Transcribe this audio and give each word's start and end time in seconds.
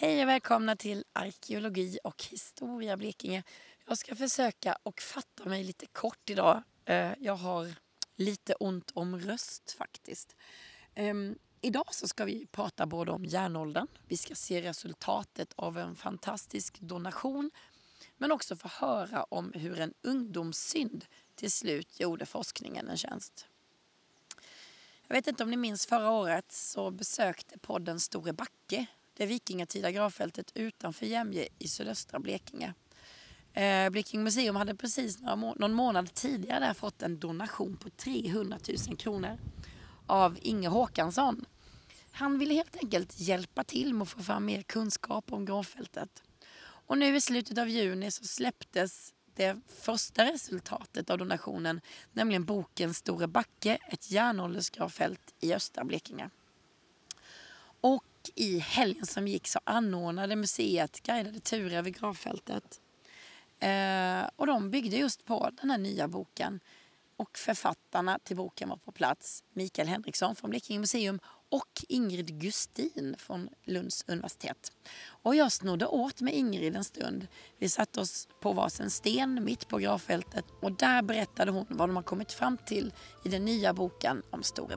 Hej 0.00 0.22
och 0.22 0.28
välkomna 0.28 0.76
till 0.76 1.04
Arkeologi 1.12 1.98
och 2.04 2.24
historia 2.24 2.96
Blekinge. 2.96 3.42
Jag 3.86 3.98
ska 3.98 4.16
försöka 4.16 4.78
och 4.82 5.00
fatta 5.00 5.44
mig 5.44 5.64
lite 5.64 5.86
kort 5.86 6.30
idag. 6.30 6.62
Eh, 6.84 7.12
jag 7.18 7.36
har 7.36 7.74
lite 8.16 8.54
ont 8.54 8.90
om 8.94 9.18
röst 9.18 9.72
faktiskt. 9.78 10.36
Ehm, 10.94 11.38
idag 11.60 11.94
så 11.94 12.08
ska 12.08 12.24
vi 12.24 12.46
prata 12.46 12.86
både 12.86 13.12
om 13.12 13.24
järnåldern, 13.24 13.86
vi 14.06 14.16
ska 14.16 14.34
se 14.34 14.62
resultatet 14.62 15.52
av 15.56 15.78
en 15.78 15.96
fantastisk 15.96 16.80
donation 16.80 17.50
men 18.16 18.32
också 18.32 18.56
få 18.56 18.68
höra 18.68 19.24
om 19.24 19.52
hur 19.54 19.80
en 19.80 19.94
ungdomssynd 20.02 21.06
till 21.34 21.52
slut 21.52 22.00
gjorde 22.00 22.26
forskningen 22.26 22.88
en 22.88 22.96
tjänst. 22.96 23.46
Jag 25.06 25.14
vet 25.14 25.26
inte 25.26 25.42
om 25.42 25.50
ni 25.50 25.56
minns 25.56 25.86
förra 25.86 26.10
året 26.10 26.52
så 26.52 26.90
besökte 26.90 27.58
podden 27.58 28.00
Store 28.00 28.32
Backe 28.32 28.86
det 29.18 29.26
vikingatida 29.26 29.90
gravfältet 29.90 30.52
utanför 30.54 31.06
Jämje 31.06 31.48
i 31.58 31.68
sydöstra 31.68 32.18
Blekinge. 32.18 32.74
Eh, 33.52 33.90
Blekinge 33.90 34.24
museum 34.24 34.56
hade 34.56 34.74
precis 34.74 35.20
någon 35.20 35.74
månad 35.74 36.14
tidigare 36.14 36.60
där 36.60 36.74
fått 36.74 37.02
en 37.02 37.18
donation 37.18 37.76
på 37.76 37.90
300 37.90 38.58
000 38.88 38.96
kronor 38.96 39.38
av 40.06 40.38
Inge 40.42 40.68
Håkansson. 40.68 41.44
Han 42.10 42.38
ville 42.38 42.54
helt 42.54 42.76
enkelt 42.76 43.20
hjälpa 43.20 43.64
till 43.64 43.94
med 43.94 44.02
att 44.02 44.08
få 44.08 44.22
fram 44.22 44.44
mer 44.44 44.62
kunskap 44.62 45.32
om 45.32 45.44
gravfältet. 45.44 46.22
Och 46.60 46.98
nu 46.98 47.16
i 47.16 47.20
slutet 47.20 47.58
av 47.58 47.68
juni 47.68 48.10
så 48.10 48.24
släpptes 48.24 49.14
det 49.34 49.60
första 49.66 50.24
resultatet 50.24 51.10
av 51.10 51.18
donationen, 51.18 51.80
nämligen 52.12 52.44
boken 52.44 52.94
Store 52.94 53.26
Backe, 53.26 53.78
ett 53.88 54.10
järnåldersgravfält 54.10 55.34
i 55.40 55.54
östra 55.54 55.84
Blekinge. 55.84 56.30
Och 57.80 58.04
i 58.34 58.58
helgen 58.58 59.06
som 59.06 59.28
gick 59.28 59.46
så 59.48 59.60
anordnade 59.64 60.36
museet 60.36 61.02
guidade 61.02 61.40
turer 61.40 61.82
vid 61.82 61.98
gravfältet. 62.00 62.80
Eh, 63.60 64.30
och 64.36 64.46
de 64.46 64.70
byggde 64.70 64.96
just 64.96 65.24
på 65.24 65.50
den 65.60 65.70
här 65.70 65.78
nya 65.78 66.08
boken. 66.08 66.60
Och 67.16 67.38
författarna 67.38 68.18
till 68.24 68.36
boken 68.36 68.68
var 68.68 68.76
på 68.76 68.92
plats. 68.92 69.44
Mikael 69.52 69.88
Henriksson 69.88 70.36
från 70.36 70.50
Blekinge 70.50 70.80
museum 70.80 71.20
och 71.50 71.84
Ingrid 71.88 72.40
Gustin 72.40 73.14
från 73.18 73.48
Lunds 73.64 74.04
universitet. 74.06 74.72
Och 75.22 75.34
jag 75.34 75.52
snodde 75.52 75.86
åt 75.86 76.20
med 76.20 76.34
Ingrid 76.34 76.76
en 76.76 76.84
stund. 76.84 77.26
Vi 77.58 77.68
satte 77.68 78.00
oss 78.00 78.28
på 78.40 78.52
varsin 78.52 78.90
sten 78.90 79.44
mitt 79.44 79.68
på 79.68 79.78
gravfältet 79.78 80.44
och 80.62 80.72
där 80.72 81.02
berättade 81.02 81.50
hon 81.50 81.66
vad 81.68 81.88
de 81.88 81.96
har 81.96 82.02
kommit 82.02 82.32
fram 82.32 82.56
till 82.66 82.92
i 83.24 83.28
den 83.28 83.44
nya 83.44 83.74
boken 83.74 84.22
om 84.30 84.42
Store 84.42 84.76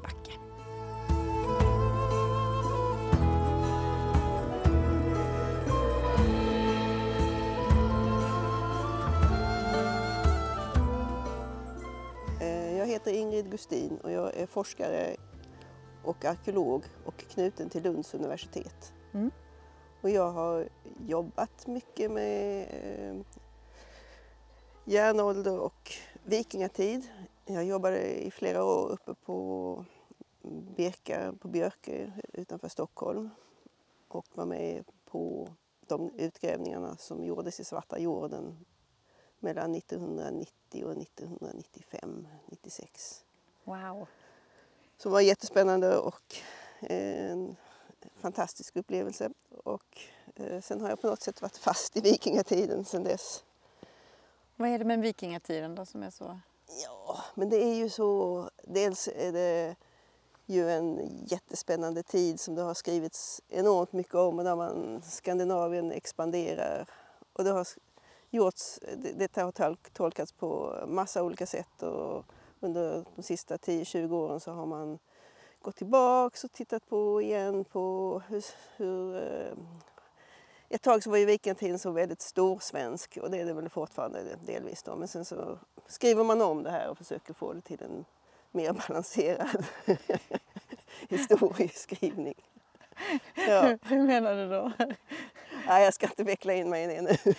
heter 13.11 13.21
Ingrid 13.21 13.51
Gustin 13.51 13.97
och 13.97 14.11
jag 14.11 14.35
är 14.35 14.45
forskare 14.45 15.15
och 16.03 16.25
arkeolog 16.25 16.83
och 17.05 17.17
knuten 17.17 17.69
till 17.69 17.83
Lunds 17.83 18.13
universitet. 18.13 18.93
Mm. 19.13 19.31
Och 20.01 20.09
jag 20.09 20.31
har 20.31 20.69
jobbat 21.07 21.67
mycket 21.67 22.11
med 22.11 22.67
eh, 22.71 23.21
järnålder 24.85 25.59
och 25.59 25.91
vikingatid. 26.23 27.07
Jag 27.45 27.65
jobbade 27.65 28.25
i 28.25 28.31
flera 28.31 28.63
år 28.63 28.91
uppe 28.91 29.13
på 29.13 29.85
Birka, 30.75 31.33
på 31.39 31.47
Björke 31.47 32.13
utanför 32.33 32.69
Stockholm 32.69 33.29
och 34.07 34.25
var 34.35 34.45
med 34.45 34.85
på 35.05 35.49
de 35.87 36.11
utgrävningarna 36.17 36.97
som 36.97 37.23
gjordes 37.23 37.59
i 37.59 37.63
Svarta 37.63 37.99
jorden 37.99 38.65
mellan 39.41 39.75
1990 39.75 40.85
och 40.85 40.97
1995, 40.97 42.27
96. 42.45 43.23
Wow! 43.63 44.07
Som 44.97 45.11
var 45.11 45.21
jättespännande 45.21 45.97
och 45.97 46.35
en 46.79 47.55
fantastisk 48.15 48.75
upplevelse. 48.75 49.29
Och 49.63 50.01
eh, 50.35 50.61
sen 50.61 50.81
har 50.81 50.89
jag 50.89 51.01
på 51.01 51.07
något 51.07 51.21
sätt 51.21 51.41
varit 51.41 51.57
fast 51.57 51.97
i 51.97 52.01
vikingatiden 52.01 52.85
sen 52.85 53.03
dess. 53.03 53.43
Vad 54.55 54.69
är 54.69 54.79
det 54.79 54.85
med 54.85 54.99
vikingatiden 54.99 55.75
då 55.75 55.85
som 55.85 56.03
är 56.03 56.09
så? 56.09 56.39
Ja, 56.83 57.23
men 57.35 57.49
det 57.49 57.63
är 57.63 57.75
ju 57.75 57.89
så. 57.89 58.49
Dels 58.63 59.07
är 59.07 59.31
det 59.31 59.75
ju 60.45 60.69
en 60.71 61.09
jättespännande 61.27 62.03
tid 62.03 62.39
som 62.39 62.55
det 62.55 62.61
har 62.61 62.73
skrivits 62.73 63.41
enormt 63.47 63.93
mycket 63.93 64.15
om 64.15 64.39
och 64.39 64.45
där 64.45 64.55
man 64.55 65.01
Skandinavien 65.05 65.91
expanderar. 65.91 66.85
Och 67.33 67.43
det 67.43 67.51
har 67.51 67.67
gjorts, 68.31 68.79
det 68.97 69.35
har 69.35 69.75
tolkats 69.93 70.31
på 70.31 70.75
massa 70.87 71.23
olika 71.23 71.45
sätt 71.45 71.83
och 71.83 72.25
under 72.59 73.05
de 73.15 73.23
sista 73.23 73.57
10-20 73.57 74.13
åren 74.13 74.39
så 74.39 74.51
har 74.51 74.65
man 74.65 74.99
gått 75.61 75.75
tillbaks 75.75 76.43
och 76.43 76.51
tittat 76.51 76.89
på 76.89 77.21
igen 77.21 77.65
på 77.65 78.21
hur, 78.27 78.45
hur 78.77 79.15
eh, 79.15 79.53
ett 80.69 80.81
tag 80.81 81.03
så 81.03 81.09
var 81.09 81.17
ju 81.17 81.25
vikingatiden 81.25 81.79
så 81.79 81.91
väldigt 81.91 82.21
storsvensk 82.21 83.17
och 83.17 83.31
det 83.31 83.37
är 83.37 83.45
det 83.45 83.53
väl 83.53 83.69
fortfarande 83.69 84.35
delvis 84.45 84.83
då. 84.83 84.95
Men 84.95 85.07
sen 85.07 85.25
så 85.25 85.59
skriver 85.87 86.23
man 86.23 86.41
om 86.41 86.63
det 86.63 86.71
här 86.71 86.89
och 86.89 86.97
försöker 86.97 87.33
få 87.33 87.53
det 87.53 87.61
till 87.61 87.83
en 87.83 88.05
mer 88.51 88.73
balanserad 88.87 89.65
historieskrivning. 91.09 92.35
Ja. 93.47 93.77
Hur 93.81 94.01
menar 94.03 94.35
du 94.35 94.49
då? 94.49 94.71
Nej, 95.67 95.83
jag 95.83 95.93
ska 95.93 96.05
inte 96.05 96.23
veckla 96.23 96.53
in 96.53 96.69
mig 96.69 96.83
i 96.83 96.87
det 96.87 97.01
nu. 97.01 97.17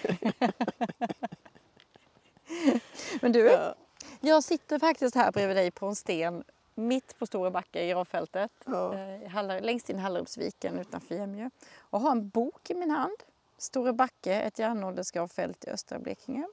Men 3.21 3.33
du, 3.33 3.41
ja. 3.41 3.75
jag 4.21 4.45
sitter 4.45 4.79
faktiskt 4.79 5.15
här 5.15 5.33
bredvid 5.33 5.57
dig 5.57 5.71
på 5.71 5.87
en 5.87 5.97
sten 5.97 6.45
mitt 6.75 7.19
på 7.19 7.27
Stora 7.27 7.51
Backa 7.51 7.83
i 7.83 7.91
gravfältet, 7.91 8.53
ja. 8.65 8.95
eh, 8.95 9.63
längst 9.63 9.91
in 9.91 9.97
i 9.97 10.01
Hallarupsviken 10.01 10.79
utanför 10.79 11.15
Jämjö 11.15 11.51
och 11.79 12.01
har 12.01 12.11
en 12.11 12.29
bok 12.29 12.71
i 12.71 12.75
min 12.75 12.91
hand. 12.91 13.17
Stora 13.59 13.93
Backe, 13.93 14.35
ett 14.35 14.59
järnåldersgravfält 14.59 15.65
i 15.65 15.71
östra 15.71 15.99
Blekinge. 15.99 16.47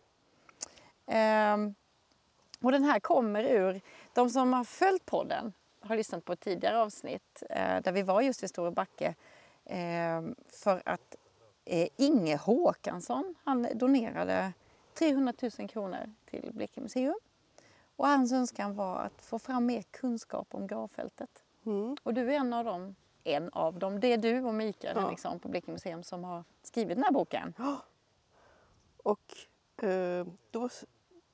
Eh, 1.06 1.58
och 2.62 2.72
den 2.72 2.84
här 2.84 3.00
kommer 3.00 3.44
ur, 3.44 3.82
de 4.14 4.30
som 4.30 4.54
har 4.54 4.64
följt 4.64 5.06
podden 5.06 5.54
har 5.82 5.96
lyssnat 5.96 6.26
på 6.26 6.34
ett 6.34 6.40
tidigare 6.40 6.80
avsnitt 6.80 7.44
eh, 7.50 7.82
där 7.82 7.92
vi 7.92 8.02
var 8.02 8.22
just 8.22 8.44
vid 8.44 8.50
Stora 8.50 8.72
Backe 8.72 9.16
eh, 9.66 10.22
för 10.50 10.82
att 10.86 11.16
Inge 11.98 12.38
Håkansson 12.38 13.36
han 13.44 13.68
donerade 13.74 14.54
300 14.94 15.34
000 15.60 15.70
kronor 15.70 16.14
till 16.26 16.52
Blekinge 16.54 16.84
museum. 16.84 17.20
Och 17.96 18.08
hans 18.08 18.32
önskan 18.32 18.76
var 18.76 19.00
att 19.00 19.22
få 19.22 19.40
fram 19.40 19.66
mer 19.66 19.82
kunskap 19.82 20.48
om 20.52 20.68
gravfältet. 20.68 21.44
Mm. 21.66 21.98
Och 22.04 22.14
du 22.14 22.34
är 22.34 22.38
en 22.38 22.54
av 22.54 22.66
dem. 22.66 22.96
En 23.24 23.50
av 23.50 23.80
dem. 23.80 24.00
Det 24.00 24.14
är 24.14 24.18
du 24.18 24.42
och 24.42 24.54
Mikael 24.54 24.96
ja. 24.96 25.02
Henriksson 25.02 25.40
på 25.40 25.48
Blekinge 25.48 25.74
museum 25.74 26.04
som 26.04 26.24
har 26.24 26.44
skrivit 26.64 26.98
den 26.98 27.04
här 27.04 27.12
boken. 27.12 27.54
Ja. 27.58 27.84
Och 29.04 29.84
eh, 29.88 30.28
då 30.52 30.70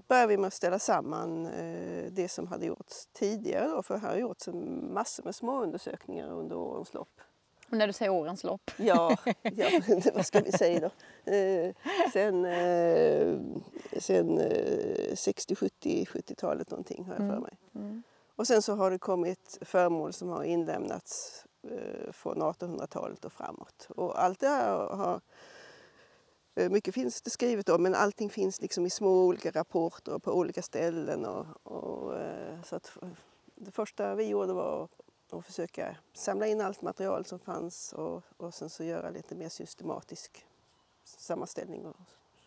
började 0.08 0.28
vi 0.28 0.38
med 0.38 0.48
att 0.48 0.54
ställa 0.54 0.80
samman 0.80 1.46
eh, 1.46 2.12
det 2.12 2.30
som 2.30 2.48
hade 2.48 2.66
gjorts 2.66 3.08
tidigare. 3.14 3.68
Då, 3.68 3.84
för 3.84 3.98
här 3.98 4.10
har 4.10 4.18
gjorts 4.18 4.50
massor 4.92 5.24
med 5.24 5.36
små 5.36 5.62
undersökningar 5.62 6.30
under 6.30 6.56
årens 6.56 6.94
lopp. 6.94 7.22
Och 7.70 7.78
när 7.78 7.88
du 7.88 7.94
säger 7.94 8.12
årens 8.12 8.44
lopp? 8.44 8.72
Ja, 8.78 9.18
ja 9.42 9.82
vad 10.14 10.26
ska 10.26 10.40
vi 10.40 10.52
säga 10.52 10.80
då? 10.80 11.32
Eh, 11.32 11.74
sen 12.14 12.46
eh, 12.46 13.38
sen 14.00 14.38
eh, 14.38 15.16
60, 15.16 15.56
70, 15.56 16.06
70-talet 16.06 16.72
någonting 16.72 17.06
har 17.06 17.14
jag 17.14 17.18
för 17.18 17.30
mm. 17.30 17.42
mig. 17.42 17.58
Mm. 17.76 18.04
Och 18.36 18.48
sen 18.48 18.62
så 18.62 18.76
har 18.76 18.92
det 18.92 19.00
kommit 19.00 19.58
föremål 19.62 20.14
som 20.14 20.30
har 20.30 20.44
inlämnats 20.44 21.44
eh, 21.72 22.12
från 22.12 22.42
1800-talet 22.42 23.26
och 23.26 23.34
framåt. 23.34 23.88
Och 23.96 24.24
allt 24.24 24.40
det 24.40 24.48
här 24.48 24.72
har 24.78 25.22
eh, 26.56 26.70
mycket 26.70 26.94
finns 26.94 27.22
det 27.22 27.30
skrivet 27.30 27.70
om 27.70 27.84
men 27.84 27.96
allting 27.96 28.30
finns 28.30 28.62
liksom 28.62 28.86
i 28.86 28.90
små 28.90 29.26
olika 29.26 29.52
rapporter 29.52 30.14
och 30.14 30.24
på 30.24 30.32
olika 30.32 30.62
ställen. 30.62 31.26
Och, 31.26 31.46
och 31.64 32.20
eh, 32.20 32.62
så 32.64 32.76
att 32.76 32.98
det 33.56 33.72
första 33.72 34.16
vi 34.16 34.28
gjorde 34.28 34.54
var 34.54 34.88
och 35.34 35.46
försöka 35.46 35.96
samla 36.14 36.48
in 36.48 36.62
allt 36.62 36.82
material 36.82 37.26
som 37.26 37.40
fanns 37.40 37.94
och, 37.94 38.24
och 38.38 38.54
sen 38.54 38.70
så 38.70 38.84
göra 38.84 39.10
lite 39.10 39.36
mer 39.36 39.50
systematisk 39.50 40.46
sammanställning 41.04 41.86
och, 41.86 41.96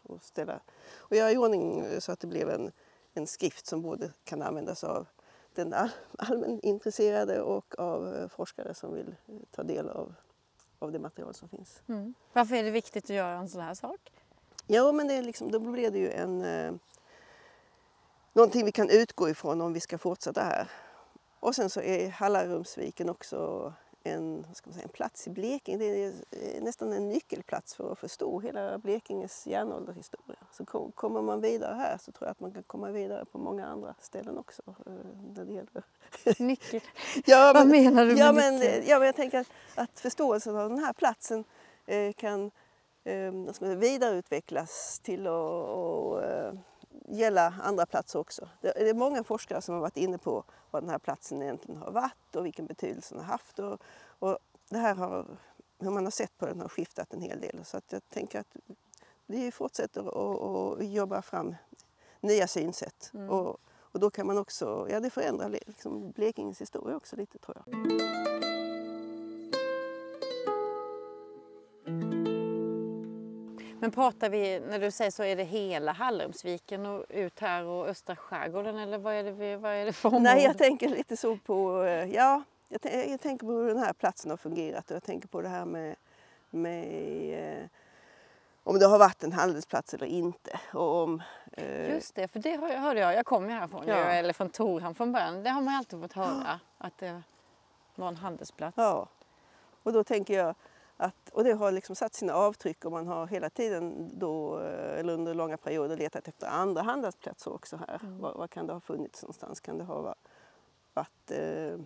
och, 0.03 0.23
ställa, 0.23 0.61
och 0.97 1.17
göra 1.17 1.33
i 1.33 1.37
ordning 1.37 1.85
så 2.01 2.13
att 2.13 2.21
det 2.21 2.27
blev 2.27 2.51
en, 2.51 2.73
en 3.15 3.27
skrift 3.27 3.67
som 3.67 3.83
både 3.83 4.13
kan 4.25 4.43
användas 4.43 4.85
av 4.85 5.07
den 5.55 5.75
all, 5.75 5.91
allmänintresserade 6.19 7.41
och 7.41 7.79
av 7.79 8.15
eh, 8.15 8.29
forskare 8.29 8.75
som 8.75 8.95
vill 8.95 9.17
ta 9.51 9.63
del 9.63 9.89
av, 9.89 10.15
av 10.79 10.93
det 10.93 10.99
material 10.99 11.35
som 11.35 11.49
finns. 11.49 11.83
Mm. 11.89 12.15
Varför 12.33 12.55
är 12.55 12.63
det 12.63 12.71
viktigt 12.71 13.05
att 13.05 13.11
göra 13.11 13.39
en 13.39 13.49
sån 13.49 13.61
här 13.61 13.75
sak? 13.75 14.13
Ja, 14.67 14.93
men 14.93 15.09
det 15.09 15.15
är 15.15 15.23
liksom, 15.23 15.51
då 15.51 15.59
blir 15.59 15.91
det 15.91 15.99
ju 15.99 16.11
en, 16.11 16.45
eh, 16.45 16.73
någonting 18.33 18.65
vi 18.65 18.73
kan 18.73 18.91
utgå 18.91 19.29
ifrån 19.29 19.61
om 19.61 19.73
vi 19.73 19.81
ska 19.81 19.99
fortsätta 19.99 20.43
här. 20.43 20.71
Och 21.41 21.55
sen 21.55 21.71
så 21.71 21.81
är 21.81 22.09
Hallarumsviken 22.09 23.09
också 23.09 23.73
en, 24.05 24.47
ska 24.55 24.71
man 24.71 24.75
säga, 24.75 24.85
en 24.85 24.89
plats 24.89 25.27
i 25.27 25.31
Blekinge. 25.31 25.79
Det 25.79 25.85
är 26.05 26.09
eh, 26.31 26.63
nästan 26.63 26.93
en 26.93 27.09
nyckelplats 27.09 27.75
för 27.75 27.93
att 27.93 27.99
förstå 27.99 28.41
hela 28.41 28.79
Blekinges 28.79 29.47
järnåldershistoria. 29.47 30.39
Så 30.53 30.65
kom, 30.65 30.93
kommer 30.93 31.23
man 31.23 31.41
vidare 31.41 31.75
här 31.75 31.99
så 31.99 32.13
tror 32.13 32.27
jag 32.27 32.31
att 32.31 32.41
man 32.41 32.53
kan 32.53 32.63
komma 32.63 32.91
vidare 32.91 33.25
på 33.25 33.39
många 33.39 33.67
andra 33.67 33.95
ställen 34.01 34.39
också. 34.39 34.63
eh, 34.87 34.93
När 35.37 35.45
det 35.45 35.53
gäller. 35.53 35.83
Nyckel. 36.39 36.81
Ja, 37.27 37.53
Vad 37.55 37.67
menar 37.69 38.05
du 38.05 38.11
med 38.13 38.19
ja, 38.19 38.33
men, 38.33 38.57
nyckel? 38.57 38.83
ja, 38.87 38.99
men 38.99 39.07
jag 39.07 39.17
tänker 39.17 39.39
att, 39.39 39.51
att 39.75 40.01
förståelsen 40.01 40.57
av 40.57 40.69
den 40.71 40.79
här 40.79 40.93
platsen 40.93 41.45
eh, 41.87 42.13
kan 42.13 42.51
eh, 43.05 43.33
vidareutvecklas 43.77 45.01
till 45.03 45.27
att 45.27 45.33
och, 45.33 46.18
eh, 46.18 46.18
gälla 47.11 47.55
andra 47.63 47.87
platser 47.87 48.19
också. 48.19 48.49
Det, 48.61 48.91
är 48.91 48.95
många 48.95 49.25
forskare 49.25 49.63
som 49.63 49.75
har 49.75 49.81
varit 49.81 49.97
inne 49.97 50.19
på 50.19 50.45
vad 50.71 50.83
den 50.83 50.91
här 50.91 50.99
platsen 50.99 51.43
egentligen 51.43 51.83
har 51.83 51.91
varit 51.91 52.37
och 52.37 52.47
vilken 52.47 52.67
betydelse 52.67 53.15
den 53.15 53.25
har 53.25 53.33
haft. 53.33 53.59
Och, 53.59 53.81
och 54.19 54.39
det 54.69 54.79
här 54.79 54.95
har, 54.95 55.27
hur 55.79 55.91
man 55.91 56.05
har 56.05 56.11
sett 56.11 56.39
på 56.39 56.47
den 56.47 56.61
har 56.61 56.69
skiftat 56.69 57.15
en 57.15 57.21
hel 57.21 57.41
del. 57.41 57.65
Så 57.65 57.77
att 57.77 57.93
jag 57.93 58.09
tänker 58.09 58.41
att 58.41 58.57
vi 59.27 59.53
fortsätter 59.53 60.01
att 60.01 60.87
jobba 60.87 61.23
fram 61.23 61.55
nya 62.21 62.47
synsätt. 62.47 63.11
Mm. 63.15 63.31
Och, 63.31 63.57
och 63.71 64.01
då 64.01 64.11
kan 64.11 64.27
man 64.27 64.39
också, 64.39 64.87
ja 64.91 65.01
det 65.01 65.11
förändrar 65.11 65.49
liksom 65.49 66.11
Blekinges 66.11 66.61
historia 66.61 66.97
också 66.97 67.17
lite 67.17 67.39
tror 67.39 67.57
jag. 67.65 68.28
Men 73.89 73.93
pratar 73.93 74.29
vi, 74.31 74.61
när 74.61 74.79
du 74.79 74.91
säger 74.91 75.11
så, 75.11 75.23
är 75.23 75.37
det 75.37 75.45
hela 75.45 75.93
Hallormsviken 75.93 76.87
och 76.87 77.05
ut 77.09 77.41
här 77.41 77.65
och 77.65 77.87
östra 77.89 78.17
skärgården 78.17 78.79
eller 78.79 78.99
vad 78.99 79.15
är 79.15 79.25
det, 79.25 79.31
vi- 79.31 79.57
vad 79.57 79.73
är 79.73 79.85
det 79.85 79.93
för 79.93 80.09
område? 80.09 80.25
Nej, 80.25 80.45
jag 80.45 80.59
tänker 80.59 80.89
lite 80.89 81.17
så 81.17 81.37
på, 81.37 81.83
eh, 81.83 82.05
ja, 82.15 82.43
jag, 82.69 83.09
jag 83.09 83.21
tänker 83.21 83.47
på 83.47 83.53
hur 83.53 83.69
den 83.69 83.79
här 83.79 83.93
platsen 83.93 84.31
har 84.31 84.37
fungerat 84.37 84.91
och 84.91 84.97
jag 84.97 85.03
tänker 85.03 85.29
på 85.29 85.41
det 85.41 85.49
här 85.49 85.65
med, 85.65 85.97
med 86.51 87.59
eh, 87.63 87.65
om 88.65 88.79
det 88.79 88.87
har 88.87 88.99
varit 88.99 89.25
en 89.25 89.33
handelsplats 89.33 89.95
eller 89.95 90.07
inte. 90.07 90.61
Och 90.75 91.03
om, 91.03 91.23
eh, 91.53 91.91
Just 91.95 92.15
det, 92.15 92.29
för 92.29 92.39
det 92.41 92.57
hörde 92.57 93.01
jag. 93.01 93.15
Jag 93.15 93.27
kommer 93.27 93.49
ju 93.49 93.55
härifrån, 93.55 93.85
Ja. 93.87 93.95
eller 93.97 94.33
från 94.33 94.51
Torhamn 94.51 94.95
från 94.95 95.13
början. 95.13 95.43
Det 95.43 95.51
har 95.51 95.61
man 95.63 95.75
ju 95.75 95.79
alltid 95.79 96.01
fått 96.01 96.13
höra, 96.13 96.61
att 96.79 96.99
det 96.99 97.23
var 97.95 98.09
en 98.09 98.17
handelsplats. 98.17 98.77
Ja, 98.77 99.09
och 99.83 99.93
då 99.93 100.05
tänker 100.05 100.35
jag 100.39 100.55
att, 101.01 101.31
och 101.33 101.45
det 101.45 101.53
har 101.53 101.73
liksom 101.73 101.97
satt 101.97 102.15
sina 102.15 102.35
avtryck 102.35 102.85
och 102.85 102.93
man 102.93 103.07
har 103.07 103.27
hela 103.27 103.51
tiden 103.51 104.11
då, 104.19 104.61
eh, 104.61 104.99
eller 104.99 105.13
under 105.13 105.35
långa 105.35 105.57
perioder 105.57 105.97
letat 105.97 106.29
efter 106.29 106.47
andra 106.47 106.83
handelsplatser 106.83 107.53
också 107.53 107.77
här. 107.77 108.01
Var, 108.03 108.35
var 108.35 108.49
kan 108.49 108.67
det 108.67 108.73
ha 108.73 108.81
funnits 108.81 109.23
någonstans? 109.23 109.61
Kan 109.61 109.79
det 109.79 109.85
ha 109.85 110.03
va- 110.03 110.15
varit 110.95 111.31
eh, 111.31 111.79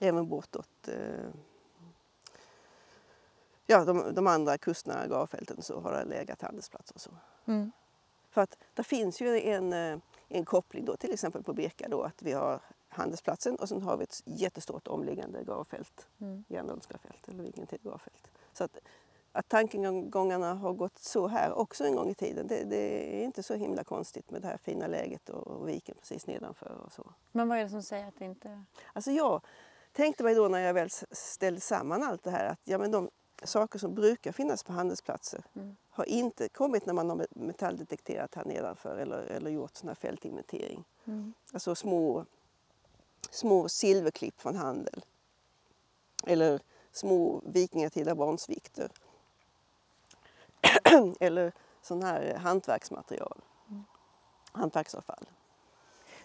även 0.00 0.28
bortåt 0.28 0.88
eh, 0.88 1.30
ja, 3.66 3.84
de, 3.84 4.14
de 4.14 4.26
andra 4.26 4.58
kustnära 4.58 5.06
gravfälten 5.06 5.62
så 5.62 5.80
har 5.80 5.92
det 5.92 6.04
legat 6.04 6.42
handelsplatser 6.42 6.94
och 6.94 7.00
så. 7.00 7.10
Mm. 7.44 7.72
För 8.30 8.40
att 8.40 8.58
det 8.74 8.82
finns 8.82 9.20
ju 9.20 9.40
en, 9.40 9.72
eh, 9.72 9.98
en 10.28 10.44
koppling 10.44 10.84
då, 10.84 10.96
till 10.96 11.12
exempel 11.12 11.42
på 11.42 11.52
Birka 11.52 11.88
då, 11.88 12.02
att 12.02 12.22
vi 12.22 12.32
har 12.32 12.60
handelsplatsen 12.88 13.56
och 13.56 13.68
sen 13.68 13.82
har 13.82 13.96
vi 13.96 14.02
ett 14.04 14.22
jättestort 14.24 14.88
omliggande 14.88 15.44
gravfält, 15.44 16.06
Mm. 16.20 16.44
järnåldersgravfält 16.48 17.28
eller 17.28 17.42
Viking 17.42 17.66
gravfält. 17.82 18.28
Så 18.52 18.64
att, 18.64 18.78
att 19.32 19.48
tankegångarna 19.48 20.54
har 20.54 20.72
gått 20.72 20.98
så 20.98 21.26
här 21.28 21.52
också 21.58 21.84
en 21.84 21.94
gång 21.96 22.08
i 22.10 22.14
tiden, 22.14 22.46
det, 22.46 22.64
det 22.64 23.20
är 23.20 23.24
inte 23.24 23.42
så 23.42 23.54
himla 23.54 23.84
konstigt 23.84 24.30
med 24.30 24.42
det 24.42 24.48
här 24.48 24.56
fina 24.56 24.86
läget 24.86 25.28
och, 25.28 25.46
och 25.46 25.68
viken 25.68 25.94
precis 26.00 26.26
nedanför 26.26 26.82
och 26.86 26.92
så. 26.92 27.12
Men 27.32 27.48
vad 27.48 27.58
är 27.58 27.62
det 27.62 27.70
som 27.70 27.82
säger 27.82 28.08
att 28.08 28.18
det 28.18 28.24
inte... 28.24 28.64
Alltså 28.92 29.10
jag 29.10 29.40
tänkte 29.92 30.24
mig 30.24 30.34
då 30.34 30.48
när 30.48 30.58
jag 30.58 30.74
väl 30.74 30.90
ställde 31.10 31.60
samman 31.60 32.02
allt 32.02 32.22
det 32.22 32.30
här 32.30 32.46
att 32.46 32.60
ja, 32.64 32.78
men 32.78 32.90
de 32.90 33.10
saker 33.44 33.78
som 33.78 33.94
brukar 33.94 34.32
finnas 34.32 34.64
på 34.64 34.72
handelsplatser 34.72 35.44
Mm. 35.56 35.76
har 35.90 36.04
inte 36.04 36.48
kommit 36.48 36.86
när 36.86 36.94
man 36.94 37.10
har 37.10 37.16
met- 37.16 37.26
metalldetekterat 37.38 38.34
här 38.34 38.44
nedanför 38.44 38.96
eller, 38.98 39.18
eller 39.18 39.50
gjort 39.50 39.76
sån 39.76 39.88
här 39.88 39.94
fältinventering. 39.94 40.84
Mm. 41.04 41.32
Alltså 41.52 41.74
små, 41.74 42.24
små 43.30 43.68
silverklipp 43.68 44.40
från 44.40 44.56
handel. 44.56 45.04
Eller 46.26 46.60
små 46.92 47.42
vikingatida 47.46 48.14
bronsvikter. 48.14 48.90
eller 51.20 51.52
sån 51.82 52.02
här 52.02 52.34
hantverksmaterial. 52.34 53.40
Hantverksavfall. 54.52 55.26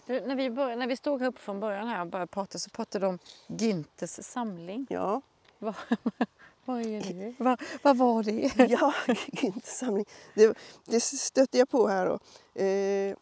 Du, 0.06 0.20
när, 0.20 0.36
vi 0.36 0.50
började, 0.50 0.76
när 0.76 0.86
vi 0.86 0.96
stod 0.96 1.22
upp 1.22 1.38
från 1.38 1.60
början 1.60 1.88
här 1.88 2.00
och 2.00 2.06
började 2.06 2.30
prata 2.30 2.58
så 2.58 2.70
pratade 2.70 3.06
du 3.06 3.08
om 3.08 3.18
Günthers 3.46 4.22
samling. 4.22 4.86
Ja, 4.90 5.20
Vad, 5.58 5.74
vad 6.64 6.80
är 6.80 7.02
det? 7.02 7.34
Vad, 7.44 7.62
vad 7.82 7.96
var 7.96 8.22
det? 8.22 8.68
ja 8.70 8.94
Günthersamling. 9.32 10.08
Det, 10.34 10.58
det 10.84 11.00
stötte 11.00 11.58
jag 11.58 11.68
på 11.68 11.88
här 11.88 12.06
då. 12.06 12.18
Eh, 12.62 13.16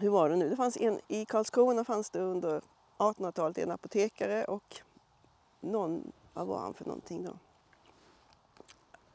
hur 0.00 0.08
var 0.08 0.28
det 0.28 0.36
nu? 0.36 0.50
Det 0.50 0.56
fanns 0.56 0.76
en, 0.76 1.00
I 1.08 1.24
Karlskrona 1.24 1.84
fanns 1.84 2.10
det 2.10 2.20
under 2.20 2.62
1800-talet 2.98 3.58
en 3.58 3.70
apotekare 3.70 4.44
och 4.44 4.80
någon, 5.60 6.12
vad 6.32 6.46
var 6.46 6.58
han 6.58 6.74
för 6.74 6.84
någonting 6.84 7.24
då? 7.24 7.32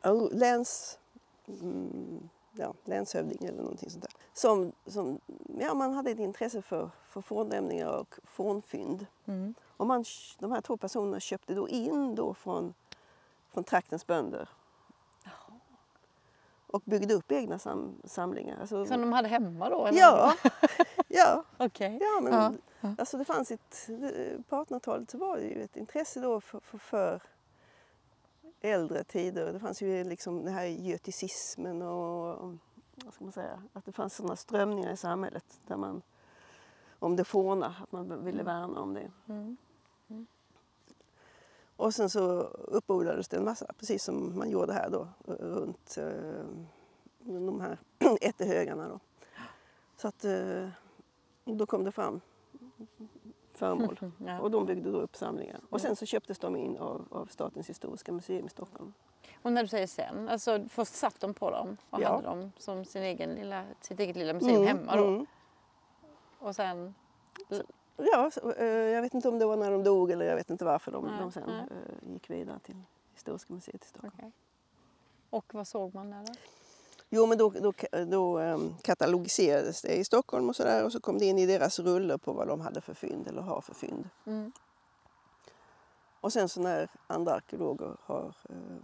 Oh, 0.09 0.31
Läns, 0.31 0.99
mm, 1.47 2.29
ja, 2.51 2.73
länshövding 2.85 3.47
eller 3.47 3.61
någonting 3.61 3.89
sånt 3.89 4.03
där. 4.03 4.13
Som, 4.33 4.71
som, 4.85 5.19
ja, 5.59 5.73
man 5.73 5.93
hade 5.93 6.11
ett 6.11 6.19
intresse 6.19 6.61
för, 6.61 6.89
för 7.03 7.21
fornlämningar 7.21 7.87
och 7.87 8.19
fornfynd. 8.23 9.05
Mm. 9.25 9.53
Och 9.77 9.87
man, 9.87 10.05
de 10.39 10.51
här 10.51 10.61
två 10.61 10.77
personerna 10.77 11.19
köpte 11.19 11.53
då 11.53 11.69
in 11.69 12.15
då 12.15 12.33
från, 12.33 12.73
från 13.49 13.63
traktens 13.63 14.07
bönder. 14.07 14.49
Och 16.73 16.81
byggde 16.85 17.13
upp 17.13 17.31
egna 17.31 17.59
sam, 17.59 18.01
samlingar. 18.03 18.57
Alltså, 18.61 18.85
Som 18.85 19.01
de 19.01 19.13
hade 19.13 19.27
hemma 19.27 19.69
då? 19.69 19.85
Eller? 19.85 19.99
ja, 19.99 20.33
ja, 21.07 21.43
Okej. 21.57 21.97
ja, 22.01 22.21
men 22.21 22.33
Ja, 22.33 22.53
ja. 22.81 22.95
Alltså 22.97 23.17
det 23.17 23.25
fanns 23.25 23.51
ett, 23.51 23.89
på 24.49 24.55
1800-talet 24.55 25.11
så 25.11 25.17
var 25.17 25.37
det 25.37 25.43
ju 25.43 25.63
ett 25.63 25.77
intresse 25.77 26.19
då 26.19 26.41
för, 26.41 26.59
för, 26.59 26.77
för 26.77 27.21
äldre 28.61 29.03
tider. 29.03 29.53
Det 29.53 29.59
fanns 29.59 29.81
ju 29.81 30.03
liksom 30.03 30.45
den 30.45 30.53
här 30.53 30.65
göticismen 30.65 31.81
och 31.81 32.57
vad 32.95 33.13
ska 33.13 33.23
man 33.23 33.31
säga, 33.33 33.63
att 33.73 33.85
det 33.85 33.91
fanns 33.91 34.15
sådana 34.15 34.35
strömningar 34.35 34.91
i 34.91 34.97
samhället 34.97 35.61
där 35.67 35.77
man 35.77 36.01
om 36.99 37.15
det 37.15 37.23
forna, 37.23 37.75
att 37.83 37.91
man 37.91 38.25
ville 38.25 38.43
värna 38.43 38.79
om 38.79 38.93
det. 38.93 39.11
Mm. 39.27 39.57
Och 41.77 41.93
sen 41.93 42.09
så 42.09 42.21
uppodlades 42.53 43.27
det 43.27 43.37
en 43.37 43.45
massa, 43.45 43.65
precis 43.79 44.03
som 44.03 44.37
man 44.37 44.49
gjorde 44.49 44.73
här 44.73 44.89
då, 44.89 45.07
runt 45.25 45.97
eh, 45.97 46.45
de 47.19 47.61
här 47.61 47.77
ättehögarna 48.21 48.87
då. 48.87 48.99
Så 49.97 50.07
att 50.07 50.25
eh, 50.25 50.67
då 51.45 51.65
kom 51.65 51.83
det 51.83 51.91
fram 51.91 52.21
föremål 53.53 53.99
Ja. 54.25 54.39
och 54.39 54.51
de 54.51 54.65
byggde 54.65 54.91
då 54.91 54.97
upp 55.01 55.15
samlingar. 55.15 55.59
Och 55.69 55.81
sen 55.81 55.95
så 55.95 56.05
köptes 56.05 56.39
de 56.39 56.55
in 56.55 56.77
av, 56.77 57.07
av 57.11 57.25
Statens 57.25 57.69
historiska 57.69 58.11
museum 58.11 58.45
i 58.45 58.49
Stockholm. 58.49 58.93
Och 59.41 59.51
när 59.53 59.61
du 59.61 59.67
säger 59.67 59.87
sen, 59.87 60.29
alltså 60.29 60.65
först 60.69 60.93
satt 60.95 61.19
de 61.19 61.33
på 61.33 61.51
dem 61.51 61.77
och 61.89 62.01
Ja. 62.01 62.09
hade 62.09 62.23
dem 62.27 62.51
som 62.57 62.85
sin 62.85 63.03
egen 63.03 63.29
lilla, 63.29 63.65
sitt 63.81 63.99
eget 63.99 64.15
lilla 64.15 64.33
museum 64.33 64.55
Mm, 64.55 64.67
hemma 64.67 64.95
då? 64.95 65.07
mm. 65.07 65.25
Och 66.39 66.55
sen... 66.55 66.93
Ja, 67.97 68.31
eh, 68.57 68.65
jag 68.67 69.01
vet 69.01 69.13
inte 69.13 69.29
om 69.29 69.39
det 69.39 69.45
var 69.45 69.57
när 69.57 69.71
de 69.71 69.83
dog 69.83 70.11
eller 70.11 70.25
jag 70.25 70.35
vet 70.35 70.49
inte 70.49 70.65
varför 70.65 70.91
de, 70.91 71.05
Nej, 71.05 71.19
de 71.19 71.31
sen 71.31 71.49
eh, 71.49 72.13
gick 72.13 72.29
vidare 72.29 72.59
till 72.59 72.81
Historiska 73.13 73.53
museet 73.53 73.85
i 73.85 73.87
Stockholm. 73.87 74.13
okej. 74.17 74.31
Och 75.29 75.53
vad 75.53 75.67
såg 75.67 75.95
man 75.95 76.09
där 76.09 76.25
då? 76.25 76.33
Jo, 77.09 77.25
men 77.25 77.37
då, 77.37 77.49
då, 77.49 77.73
då 78.05 78.39
um, 78.39 78.75
katalogiserades 78.81 79.81
det 79.81 79.95
i 79.95 80.03
Stockholm 80.05 80.49
och 80.49 80.55
sådär 80.55 80.85
och 80.85 80.91
så 80.91 80.99
kom 80.99 81.17
det 81.17 81.25
in 81.25 81.39
i 81.39 81.45
deras 81.45 81.79
rullor 81.79 82.17
på 82.17 82.33
vad 82.33 82.47
de 82.47 82.61
hade 82.61 82.81
för 82.81 82.93
fynd 82.93 83.27
eller 83.27 83.41
har 83.41 83.61
för 83.61 83.73
fynd. 83.73 84.09
Mm. 84.25 84.51
Och 86.21 86.33
sen 86.33 86.49
så 86.49 86.61
när 86.61 86.87
andra 87.07 87.33
arkeologer 87.33 87.97
har 87.99 88.35
eh, 88.49 88.83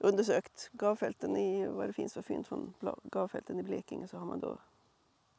undersökt 0.00 0.70
gravfälten 0.72 1.36
i 1.36 1.66
vad 1.66 1.88
det 1.88 1.92
finns 1.92 2.14
för 2.14 2.22
fynd 2.22 2.46
från 2.46 2.74
gravfälten 3.02 3.60
i 3.60 3.62
Blekinge 3.62 4.08
så 4.08 4.18
har 4.18 4.26
man 4.26 4.40
då 4.40 4.58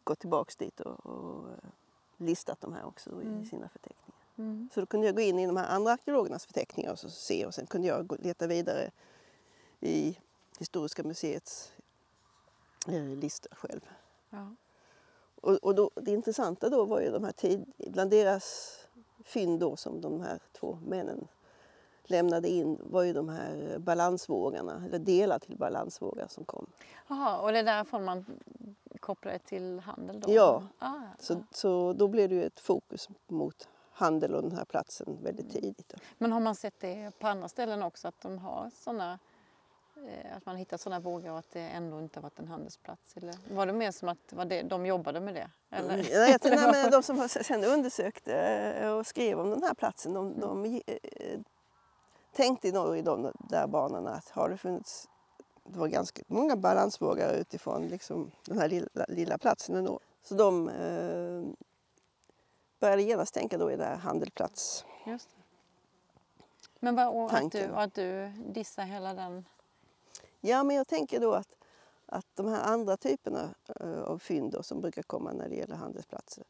gått 0.04 0.20
tillbaks 0.20 0.56
dit 0.56 0.80
och, 0.80 1.06
och 1.06 1.50
eh, 1.50 1.70
listat 2.18 2.62
de 2.62 2.74
här 2.74 2.86
också 2.86 3.10
Mm. 3.12 3.42
i 3.42 3.46
sina 3.46 3.70
förteckningar. 3.70 4.22
Mm. 4.38 4.70
Så 4.74 4.80
då 4.80 4.86
kunde 4.86 5.06
jag 5.06 5.16
gå 5.16 5.22
in 5.22 5.40
i 5.40 5.48
de 5.48 5.58
här 5.58 5.68
andra 5.68 5.92
arkeologernas 5.92 6.46
förteckningar 6.46 6.92
och 6.92 7.00
så 7.00 7.10
se 7.10 7.46
och 7.46 7.54
sen 7.54 7.66
kunde 7.66 7.88
jag 7.88 8.18
leta 8.20 8.48
vidare 8.48 8.92
i 9.80 10.18
Historiska 10.60 11.04
museets 11.04 11.72
eh, 12.88 13.06
listor 13.06 13.56
själv. 13.56 13.82
Ja. 14.30 14.56
Och, 15.42 15.54
och 15.54 15.76
då, 15.76 15.92
det 15.96 16.12
intressanta 16.12 16.70
då 16.70 16.86
var 16.86 17.02
ju 17.02 17.12
de 17.12 17.24
här 17.24 17.32
tid, 17.32 17.66
bland 17.78 18.12
deras 18.12 18.78
fynd 19.24 19.60
då 19.60 19.76
som 19.76 20.02
de 20.02 20.22
här 20.22 20.40
två 20.52 20.80
männen 20.88 21.28
lämnade 22.10 22.50
in 22.50 22.78
var 22.84 23.04
ju 23.04 23.14
de 23.14 23.30
här 23.30 23.78
balansvågarna, 23.80 24.84
eller 24.86 25.00
delar 25.00 25.40
till 25.40 25.58
balansvågar 25.58 26.28
som 26.28 26.46
kom. 26.46 26.68
Jaha, 27.08 27.38
och 27.38 27.52
det 27.52 27.60
är 27.60 27.64
därifrån 27.64 28.06
man 28.06 28.26
kopplar 29.00 29.32
det 29.32 29.40
till 29.40 29.80
handel 29.80 30.20
då? 30.20 30.32
Ja. 30.34 30.64
Ah, 30.80 30.94
Så, 31.20 31.44
så 31.52 31.94
då 31.94 32.08
blev 32.08 32.30
det 32.30 32.36
ju 32.36 32.44
ett 32.44 32.60
fokus 32.60 33.10
mot 33.28 33.70
handel 33.92 34.36
och 34.36 34.42
den 34.42 34.52
här 34.52 34.66
platsen 34.66 35.18
väldigt 35.24 35.52
tidigt. 35.52 35.90
Då. 35.90 35.98
Men 36.18 36.32
har 36.32 36.40
man 36.40 36.56
sett 36.56 36.80
det 36.80 37.12
på 37.20 37.28
andra 37.28 37.48
ställen 37.48 37.84
också 37.84 38.08
att 38.08 38.22
de 38.22 38.38
har 38.38 38.72
sådana 38.74 39.20
att 40.38 40.46
man 40.46 40.56
hittat 40.56 40.82
sådana 40.82 41.00
vågor 41.00 41.32
och 41.32 41.38
att 41.38 41.52
det 41.52 41.60
ändå 41.62 42.00
inte 42.00 42.20
varit 42.20 42.40
en 42.40 42.48
handelsplats? 42.48 43.18
Eller 43.18 43.36
var 43.56 43.66
det 43.66 43.74
mer 43.74 43.92
som 43.92 44.10
att 44.10 44.34
var 44.34 44.46
det, 44.46 44.62
de 44.62 44.86
jobbade 44.86 45.20
med 45.20 45.36
det? 45.36 45.50
Eller? 45.70 45.94
Mm, 45.94 46.06
nej, 46.14 46.38
nej, 46.44 46.72
men 46.72 46.92
de 46.92 47.04
som 47.04 47.30
sen 47.30 47.64
undersökte 47.64 48.92
och 48.92 49.08
skrev 49.08 49.40
om 49.40 49.50
den 49.50 49.64
här 49.64 49.74
platsen 49.74 50.14
de, 50.14 50.40
de 50.40 50.82
tänkte 52.38 52.72
nog 52.72 52.98
i 52.98 53.02
de 53.02 53.32
där 53.50 53.68
banorna 53.68 54.12
att 54.12 54.30
har 54.30 54.50
det 54.50 54.58
funnits 54.58 55.08
det 55.64 55.80
var 55.80 55.88
ganska 55.88 56.24
många 56.28 56.56
balansvågar 56.56 57.34
utifrån 57.34 57.88
liksom, 57.88 58.32
den 58.46 58.58
här 58.60 58.70
lilla, 58.70 59.06
lilla 59.08 59.38
platsen 59.38 59.76
ändå. 59.76 60.00
Så 60.24 60.36
de 60.36 60.70
eh, 60.70 61.44
började 62.80 63.02
genast 63.02 63.34
tänka 63.34 63.58
då 63.58 63.72
i 63.72 63.76
det 63.76 63.86
här 63.86 63.96
handelplats. 63.96 64.86
Just 65.06 65.30
det. 65.30 65.36
Men 66.80 66.96
vad, 66.96 67.08
och 67.08 67.34
att, 67.34 67.52
du, 67.52 67.64
att 67.66 67.94
du 67.94 68.32
dissar 68.54 68.84
hela 68.84 69.14
den? 69.14 69.46
Ja, 70.42 70.64
men 70.64 70.76
jag 70.76 70.88
tänker 70.88 71.20
då 71.20 71.34
att, 71.34 71.56
att 72.06 72.26
de 72.36 72.48
här 72.48 72.64
andra 72.64 72.98
typerna 72.98 73.50
uh, 73.84 74.02
av 74.02 74.20
fynd 74.20 74.52
då, 74.52 74.64
som 74.64 74.82
brukar 74.82 75.04
komma 75.04 75.34
när 75.34 75.50
det 75.50 75.56
gäller 75.56 75.76
handelsplatser. 75.76 76.44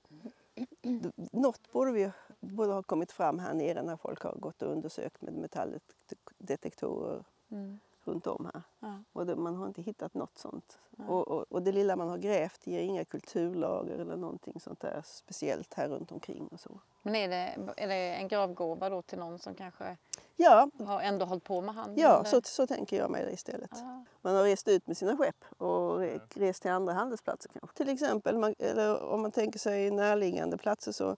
Mm. 0.81 1.11
Något 1.15 1.71
borde 1.71 1.91
vi 1.91 2.11
borde 2.57 2.73
ha 2.73 2.83
kommit 2.83 3.11
fram 3.11 3.39
här 3.39 3.53
nere 3.53 3.83
när 3.83 3.97
folk 3.97 4.23
har 4.23 4.35
gått 4.35 4.61
och 4.61 4.71
undersökt 4.71 5.21
med 5.21 5.33
metalldetektorer. 5.33 7.23
Mm 7.51 7.79
runt 8.07 8.27
om 8.27 8.49
här. 8.53 8.61
Ja. 8.79 9.03
Och 9.13 9.25
det, 9.25 9.35
man 9.35 9.55
har 9.55 9.67
inte 9.67 9.81
hittat 9.81 10.13
något 10.13 10.37
sånt. 10.37 10.79
Och, 11.07 11.27
och, 11.27 11.51
och, 11.51 11.61
det 11.61 11.71
lilla 11.71 11.95
man 11.95 12.09
har 12.09 12.17
grävt 12.17 12.67
ger 12.67 12.79
inga 12.79 13.05
kulturlager 13.05 13.99
eller 13.99 14.15
någonting 14.15 14.59
sånt 14.59 14.79
där 14.79 15.01
speciellt 15.05 15.73
här 15.73 15.89
runt 15.89 16.11
omkring 16.11 16.47
och 16.47 16.59
så. 16.59 16.79
Men 17.01 17.15
är 17.15 17.27
det, 17.27 17.73
är 17.77 17.87
det 17.87 18.15
en 18.15 18.27
gravgåva 18.27 18.89
då 18.89 19.01
till 19.01 19.19
någon 19.19 19.39
som 19.39 19.55
kanske 19.55 19.97
ja. 20.35 20.69
har 20.79 21.01
ändå 21.01 21.25
hållit 21.25 21.43
på 21.43 21.61
med 21.61 21.75
handel? 21.75 22.01
Ja, 22.01 22.23
så, 22.23 22.41
så 22.43 22.67
tänker 22.67 22.97
jag 22.97 23.11
mig 23.11 23.25
det 23.25 23.31
istället. 23.31 23.71
Ja. 23.73 24.05
Man 24.21 24.35
har 24.35 24.43
rest 24.43 24.67
ut 24.67 24.87
med 24.87 24.97
sina 24.97 25.17
skepp 25.17 25.45
och 25.61 25.99
rest 26.35 26.61
till 26.61 26.71
andra 26.71 26.93
handelsplatser 26.93 27.49
kanske. 27.59 27.77
Till 27.77 27.89
exempel, 27.89 28.37
man, 28.37 28.55
eller 28.59 29.03
om 29.03 29.21
man 29.21 29.31
tänker 29.31 29.59
sig 29.59 29.91
närliggande 29.91 30.57
platser 30.57 30.91
så 30.91 31.17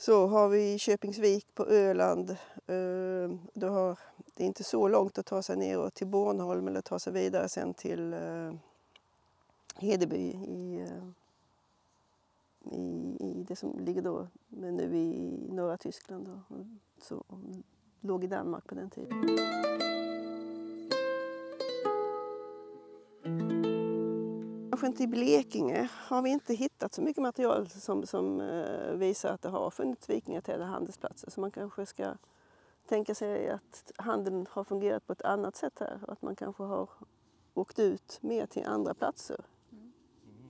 så 0.00 0.26
har 0.26 0.48
vi 0.48 0.78
Köpingsvik 0.78 1.54
på 1.54 1.66
Öland. 1.66 2.36
Ehm, 2.66 3.38
du 3.54 3.66
har, 3.66 3.98
det 4.34 4.42
är 4.42 4.46
inte 4.46 4.64
så 4.64 4.88
långt 4.88 5.18
att 5.18 5.26
ta 5.26 5.42
sig 5.42 5.56
ner 5.56 5.90
till 5.90 6.06
Bornholm 6.06 6.68
eller 6.68 6.80
ta 6.80 6.98
sig 6.98 7.12
vidare 7.12 7.48
sen 7.48 7.74
till 7.74 8.12
eh, 8.12 8.52
Hedeby 9.76 10.32
i, 10.48 10.80
eh, 10.80 11.08
i, 12.78 13.16
i 13.20 13.44
det 13.48 13.56
som 13.56 13.78
ligger 13.78 14.02
då 14.02 14.28
nu 14.48 14.96
i 14.96 15.38
norra 15.48 15.76
Tyskland. 15.76 16.26
Då. 16.26 16.64
Så, 17.02 17.24
låg 18.00 18.24
i 18.24 18.26
Danmark 18.26 18.66
på 18.66 18.74
den 18.74 18.90
tiden. 18.90 19.87
Kanske 24.80 25.02
i 25.02 25.06
Blekinge 25.06 25.88
har 25.94 26.22
vi 26.22 26.30
inte 26.30 26.54
hittat 26.54 26.94
så 26.94 27.02
mycket 27.02 27.22
material 27.22 27.68
som, 27.68 28.06
som 28.06 28.40
uh, 28.40 28.96
visar 28.96 29.32
att 29.32 29.42
det 29.42 29.48
har 29.48 29.70
funnits 29.70 30.10
vikingatäta 30.10 30.64
handelsplatser. 30.64 31.30
Så 31.30 31.40
man 31.40 31.50
kanske 31.50 31.86
ska 31.86 32.14
tänka 32.88 33.14
sig 33.14 33.50
att 33.50 33.92
handeln 33.96 34.46
har 34.50 34.64
fungerat 34.64 35.06
på 35.06 35.12
ett 35.12 35.22
annat 35.22 35.56
sätt 35.56 35.78
här 35.80 35.98
och 36.02 36.12
att 36.12 36.22
man 36.22 36.36
kanske 36.36 36.62
har 36.62 36.90
åkt 37.54 37.78
ut 37.78 38.18
mer 38.20 38.46
till 38.46 38.64
andra 38.66 38.94
platser. 38.94 39.44
Mm. 39.72 39.92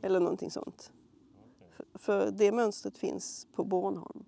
Eller 0.03 0.21
någonting 0.21 0.51
sånt. 0.51 0.93
För, 1.71 1.87
för, 1.95 2.31
det 2.31 2.53
mönstret 2.53 2.99
finns 2.99 3.47
på 3.55 3.65
Bornholm. 3.65 4.25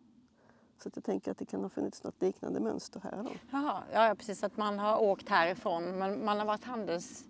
Så 0.82 0.90
jag 0.94 1.04
tänker 1.04 1.30
att 1.30 1.38
det 1.38 1.44
kan 1.44 1.62
ha 1.62 1.68
funnits 1.68 2.02
något 2.02 2.22
liknande 2.22 2.60
mönster 2.60 3.00
här. 3.00 3.22
Då. 3.22 3.30
Jaha, 3.50 3.82
ja, 3.92 4.14
precis. 4.18 4.44
Att 4.44 4.56
man 4.56 4.78
har 4.78 5.02
åkt 5.02 5.28
härifrån 5.28 5.98
men 5.98 6.24
man 6.24 6.38
har 6.38 6.46
varit 6.46 6.64
handels 6.64 7.24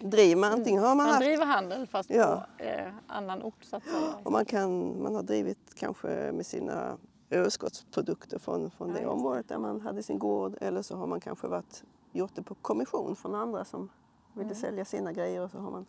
driver 0.00 0.40
man, 0.40 0.52
antingen 0.52 0.82
har 0.82 0.88
man, 0.88 0.96
man 0.96 1.06
haft, 1.06 1.20
driver 1.20 1.44
handel 1.44 1.86
fast 1.86 2.10
ja. 2.10 2.46
på 2.58 2.64
eh, 2.64 2.92
annan 3.06 3.42
ort 3.42 3.64
så 3.64 3.76
att 3.76 3.84
säga. 3.84 4.14
Och 4.22 4.32
man, 4.32 4.44
kan, 4.44 5.02
man 5.02 5.14
har 5.14 5.22
drivit 5.22 5.74
kanske 5.74 6.32
med 6.32 6.46
sina 6.46 6.96
överskottsprodukter 7.30 8.38
från, 8.38 8.70
från 8.70 8.88
ja, 8.88 8.94
det 9.00 9.06
området 9.06 9.48
där 9.48 9.58
man 9.58 9.80
hade 9.80 10.02
sin 10.02 10.18
gård 10.18 10.56
eller 10.60 10.82
så 10.82 10.96
har 10.96 11.06
man 11.06 11.20
kanske 11.20 11.46
varit, 11.46 11.84
gjort 12.12 12.34
det 12.34 12.42
på 12.42 12.54
kommission 12.54 13.16
från 13.16 13.34
andra 13.34 13.64
som 13.64 13.88
ville 14.32 14.44
mm. 14.44 14.54
sälja 14.54 14.84
sina 14.84 15.12
grejer 15.12 15.40
och 15.40 15.50
så 15.50 15.58
har 15.58 15.70
man 15.70 15.86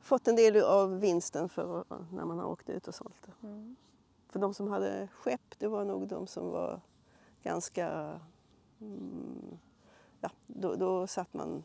fått 0.00 0.28
en 0.28 0.36
del 0.36 0.62
av 0.62 1.00
vinsten 1.00 1.48
för 1.48 1.84
när 2.12 2.24
man 2.24 2.38
har 2.38 2.46
åkt 2.46 2.70
ut 2.70 2.88
och 2.88 2.94
sålt 2.94 3.22
det. 3.26 3.46
Mm. 3.46 3.76
För 4.28 4.38
de 4.38 4.54
som 4.54 4.68
hade 4.68 5.08
skepp 5.12 5.58
det 5.58 5.68
var 5.68 5.84
nog 5.84 6.08
de 6.08 6.26
som 6.26 6.50
var 6.50 6.80
ganska 7.42 8.18
mm, 8.80 9.58
ja, 10.20 10.30
då, 10.46 10.74
då 10.74 11.06
satt 11.06 11.34
man 11.34 11.64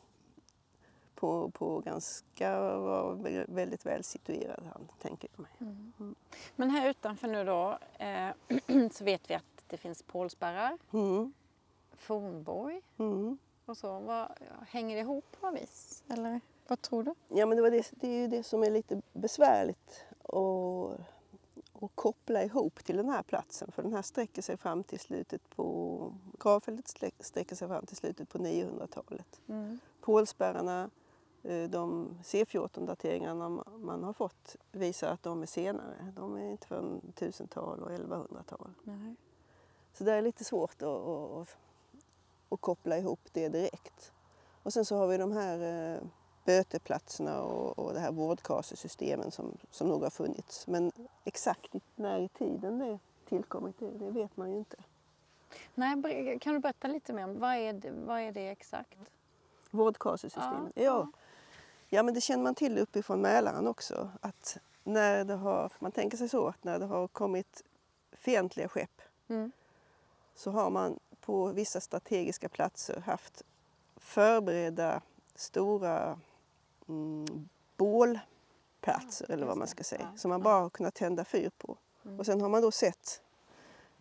på, 1.20 1.50
på 1.50 1.80
ganska, 1.80 2.60
var 2.60 3.14
väldigt 3.54 3.86
väl 3.86 4.04
situerad 4.04 4.64
han, 4.74 4.88
tänker 5.00 5.30
jag 5.32 5.40
mig. 5.40 5.52
Mm. 5.60 5.94
Mm. 6.00 6.16
Men 6.56 6.70
här 6.70 6.90
utanför 6.90 7.28
nu 7.28 7.44
då 7.44 7.78
eh, 8.00 8.30
så 8.92 9.04
vet 9.04 9.30
vi 9.30 9.34
att 9.34 9.64
det 9.68 9.78
finns 9.78 10.04
pålspärrar, 10.04 10.78
mm. 10.94 11.34
fornborg 11.94 12.82
mm. 12.98 13.38
och 13.66 13.78
så. 13.78 14.00
Vad, 14.00 14.32
hänger 14.68 14.96
det 14.96 15.02
ihop 15.02 15.26
på 15.40 15.50
något 15.50 15.62
vis? 15.62 16.04
Eller 16.10 16.42
vad 16.68 16.82
tror 16.82 17.04
du? 17.04 17.14
Ja 17.28 17.46
men 17.46 17.56
det, 17.58 17.62
var 17.62 17.72
det, 17.72 17.92
det 17.92 18.08
är 18.08 18.22
ju 18.22 18.28
det 18.28 18.44
som 18.44 18.64
är 18.64 18.72
lite 18.72 19.02
besvärligt 19.14 20.06
att, 20.24 21.00
koppla 21.96 22.44
ihop 22.44 22.84
till 22.84 22.98
den 22.98 23.10
här 23.10 23.24
platsen 23.24 23.72
för 23.72 23.84
den 23.84 23.94
här 23.94 24.02
sträcker 24.02 24.42
sig 24.42 24.58
fram 24.58 24.84
till 24.84 25.00
slutet 25.00 25.50
på, 25.50 26.14
gravfältet 26.40 26.88
sträcker 27.20 27.56
sig 27.56 27.68
fram 27.68 27.86
till 27.86 27.98
slutet 27.98 28.30
på 28.30 28.38
900-talet. 28.38 29.42
Mm. 29.48 29.80
Pålspärrarna 30.02 30.90
de 31.70 32.18
C14-dateringarna 32.24 33.64
man 33.78 34.04
har 34.04 34.14
fått 34.14 34.56
visar 34.72 35.12
att 35.12 35.24
de 35.24 35.42
är 35.42 35.46
senare. 35.46 36.14
De 36.16 36.36
är 36.36 36.52
inte 36.52 36.68
från 36.68 37.02
1000-tal 37.16 37.80
och 37.80 37.92
1100-tal. 37.92 38.72
Så 39.94 40.04
det 40.04 40.14
är 40.14 40.22
lite 40.22 40.44
svårt 40.44 40.82
att, 40.82 40.88
att, 40.88 41.58
att, 42.50 42.62
koppla 42.62 42.98
ihop 42.98 43.20
det 43.32 43.50
direkt. 43.50 44.12
Och 44.64 44.74
sen 44.74 44.86
så 44.86 44.98
har 44.98 45.08
vi 45.08 45.18
de 45.18 45.32
här 45.32 45.94
eh, 45.96 46.02
böteplatserna 46.46 47.42
och, 47.42 47.80
och 47.80 47.94
det 47.94 48.00
här 48.00 48.12
vårdkasesystemen 48.12 49.32
som, 49.32 49.58
som 49.72 49.88
nog 49.88 50.04
har 50.04 50.10
funnits. 50.10 50.68
Men 50.68 50.92
exakt 51.24 51.74
när 51.96 52.20
i 52.20 52.28
tiden 52.28 52.80
det 52.80 53.00
tillkommit, 53.30 53.80
det, 53.80 53.92
det 53.92 54.12
vet 54.12 54.38
man 54.38 54.52
ju 54.52 54.58
inte. 54.58 54.78
Nej, 55.76 56.40
kan 56.40 56.54
du 56.54 56.60
berätta 56.60 56.88
lite 56.88 57.14
mer 57.14 57.24
om 57.24 57.40
vad 57.40 57.56
är 57.56 57.74
det, 57.74 57.92
vad 57.92 58.20
är 58.22 58.32
det 58.32 58.50
exakt? 58.50 58.98
Vårdkasesystemet? 59.72 60.74
Ja, 60.76 60.84
ja. 60.84 61.08
Ja, 61.90 62.04
men 62.04 62.14
det 62.14 62.22
känner 62.22 62.44
man 62.44 62.56
till 62.56 62.78
uppifrån 62.78 63.22
Mälaren 63.22 63.68
också. 63.68 64.10
Att 64.22 64.58
när 64.84 65.26
det 65.26 65.36
har, 65.36 65.72
man 65.80 65.92
tänker 65.92 66.18
sig 66.18 66.30
så 66.30 66.48
att 66.48 66.64
när 66.64 66.80
det 66.80 66.86
har 66.86 67.08
kommit 67.08 67.64
fientliga 68.12 68.68
skepp 68.68 69.02
mm. 69.28 69.52
så 70.36 70.52
har 70.52 70.70
man 70.70 71.00
på 71.22 71.46
vissa 71.46 71.82
strategiska 71.82 72.50
platser 72.50 73.04
haft 73.06 73.44
förberedda 73.96 75.02
stora 75.36 76.20
mm, 76.88 77.50
bålplatser 77.78 79.26
ja, 79.30 79.34
eller 79.34 79.46
vad 79.46 79.58
man 79.58 79.68
ska 79.68 79.84
säga, 79.84 80.10
ja, 80.12 80.18
som 80.18 80.30
man 80.30 80.42
bara 80.42 80.60
har 80.60 80.70
kunnat 80.70 80.96
tända 80.96 81.26
fyr 81.26 81.52
på. 81.58 81.78
Mm. 82.06 82.20
Och 82.20 82.26
sen 82.26 82.42
har 82.42 82.50
man 82.50 82.62
då 82.62 82.72
sett 82.72 83.22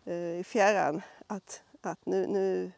eh, 0.05 0.39
i 0.39 0.43
fjärran 0.43 1.01
att, 1.27 1.63
att 1.81 2.05
nu, 2.05 2.27
nu 2.27 2.71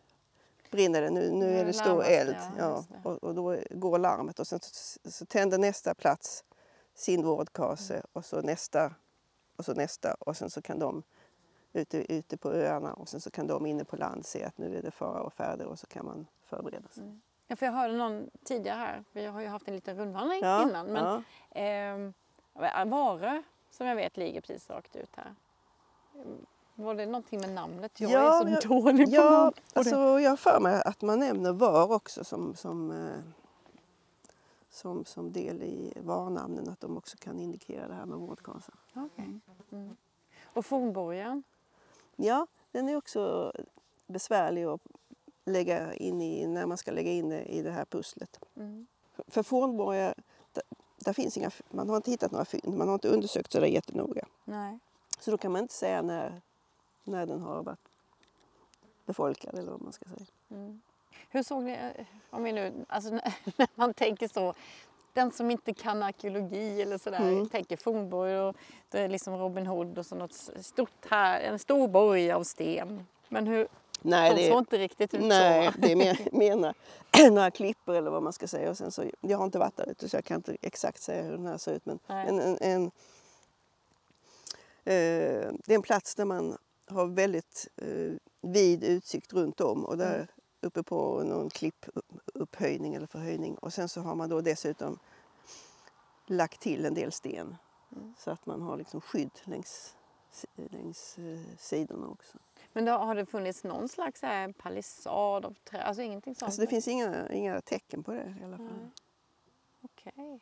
brinner 0.72 1.02
det, 1.02 1.10
nu, 1.10 1.32
nu 1.32 1.60
är 1.60 1.66
det 1.66 1.74
stor 1.74 2.04
eld. 2.04 2.36
Ja, 2.58 2.84
ja 2.94 3.00
och, 3.04 3.24
och, 3.24 3.36
då 3.36 3.58
går 3.70 4.00
larmet 4.00 4.40
och 4.40 4.48
sen 4.48 4.60
så, 4.62 5.12
så 5.12 5.26
tänder 5.26 5.58
nästa 5.58 5.94
plats 5.94 6.44
sin 6.94 7.24
vårdkase 7.24 7.94
mm. 7.94 8.06
och 8.14 8.26
så 8.26 8.42
nästa 8.42 8.94
och 9.56 9.66
så 9.66 9.74
nästa 9.74 10.14
och 10.14 10.38
sen 10.38 10.50
så 10.50 10.62
kan 10.62 10.80
de 10.80 11.04
ute, 11.74 12.14
ute 12.14 12.38
på 12.38 12.52
öarna 12.52 12.94
och 12.94 13.10
sen 13.10 13.22
så 13.22 13.32
kan 13.32 13.48
de 13.48 13.66
inne 13.66 13.84
på 13.84 13.96
land 13.96 14.26
se 14.26 14.44
att 14.44 14.58
nu 14.58 14.78
är 14.78 14.82
det 14.82 14.92
fara 14.92 15.22
och 15.22 15.34
färde 15.34 15.66
och 15.66 15.80
så 15.80 15.88
kan 15.88 16.06
man 16.06 16.28
förbereda 16.44 16.88
sig. 16.88 17.04
Mm. 17.04 17.22
Ja, 17.48 17.56
för 17.56 17.66
jag 17.66 17.74
hörde 17.74 17.94
någon 17.94 18.30
tidigare 18.44 18.78
här, 18.78 19.04
vi 19.12 19.26
har 19.26 19.42
ju 19.42 19.48
haft 19.48 19.68
en 19.68 19.76
liten 19.76 19.98
rundvandring 19.98 20.40
ja, 20.42 20.64
innan, 20.64 20.88
men 20.88 21.24
ja. 21.54 21.62
eh, 21.62 22.86
Varö 22.86 23.42
som 23.70 23.88
jag 23.88 23.96
vet 23.96 24.18
ligger 24.18 24.42
precis 24.42 24.70
rakt 24.70 24.96
ut 24.96 25.16
här. 25.16 25.36
Var 26.82 26.96
det 26.96 27.06
någonting 27.06 27.40
med 27.40 27.50
namnet? 27.50 28.00
Jag 28.00 28.12
ja, 28.12 28.38
är 28.38 28.42
så 28.42 28.50
jag, 28.50 28.84
dålig 28.84 29.06
på 29.06 29.16
ja, 29.16 29.32
namn. 29.32 29.54
Alltså, 29.74 29.96
jag 30.20 30.30
har 30.30 30.38
för 30.38 30.60
mig 30.60 30.82
att 30.86 31.02
man 31.02 31.20
nämner 31.20 31.54
VAR 31.54 31.92
också 31.92 32.24
som, 32.24 32.56
som, 32.56 32.92
eh, 32.92 33.20
som, 34.70 35.06
som 35.06 35.32
del 35.32 35.64
i 35.64 35.94
VAR-namnen. 36.04 36.70
Att 36.70 36.80
de 36.80 36.98
också 36.98 37.18
kan 37.18 37.40
indikera 37.40 37.88
det 37.88 37.94
här 37.94 38.06
med 38.06 38.18
vårdkassan. 38.18 38.76
Okay. 38.96 39.26
Mm. 39.72 39.98
Och 40.54 40.66
fornborgen? 40.66 41.44
Ja, 42.16 42.48
den 42.72 42.90
är 42.90 42.96
också 42.96 43.54
besvärlig 44.08 44.64
att 44.64 44.82
lägga 45.46 45.94
in 45.94 46.22
i 46.22 46.48
när 46.48 46.66
man 46.66 46.78
ska 46.78 46.92
lägga 46.92 47.12
in 47.12 47.30
det 47.30 47.44
i 47.44 47.62
det 47.62 47.72
här 47.72 47.86
pusslet. 47.86 48.40
Mm. 48.56 48.88
För 49.28 49.44
fornborgar, 49.44 50.14
där, 50.52 50.64
där, 50.98 51.14
finns 51.14 51.38
inga, 51.38 51.52
man 51.70 51.90
har 51.90 51.96
inte 51.96 52.12
hittat 52.12 52.32
några 52.32 52.46
fynd, 52.46 52.78
man 52.78 52.88
har 52.88 52.94
inte 52.94 53.08
undersökt 53.08 53.52
så 53.52 53.60
där 53.60 53.68
jättenoga. 53.68 54.28
Nej. 54.46 54.80
Så 55.20 55.32
då 55.32 55.38
kan 55.38 55.52
man 55.52 55.62
inte 55.62 55.74
säga 55.74 56.02
när 56.02 56.42
när 57.04 57.26
den 57.26 57.42
har 57.42 57.64
varit 57.64 57.90
befolkad 59.06 59.60
eller 59.60 59.72
vad 59.72 59.82
man 59.82 59.94
ska 59.94 60.06
säga. 60.06 60.26
Mm. 60.52 60.82
Hur 61.30 61.44
såg 61.44 61.64
ni, 61.64 61.78
om 62.30 62.44
vi 62.44 62.52
nu, 62.52 62.86
alltså 62.88 63.10
när 63.56 63.68
man 63.76 63.94
tänker 63.94 64.28
så, 64.28 64.54
den 65.14 65.32
som 65.32 65.52
inte 65.52 65.74
kan 65.74 66.04
arkeologi 66.04 66.82
eller 66.82 66.98
sådär, 66.98 67.20
mm. 67.20 67.50
tänker 67.50 67.78
fornborg 67.78 68.40
och 68.40 68.56
det 68.90 69.00
är 69.00 69.08
liksom 69.10 69.38
Robin 69.38 69.68
Hood 69.68 69.98
och 69.98 70.06
så 70.06 70.16
något 70.16 70.34
stort 70.62 71.06
här, 71.10 71.42
en 71.42 71.60
stor 71.60 71.88
borg 71.88 72.32
av 72.32 72.44
sten. 72.44 73.06
Men 73.30 73.48
hur, 73.48 73.68
Nej, 74.02 74.36
de 74.36 74.50
såg 74.50 74.60
inte 74.60 74.78
riktigt 74.78 75.14
ut 75.14 75.22
nej, 75.22 75.72
så. 75.72 75.80
det 75.80 75.92
är 75.92 75.96
mer, 75.96 76.28
mer 76.32 76.56
några, 76.56 76.74
några 77.32 77.52
klippor 77.52 77.96
eller 77.96 78.12
vad 78.12 78.24
man 78.24 78.34
ska 78.34 78.48
säga. 78.48 78.70
Och 78.70 78.78
sen 78.78 78.92
så, 78.92 79.04
jag 79.22 79.38
har 79.38 79.46
inte 79.46 79.60
varit 79.60 79.78
där 79.78 79.90
ute 79.90 80.10
så 80.10 80.18
jag 80.18 80.26
kan 80.26 80.36
inte 80.36 80.58
exakt 80.62 81.02
säga 81.02 81.24
hur 81.24 81.32
den 81.32 81.46
här 81.46 81.58
ser 81.58 81.74
ut. 81.74 81.86
Men 81.86 82.00
en, 82.08 82.40
en, 82.40 82.58
en 82.62 82.86
eh, 84.86 85.52
det 85.66 85.74
är 85.74 85.76
en 85.76 85.82
plats 85.82 86.16
där 86.16 86.26
man 86.26 86.58
har 86.92 87.06
väldigt 87.06 87.68
eh, 87.76 88.14
vid 88.42 88.84
utsikt 88.84 89.34
runt 89.34 89.62
om 89.62 89.86
och 89.86 89.98
där 89.98 90.16
mm. 90.16 90.28
uppe 90.62 90.84
på 90.84 91.24
någon 91.24 91.50
klippupphöjning 91.50 92.96
eller 92.96 93.08
förhöjning. 93.08 93.56
Och 93.56 93.74
sen 93.74 93.90
så 93.90 94.02
har 94.02 94.16
man 94.16 94.30
då 94.30 94.42
dessutom 94.42 95.00
lagt 96.26 96.62
till 96.62 96.86
en 96.86 96.94
del 96.94 97.12
sten 97.12 97.56
mm. 97.96 98.14
så 98.18 98.32
att 98.32 98.46
man 98.46 98.62
har 98.62 98.78
liksom 98.78 99.02
skydd 99.02 99.40
längs, 99.44 99.96
längs 100.56 101.18
eh, 101.18 101.40
sidorna 101.58 102.08
också. 102.08 102.38
Men 102.74 102.86
då, 102.86 102.92
har 102.92 103.16
det 103.16 103.26
funnits 103.26 103.64
någon 103.64 103.90
slags 103.90 104.22
här 104.22 104.52
palissad 104.52 105.46
av 105.46 105.56
trä? 105.64 105.84
Alltså 105.84 106.02
ingenting 106.02 106.36
sånt? 106.36 106.48
Alltså 106.48 106.62
det 106.62 106.68
finns 106.68 106.88
inga, 106.88 107.30
inga 107.30 107.62
tecken 107.62 108.04
på 108.04 108.12
det 108.12 108.36
i 108.42 108.44
alla 108.44 108.58
fall. 108.58 108.90
Okej. 109.82 110.14
Okay. 110.16 110.40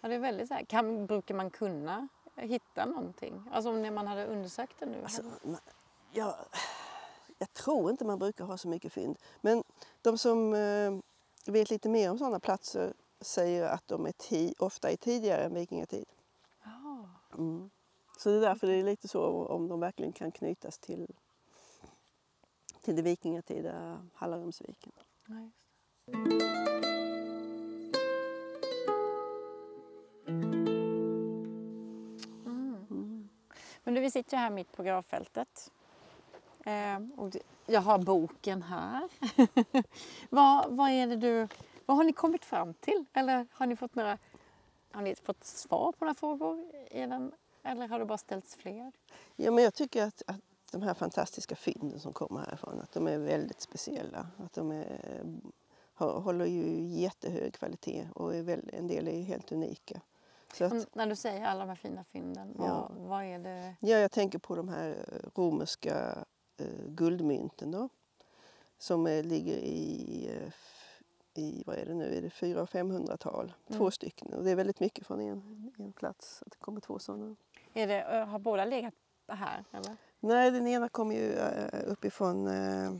Ja, 0.00 0.08
det 0.08 0.14
är 0.14 0.18
väldigt 0.18 0.48
så 0.48 0.54
här, 0.54 0.64
kan, 0.64 1.06
brukar 1.06 1.34
man 1.34 1.50
kunna 1.50 2.08
hitta 2.36 2.86
någonting? 2.86 3.42
Alltså 3.52 3.72
när 3.72 3.90
man 3.90 4.06
hade 4.06 4.26
undersökt 4.26 4.80
det 4.80 4.86
nu? 4.86 5.02
Alltså, 5.02 5.22
jag, 6.12 6.34
jag 7.38 7.52
tror 7.52 7.90
inte 7.90 8.04
man 8.04 8.18
brukar 8.18 8.44
ha 8.44 8.58
så 8.58 8.68
mycket 8.68 8.92
fynd. 8.92 9.18
Men 9.40 9.64
de 10.02 10.18
som 10.18 10.54
eh, 10.54 10.98
vet 11.52 11.70
lite 11.70 11.88
mer 11.88 12.10
om 12.10 12.18
sådana 12.18 12.40
platser 12.40 12.92
säger 13.20 13.68
att 13.68 13.88
de 13.88 14.06
är 14.06 14.62
ofta 14.62 14.90
är 14.90 14.96
tidigare 14.96 15.44
än 15.44 15.54
vikingatid. 15.54 16.04
Mm. 17.38 17.70
Så 18.18 18.28
det 18.28 18.36
är 18.36 18.40
därför 18.40 18.66
det 18.66 18.74
är 18.74 18.82
lite 18.82 19.08
så 19.08 19.46
om 19.46 19.68
de 19.68 19.80
verkligen 19.80 20.12
kan 20.12 20.32
knytas 20.32 20.78
till, 20.78 21.06
till 22.80 22.96
det 22.96 23.02
vikingatida 23.02 24.00
Hallarumsviken. 24.14 24.92
Nice. 25.26 26.73
Vi 34.04 34.10
sitter 34.10 34.36
här 34.36 34.50
mitt 34.50 34.72
på 34.72 34.82
gravfältet. 34.82 35.72
Eh, 36.64 36.98
och 37.16 37.36
jag 37.66 37.80
har 37.80 37.98
boken 37.98 38.62
här. 38.62 39.08
vad, 40.30 40.70
vad, 40.70 40.90
är 40.90 41.06
det 41.06 41.16
du, 41.16 41.48
vad 41.86 41.96
har 41.96 42.04
ni 42.04 42.12
kommit 42.12 42.44
fram 42.44 42.74
till? 42.74 43.04
Eller 43.12 43.46
har 43.52 43.66
ni 43.66 43.76
fått 43.76 43.94
några 43.94 44.18
har 44.92 45.02
ni 45.02 45.14
fått 45.14 45.44
svar 45.44 45.92
på 45.92 46.04
några 46.04 46.14
frågor 46.14 46.64
i 46.90 47.00
den 47.00 47.32
eller 47.62 47.88
har 47.88 47.98
det 47.98 48.04
bara 48.04 48.18
ställts 48.18 48.54
fler? 48.54 48.92
Ja, 49.36 49.50
men 49.50 49.64
jag 49.64 49.74
tycker 49.74 50.02
att, 50.02 50.22
att 50.26 50.40
de 50.72 50.82
här 50.82 50.94
fantastiska 50.94 51.56
fynden 51.56 52.00
som 52.00 52.12
kommer 52.12 52.40
härifrån, 52.40 52.80
att 52.80 52.92
de 52.92 53.06
är 53.06 53.18
väldigt 53.18 53.60
speciella. 53.60 54.26
Att 54.44 54.52
de 54.52 54.72
är, 54.72 55.00
håller 55.94 56.46
ju 56.46 56.82
jättehög 56.82 57.54
kvalitet 57.54 58.08
och 58.14 58.34
är 58.34 58.42
väl, 58.42 58.70
en 58.72 58.88
del 58.88 59.08
är 59.08 59.22
helt 59.22 59.52
unika. 59.52 60.00
Att, 60.60 60.94
när 60.94 61.06
du 61.06 61.16
säger 61.16 61.44
alla 61.44 61.60
de 61.60 61.68
här 61.68 61.76
fina 61.76 62.04
fynden, 62.04 62.52
vad, 62.56 62.68
ja. 62.68 62.90
vad 62.96 63.24
är 63.24 63.38
det? 63.38 63.76
Ja, 63.80 63.96
jag 63.96 64.10
tänker 64.10 64.38
på 64.38 64.56
de 64.56 64.68
här 64.68 64.90
eh, 64.90 65.28
romerska 65.34 66.24
eh, 66.56 66.86
guldmynten 66.86 67.70
då, 67.70 67.88
som 68.78 69.06
eh, 69.06 69.24
ligger 69.24 69.56
i 69.56 70.28
eh, 70.30 70.52
i, 71.36 71.62
vad 71.66 71.76
är 71.76 71.86
det 71.86 71.94
nu, 71.94 72.16
är 72.16 72.22
det 72.22 72.30
400 72.30 72.62
och 72.62 72.68
500-tal. 72.68 73.54
Mm. 73.66 73.78
Två 73.78 73.90
stycken 73.90 74.34
och 74.34 74.44
det 74.44 74.50
är 74.50 74.56
väldigt 74.56 74.80
mycket 74.80 75.06
från 75.06 75.20
en, 75.20 75.72
en 75.78 75.92
plats. 75.92 76.42
Att 76.46 76.52
det 76.52 76.58
kommer 76.58 76.80
två 76.80 76.98
sådana. 76.98 77.36
Är 77.74 77.86
det, 77.86 78.24
har 78.28 78.38
båda 78.38 78.64
legat 78.64 78.94
här? 79.28 79.64
Eller? 79.72 79.96
Nej, 80.20 80.50
den 80.50 80.66
ena 80.66 80.88
kommer 80.88 81.14
ju 81.14 81.32
uppifrån 81.86 82.46
äh, 82.46 82.92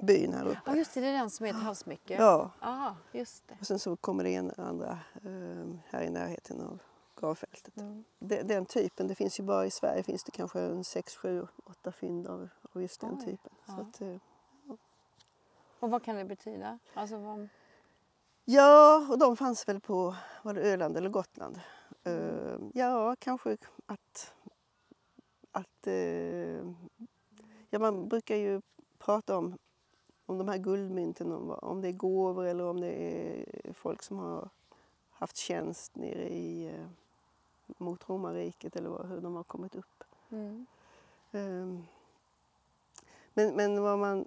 byn 0.00 0.32
här 0.32 0.46
uppe. 0.46 0.60
Ja, 0.66 0.76
just 0.76 0.94
det, 0.94 1.00
det 1.00 1.06
är 1.06 1.12
den 1.12 1.30
som 1.30 1.46
är 1.46 1.50
ett 1.50 1.62
havsmycke. 1.62 2.14
Ja. 2.14 2.50
Aha, 2.60 2.96
just 3.12 3.48
det. 3.48 3.56
Och 3.60 3.66
sen 3.66 3.78
så 3.78 3.96
kommer 3.96 4.24
det 4.24 4.34
en 4.34 4.52
andra 4.56 4.98
äh, 5.24 5.74
här 5.90 6.02
i 6.02 6.10
närheten 6.10 6.60
av 6.60 6.78
gravfältet. 7.22 7.76
Mm. 7.76 8.04
Den, 8.18 8.46
den, 8.46 8.66
typen, 8.66 9.08
det 9.08 9.14
finns 9.14 9.40
ju 9.40 9.44
bara 9.44 9.66
i 9.66 9.70
Sverige 9.70 10.02
finns 10.02 10.24
det 10.24 10.30
kanske 10.30 10.60
en 10.60 10.84
6, 10.84 11.16
7, 11.16 11.46
8 11.64 11.92
fynd 11.92 12.26
av, 12.26 12.48
av 12.72 12.82
just 12.82 13.00
den 13.00 13.14
Oj. 13.18 13.24
typen. 13.24 13.52
Ja. 13.66 13.80
Att, 13.80 14.00
äh, 14.00 14.16
ja. 14.68 14.76
Och 15.80 15.90
vad 15.90 16.04
kan 16.04 16.16
det 16.16 16.24
betyda? 16.24 16.78
Alltså, 16.94 17.18
vad... 17.18 17.48
Ja, 18.44 19.06
och 19.10 19.18
de 19.18 19.36
fanns 19.36 19.68
väl 19.68 19.80
på 19.80 20.16
var 20.42 20.54
det 20.54 20.60
Öland 20.60 20.96
eller 20.96 21.08
Gotland. 21.08 21.60
Uh, 22.06 22.58
ja, 22.74 23.16
kanske 23.18 23.56
att... 23.86 24.34
att 25.52 25.86
uh, 25.86 26.72
ja, 27.70 27.78
man 27.78 28.08
brukar 28.08 28.36
ju 28.36 28.60
prata 28.98 29.38
om, 29.38 29.58
om 30.26 30.38
de 30.38 30.48
här 30.48 30.58
guldmynten, 30.58 31.32
om, 31.32 31.50
om 31.50 31.80
det 31.80 31.88
är 31.88 31.92
gåvor 31.92 32.46
eller 32.46 32.64
om 32.64 32.80
det 32.80 32.92
är 32.92 33.72
folk 33.72 34.02
som 34.02 34.18
har 34.18 34.48
haft 35.10 35.36
tjänst 35.36 35.96
nere 35.96 36.28
i, 36.28 36.72
mot 37.78 38.08
romarriket 38.08 38.76
eller 38.76 39.04
hur 39.04 39.20
de 39.20 39.34
har 39.34 39.44
kommit 39.44 39.74
upp. 39.74 40.04
Mm. 40.30 40.66
Um, 41.30 41.86
men, 43.34 43.56
men 43.56 43.82
vad, 43.82 43.98
man, 43.98 44.26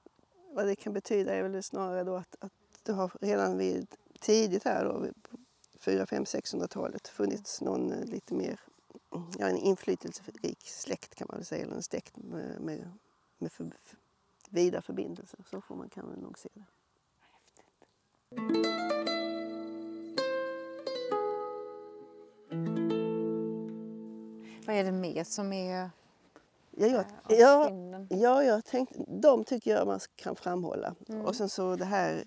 vad 0.51 0.67
det 0.67 0.75
kan 0.75 0.93
betyda 0.93 1.33
är 1.33 1.43
väl 1.43 1.63
snarare 1.63 2.03
då 2.03 2.15
att, 2.15 2.35
att 2.39 2.53
det 2.83 2.93
har 2.93 3.11
redan 3.21 3.57
vid 3.57 3.87
tidigt 4.19 4.63
här 4.63 4.85
då, 4.85 5.07
4, 5.79 6.05
5, 6.05 6.23
600-talet 6.23 7.07
funnits 7.07 7.61
någon 7.61 7.91
eh, 7.91 8.05
lite 8.05 8.33
mer 8.33 8.59
ja, 9.37 9.47
en 9.47 9.57
inflytelserik 9.57 10.67
släkt 10.69 11.15
kan 11.15 11.27
man 11.29 11.37
väl 11.37 11.45
säga, 11.45 11.63
eller 11.63 11.75
en 11.75 11.83
släkt 11.83 12.17
med, 12.17 12.61
med, 12.61 12.91
med 13.37 13.51
för, 13.51 13.71
vida 14.49 14.81
förbindelser. 14.81 15.39
Så 15.49 15.61
får 15.61 15.75
man 15.75 15.89
kan 15.89 16.05
man 16.05 16.19
nog 16.19 16.39
se 16.39 16.49
det. 16.53 16.65
Vad 24.65 24.75
är 24.75 24.83
det 24.83 24.91
mer 24.91 25.23
som 25.23 25.53
är 25.53 25.89
Ja, 26.77 26.87
jag, 26.87 27.05
ja, 27.39 27.71
ja, 28.09 28.43
jag 28.43 28.65
tänkte, 28.65 28.99
de 29.07 29.43
tycker 29.43 29.71
jag 29.71 29.87
man 29.87 29.99
kan 30.15 30.35
framhålla. 30.35 30.95
Mm. 31.09 31.21
Och 31.21 31.35
sen 31.35 31.49
så 31.49 31.75
det 31.75 31.85
här 31.85 32.23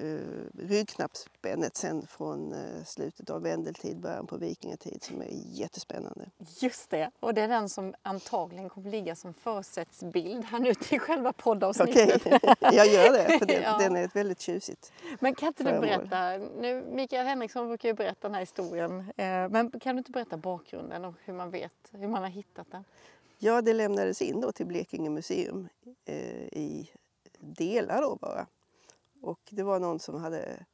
uh, 0.00 0.44
ryggknappsspännet 0.58 1.76
sen 1.76 2.06
från 2.06 2.52
uh, 2.52 2.84
slutet 2.84 3.30
av 3.30 3.42
vendeltid, 3.42 4.00
början 4.00 4.26
på 4.26 4.36
vikingatid 4.36 5.02
som 5.02 5.22
är 5.22 5.28
jättespännande. 5.30 6.30
Just 6.60 6.90
det, 6.90 7.10
och 7.20 7.34
det 7.34 7.42
är 7.42 7.48
den 7.48 7.68
som 7.68 7.94
antagligen 8.02 8.68
kommer 8.68 8.90
ligga 8.90 9.16
som 9.16 9.34
försättsbild 9.34 10.44
här 10.44 10.58
nu 10.58 10.74
till 10.74 11.00
själva 11.00 11.32
poddavsnittet. 11.32 12.26
Okej, 12.26 12.38
okay. 12.42 12.50
jag 12.76 12.86
gör 12.86 13.12
det 13.12 13.38
för 13.38 13.46
den, 13.46 13.62
ja. 13.62 13.78
den 13.78 13.96
är 13.96 14.04
ett 14.04 14.16
väldigt 14.16 14.40
tjusigt 14.40 14.92
Men 15.20 15.34
kan 15.34 15.48
inte 15.48 15.64
du 15.64 15.80
berätta, 15.80 16.36
nu, 16.36 16.84
Mikael 16.92 17.26
Henriksson 17.26 17.68
brukar 17.68 17.88
ju 17.88 17.94
berätta 17.94 18.28
den 18.28 18.34
här 18.34 18.40
historien, 18.40 19.00
eh, 19.16 19.48
men 19.48 19.70
kan 19.80 19.96
du 19.96 19.98
inte 19.98 20.12
berätta 20.12 20.36
bakgrunden 20.36 21.04
och 21.04 21.14
hur 21.24 21.32
man 21.32 21.50
vet, 21.50 21.72
hur 21.92 22.08
man 22.08 22.22
har 22.22 22.30
hittat 22.30 22.70
den? 22.70 22.84
Ja, 23.38 23.62
det 23.62 23.72
lämnades 23.72 24.22
in 24.22 24.40
då 24.40 24.52
till 24.52 24.66
Blekinge 24.66 25.10
museum 25.10 25.68
eh, 26.04 26.14
i 26.42 26.90
delar 27.40 28.02
då 28.02 28.16
bara. 28.16 28.46
Och 29.20 29.40
det 29.50 29.62
var 29.62 29.80
någon 29.80 29.98
som 29.98 30.20
hade 30.20 30.66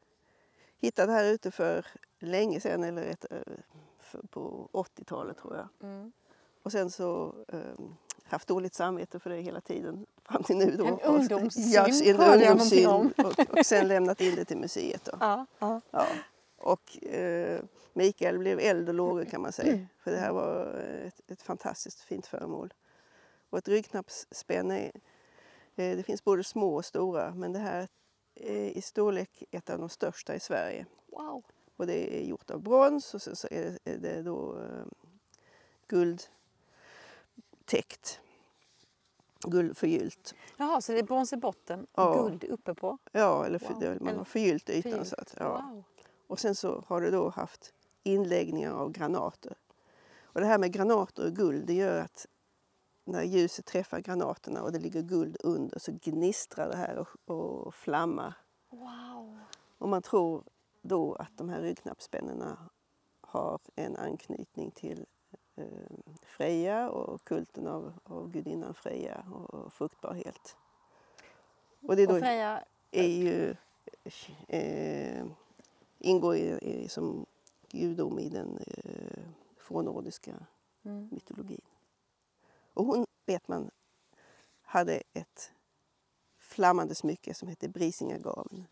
hittat 0.79 1.07
det 1.07 1.13
här 1.13 1.25
ute 1.25 1.51
för 1.51 1.87
länge 2.19 2.61
sedan, 2.61 2.85
eller 2.85 3.03
ett, 3.03 3.27
eh, 3.31 4.21
på 4.31 4.69
80-talet 4.73 5.39
tror 5.39 5.57
jag. 5.57 5.91
Mm. 5.91 6.13
Och 6.63 6.73
sen 6.73 6.91
så 6.91 7.35
um, 7.49 7.97
haft 8.25 8.49
dåligt 8.49 8.75
samvete 8.75 9.19
för 9.19 9.31
det 9.31 9.41
hela 9.41 9.61
tiden 9.61 10.07
fram 10.25 10.43
till 10.43 10.57
nu. 10.57 10.77
Då. 10.77 10.87
En 10.87 11.01
ungdomssynd 11.01 11.67
ja, 11.67 11.87
en 12.05 12.21
ungdomssynd 12.21 13.13
och, 13.19 13.59
och 13.59 13.67
sen 13.67 13.89
lämnat 13.89 14.21
in 14.21 14.35
det 14.35 14.45
till 14.45 14.59
museet. 14.59 15.05
Då. 15.05 15.13
Ja, 15.21 15.47
ja. 15.59 15.81
ja. 15.91 16.07
Och 16.57 17.05
eh, 17.05 17.61
Mikael 17.93 18.39
blev 18.39 18.61
eld 18.61 18.89
och 18.89 18.95
lågor 18.95 19.25
kan 19.25 19.43
man 19.43 19.53
säga. 19.53 19.87
För 19.99 20.11
det 20.11 20.17
här 20.17 20.33
var 20.33 20.67
ett, 21.07 21.31
ett 21.31 21.43
fantastiskt 21.43 22.01
fint 22.01 22.27
föremål. 22.27 22.75
Och 23.51 23.59
ett 23.59 23.69
ryggknappsspänne, 23.69 24.91
eh, 25.77 25.97
det 25.97 26.03
finns 26.03 26.25
både 26.25 26.45
små 26.45 26.75
och 26.75 26.85
stora 26.85 27.35
men 27.35 27.53
det 27.53 27.59
här 27.59 27.81
är 27.81 27.89
i 28.37 28.81
storlek 28.83 29.45
ett 29.51 29.71
av 29.71 29.79
de 29.79 29.89
största 29.89 30.35
i 30.35 30.41
Sverige. 30.41 30.87
Wow. 31.07 31.45
Och 31.77 31.87
det 31.87 32.21
är 32.21 32.25
gjort 32.25 32.51
av 32.51 32.61
brons 32.63 33.15
och 33.15 33.23
sen 33.23 33.37
så 33.37 33.49
är 33.51 33.79
det 33.99 34.23
då 34.23 34.63
eh, 34.63 34.85
guldtäckt. 35.87 36.31
Guld 39.47 39.77
förgyllt. 39.77 40.35
Jaha, 40.57 40.81
så 40.81 40.93
det 40.93 40.99
är 40.99 41.03
brons 41.03 41.33
i 41.33 41.37
botten 41.37 41.81
och 41.93 42.03
ja. 42.03 42.23
guld 42.23 42.45
uppe 42.45 42.75
på? 42.75 42.99
Ja, 43.13 43.47
eller, 43.47 43.59
för, 43.59 43.75
wow. 43.75 43.97
man 44.01 44.17
har 44.17 44.25
förgyllt 44.25 44.71
ytan. 44.71 44.83
Förgyllt. 44.93 45.09
Så 45.09 45.17
att, 45.19 45.35
ja. 45.39 45.71
Wow. 45.71 45.85
Och 46.27 46.41
sen 46.41 46.55
så 46.55 46.85
har 46.87 47.01
det 47.01 47.11
då 47.11 47.29
haft 47.29 47.75
inläggningar 48.03 48.73
av 48.73 48.93
granater. 48.93 49.57
Och 50.23 50.41
det 50.41 50.47
här 50.47 50.59
med 50.59 50.73
granater 50.73 51.27
och 51.27 51.33
guld 51.33 51.67
det 51.67 51.75
gör 51.75 52.01
att 52.01 52.27
när 53.05 53.23
ljuset 53.23 53.65
träffar 53.65 54.01
granaterna 54.01 54.63
och 54.63 54.73
det 54.73 54.79
ligger 54.79 55.03
guld 55.03 55.37
under 55.41 55.79
så 55.79 55.93
gnistrar 56.03 56.69
det 56.69 56.77
här 56.77 56.99
och, 56.99 57.37
och 57.37 57.75
flammar. 57.75 58.35
Wow. 58.71 59.39
Och 59.79 59.89
man 59.89 60.03
tror 60.03 60.45
då 60.83 61.15
att 61.15 61.37
de 61.37 61.49
här 61.49 61.61
ryggknappsspännena 61.61 62.59
har 63.21 63.59
en 63.75 63.97
anknytning 63.97 64.71
till 64.71 65.07
eh, 65.57 65.65
Freja 66.23 66.91
och 66.91 67.25
kulten 67.25 67.67
av, 67.67 67.93
av 68.05 68.31
gudinnan 68.31 68.75
Freja 68.75 69.25
och, 69.33 69.55
och 69.55 69.73
fruktbarhet. 69.73 70.57
Och 71.81 71.97
det 71.97 72.03
är 72.03 72.07
då 72.07 72.15
Och 72.15 72.21
Freja, 72.21 72.65
är 72.91 73.09
ju, 73.09 73.57
eh, 74.49 75.27
ingår 75.99 76.37
i, 76.37 76.59
i, 76.63 76.89
som 76.89 77.27
gudom 77.69 78.19
i 78.19 78.29
den 78.29 78.59
eh, 78.67 79.23
fornnordiska 79.59 80.35
mm. 80.83 81.09
mytologin. 81.13 81.61
Och 82.75 82.85
hon, 82.85 83.07
vet 83.27 83.49
man, 83.49 83.71
hade 84.63 85.03
ett 85.13 85.53
flammande 86.39 86.95
smycke 86.95 87.35
som 87.35 87.49
hette 87.49 87.69
Brisingagaven. 87.69 88.67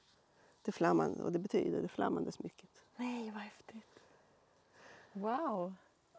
Det 0.62 0.73
flammande, 0.73 1.23
och 1.23 1.33
det 1.33 1.38
betyder 1.38 1.83
det 1.83 1.88
flammande 1.88 2.33
smycket. 2.33 2.71
nej 2.97 3.31
vad 3.31 3.43
häftigt. 3.43 4.01
Wow. 5.12 5.75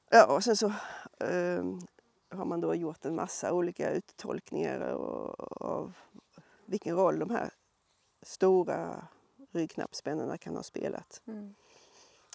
Ja, 0.09 0.35
och 0.35 0.43
sen 0.43 0.55
så 0.55 0.65
eh, 1.19 1.63
har 2.29 2.45
man 2.45 2.61
då 2.61 2.75
gjort 2.75 3.05
en 3.05 3.15
massa 3.15 3.53
olika 3.53 3.91
uttolkningar 3.91 4.79
av 5.61 5.93
vilken 6.65 6.95
roll 6.95 7.19
de 7.19 7.29
här 7.29 7.49
stora 8.21 9.07
ryggknappsspännena 9.51 10.37
kan 10.37 10.55
ha 10.55 10.63
spelat. 10.63 11.21
Mm. 11.25 11.55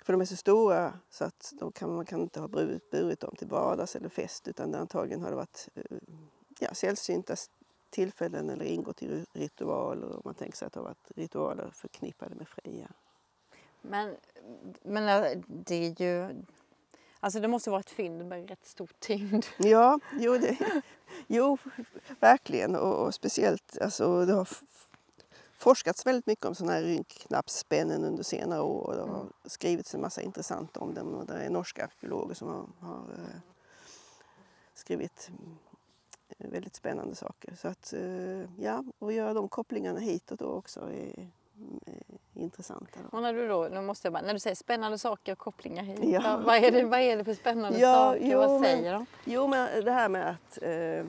För 0.09 0.12
de 0.12 0.21
är 0.21 0.25
så 0.25 0.37
stora 0.37 0.99
så 1.11 1.25
att 1.25 1.53
de 1.59 1.73
kan, 1.73 1.94
man 1.94 2.05
kan 2.05 2.21
inte 2.21 2.40
ha 2.40 2.49
burit, 2.49 3.21
dem 3.21 3.35
till 3.38 3.47
vardags 3.49 3.97
eller 3.97 4.09
fest 4.09 4.49
utan 4.49 4.75
antagligen 4.75 5.23
har 5.23 5.31
det 5.31 5.37
varit 5.37 5.68
eh, 5.75 5.99
ja, 6.59 6.75
sällsynta 6.75 7.37
tillfällen 7.90 8.51
eller 8.51 8.64
ingått 8.64 9.03
i 9.03 9.09
ri- 9.09 9.27
ritualer. 9.33 10.09
Och 10.09 10.25
man 10.25 10.35
tänker 10.35 10.57
sig 10.57 10.66
att 10.66 10.73
det 10.73 10.81
har 10.81 10.85
varit 10.85 11.11
ritualer 11.16 11.71
förknippade 11.75 12.35
med 12.35 12.49
Freja. 12.49 12.90
Men, 13.83 14.16
men 14.83 15.25
äh, 15.25 15.38
det 15.47 15.75
är 15.75 16.03
ju... 16.03 16.42
Alltså 17.21 17.40
det 17.40 17.49
måste 17.49 17.71
vara 17.71 17.81
ett 17.81 17.90
fynd 17.90 18.27
med 18.27 18.49
rätt 18.51 18.66
stor 18.66 18.90
tyngd. 18.99 19.44
Ja, 19.59 20.01
jo, 20.12 20.38
det, 20.38 20.83
jo 21.27 21.59
verkligen. 22.21 22.77
Och, 22.77 23.07
och 23.07 23.14
speciellt, 23.14 23.79
alltså, 23.81 24.25
det 24.25 24.33
har 24.33 24.49
forskats 25.59 26.07
väldigt 26.07 26.27
mycket 26.27 26.44
om 26.47 26.55
sådana 26.55 26.73
här 26.73 26.83
ryggknappsspännen 26.83 28.05
under 28.05 28.23
senare 28.23 28.61
år. 28.61 28.83
Och 28.87 28.94
det 28.94 29.01
har 29.03 29.21
Mm. 29.21 29.33
skrivits 29.44 29.94
en 29.94 30.01
massa 30.01 30.23
intressant 30.23 30.77
om 30.77 30.94
dem. 30.94 31.14
Och 31.14 31.27
det 31.27 31.35
är 31.35 31.51
norska 31.51 31.85
arkeologer 31.85 32.35
som 32.35 32.49
har, 32.49 32.88
har 32.88 32.99
eh, 33.12 33.40
skrivit 34.75 35.29
mm, 35.29 36.51
väldigt 36.53 36.75
spännande 36.75 37.14
saker. 37.14 37.55
Så 37.57 37.68
att, 37.68 37.92
eh, 37.92 38.62
ja, 38.64 38.85
och 38.99 39.12
göra 39.12 39.35
de 39.35 39.49
kopplingarna 39.49 40.01
hitåt 40.01 40.38
då 40.38 40.47
också 40.47 40.81
är, 40.81 41.31
är 41.87 42.03
intressanta. 42.35 43.01
Och 43.12 43.23
när 43.23 43.33
du 43.33 43.49
då, 43.49 43.68
nu 43.73 43.81
måste 43.81 44.07
jag 44.07 44.12
bara, 44.12 44.23
när 44.23 44.33
du 44.35 44.38
säger 44.40 44.57
spännande 44.57 44.99
saker 44.99 45.33
och 45.33 45.38
kopplingar 45.38 45.83
hit, 45.83 45.99
Ja. 46.03 46.42
vad, 46.47 46.57
är 46.57 46.71
det, 46.71 46.85
vad 46.85 47.01
är 47.01 47.16
det 47.16 47.25
för 47.25 47.35
spännande 47.35 47.79
Ja, 47.79 47.94
saker? 47.94 48.21
jo, 48.31 48.38
vad 48.38 48.51
men- 48.51 48.62
säger 48.62 48.92
de? 48.92 49.07
Jo, 49.25 49.47
men 49.47 49.85
det 49.85 49.92
här 49.92 50.09
med 50.09 50.29
att 50.31 50.59
eh, 50.62 51.05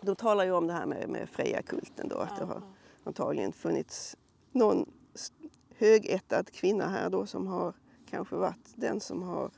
de 0.00 0.16
talar 0.16 0.44
ju 0.44 0.52
om 0.52 0.66
det 0.66 0.72
här 0.72 0.86
med, 0.86 1.08
med 1.08 1.28
Freja-kulten 1.28 2.08
då. 2.08 2.16
Att 2.18 2.36
det 2.38 2.44
har 2.44 2.62
antagligen 3.10 3.52
funnits 3.52 4.16
någon 4.52 4.92
högättad 5.76 6.50
kvinna 6.52 6.88
här 6.88 7.10
då 7.10 7.26
som 7.26 7.46
har 7.46 7.74
kanske 8.06 8.36
varit 8.36 8.72
den 8.74 9.00
som 9.00 9.22
har 9.22 9.50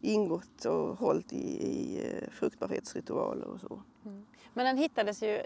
ingått 0.00 0.64
och 0.64 0.96
hållit 0.98 1.32
i, 1.32 1.66
i 1.66 2.06
eh, 2.06 2.30
fruktbarhetsritualer 2.30 3.46
och 3.46 3.60
så. 3.60 3.82
Men 4.54 4.66
den 4.66 4.76
hittades 4.76 5.22
ju 5.22 5.42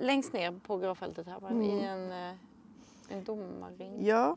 längst 0.00 0.32
ner 0.32 0.60
på 0.66 0.78
gravfältet 0.78 1.26
här, 1.26 1.40
va? 1.40 1.50
i 1.50 1.52
Mm. 1.52 1.78
en, 1.84 2.30
eh, 2.30 2.38
en 3.08 3.24
domarring. 3.24 4.06
Ja, 4.06 4.36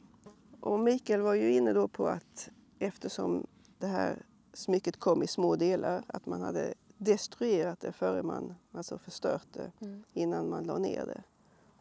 och 0.61 0.79
Mikael 0.79 1.21
var 1.21 1.33
ju 1.33 1.53
inne 1.53 1.73
då 1.73 1.87
på 1.87 2.07
att 2.07 2.49
eftersom 2.79 3.47
det 3.79 3.87
här 3.87 4.25
smycket 4.53 4.97
kom 4.99 5.23
i 5.23 5.27
små 5.27 5.55
delar, 5.55 6.03
att 6.07 6.25
man 6.25 6.41
hade 6.41 6.73
destruerat 6.97 7.79
det 7.79 7.91
före 7.91 8.23
man 8.23 8.55
alltså 8.71 8.97
förstört 8.97 9.47
det 9.53 9.71
Mm. 9.81 10.03
innan 10.13 10.49
man 10.49 10.63
la 10.63 10.77
ner 10.77 11.05
det. 11.05 11.23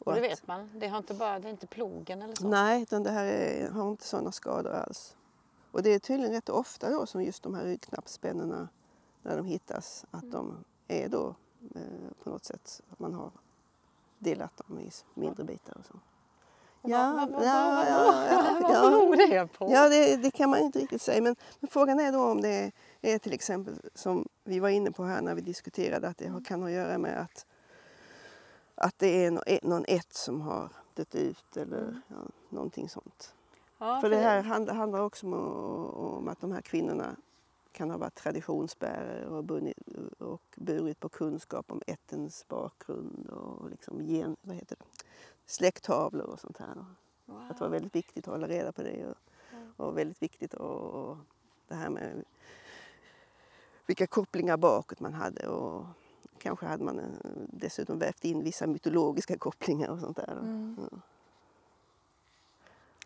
Och 0.06 0.14
det 0.14 0.20
vet 0.20 0.46
man, 0.46 0.70
det, 0.74 0.88
har 0.88 0.98
inte 0.98 1.14
bara, 1.14 1.38
det 1.38 1.48
är 1.48 1.50
inte 1.50 1.66
plogen 1.66 2.22
eller 2.22 2.34
så. 2.34 2.48
Nej, 2.48 2.82
utan 2.82 3.02
det 3.02 3.10
här 3.10 3.24
är, 3.24 3.70
har 3.70 3.90
inte 3.90 4.04
sådana 4.04 4.32
skador 4.32 4.72
alls. 4.72 5.16
Och 5.70 5.82
det 5.82 5.94
är 5.94 5.98
tydligen 5.98 6.32
rätt 6.32 6.48
ofta 6.48 6.90
då 6.90 7.06
som 7.06 7.22
just 7.22 7.42
de 7.42 7.54
här 7.54 7.64
ryggknappsspännena, 7.64 8.68
när 9.22 9.36
de 9.36 9.46
hittas, 9.46 10.04
att 10.10 10.30
de 10.30 10.64
är 10.88 11.08
då 11.08 11.34
eh, 11.74 11.80
på 12.22 12.30
något 12.30 12.44
sätt, 12.44 12.80
att 12.90 12.98
man 12.98 13.14
har 13.14 13.30
delat 14.18 14.56
dem 14.56 14.80
i 14.80 14.90
mindre 15.14 15.44
bitar 15.44 15.76
och 15.78 15.86
så. 15.86 15.98
Ja, 16.82 17.12
vad, 17.16 17.30
vad, 17.30 17.44
ja, 17.44 17.70
vad, 17.74 17.86
ja, 17.86 18.12
vad, 18.12 18.26
ja, 18.32 18.58
vad 18.62 18.74
ja. 18.74 18.90
beror 18.90 19.16
det 19.16 19.46
på? 19.46 19.68
Ja, 19.70 19.88
det, 19.88 20.16
det 20.16 20.30
kan 20.30 20.50
man 20.50 20.58
inte 20.58 20.78
riktigt 20.78 21.02
säga. 21.02 21.22
Men, 21.22 21.36
men 21.60 21.70
frågan 21.70 22.00
är 22.00 22.12
då 22.12 22.24
om 22.24 22.40
det 22.40 22.72
är 23.00 23.18
till 23.18 23.32
exempel 23.32 23.74
som 23.94 24.28
vi 24.44 24.58
var 24.58 24.68
inne 24.68 24.90
på 24.90 25.04
här 25.04 25.22
när 25.22 25.34
vi 25.34 25.40
diskuterade 25.40 26.08
att 26.08 26.18
det 26.18 26.28
har, 26.28 26.40
kan 26.40 26.60
ha 26.60 26.68
att 26.68 26.74
göra 26.74 26.98
med 26.98 27.20
att, 27.20 27.46
att 28.76 28.98
det 28.98 29.24
är 29.24 29.30
nå- 29.30 29.42
någon 29.62 29.84
ett 29.88 30.12
som 30.12 30.40
har 30.40 30.68
dött 30.94 31.14
ut 31.14 31.56
eller 31.56 32.00
ja, 32.08 32.16
någonting 32.48 32.88
sånt. 32.88 33.34
Ja, 33.78 34.00
För 34.00 34.10
det 34.10 34.16
här 34.16 34.42
handlar, 34.42 34.74
handlar 34.74 35.00
också 35.00 35.26
om, 35.26 35.34
om 35.94 36.28
att 36.28 36.40
de 36.40 36.52
här 36.52 36.62
kvinnorna 36.62 37.16
kan 37.72 37.90
ha 37.90 37.98
varit 37.98 38.14
traditionsbärare 38.14 39.26
och, 39.26 39.44
bunnit, 39.44 39.78
och 40.18 40.42
burit 40.56 41.00
på 41.00 41.08
kunskap 41.08 41.72
om 41.72 41.82
ättens 41.86 42.48
bakgrund 42.48 43.26
och 43.28 43.70
liksom 43.70 44.02
gen, 44.02 44.36
vad 44.42 44.56
heter 44.56 44.76
det? 44.76 45.04
släkttavlor 45.46 46.26
och 46.26 46.40
sånt 46.40 46.58
här. 46.58 46.84
Wow. 47.24 47.40
Att 47.50 47.58
det 47.58 47.64
var 47.64 47.68
väldigt 47.68 47.94
viktigt 47.94 48.28
att 48.28 48.34
hålla 48.34 48.48
reda 48.48 48.72
på 48.72 48.82
det. 48.82 49.06
Och, 49.06 49.86
och 49.86 49.98
väldigt 49.98 50.22
viktigt 50.22 50.54
och, 50.54 50.80
och 50.80 51.16
det 51.68 51.74
här 51.74 51.90
med 51.90 52.24
vilka 53.86 54.06
kopplingar 54.06 54.56
bakåt 54.56 55.00
man 55.00 55.14
hade. 55.14 55.48
Och 55.48 55.86
kanske 56.38 56.66
hade 56.66 56.84
man 56.84 56.98
eh, 56.98 57.04
dessutom 57.48 57.98
vävt 57.98 58.24
in 58.24 58.44
vissa 58.44 58.66
mytologiska 58.66 59.38
kopplingar 59.38 59.88
och 59.90 60.00
sånt 60.00 60.16
där. 60.16 60.32
Mm. 60.32 60.76
Ja. 60.92 60.98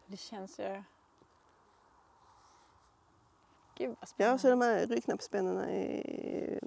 Det 0.07 0.17
känns 0.17 0.59
ju... 0.59 0.83
Gud 3.75 3.89
vad 3.89 3.97
Ja, 4.01 4.07
spännande. 4.07 4.39
så 4.39 4.49
de 4.51 4.61
här 4.61 4.87
ryggknappsspännena 4.87 5.71
är 5.71 6.61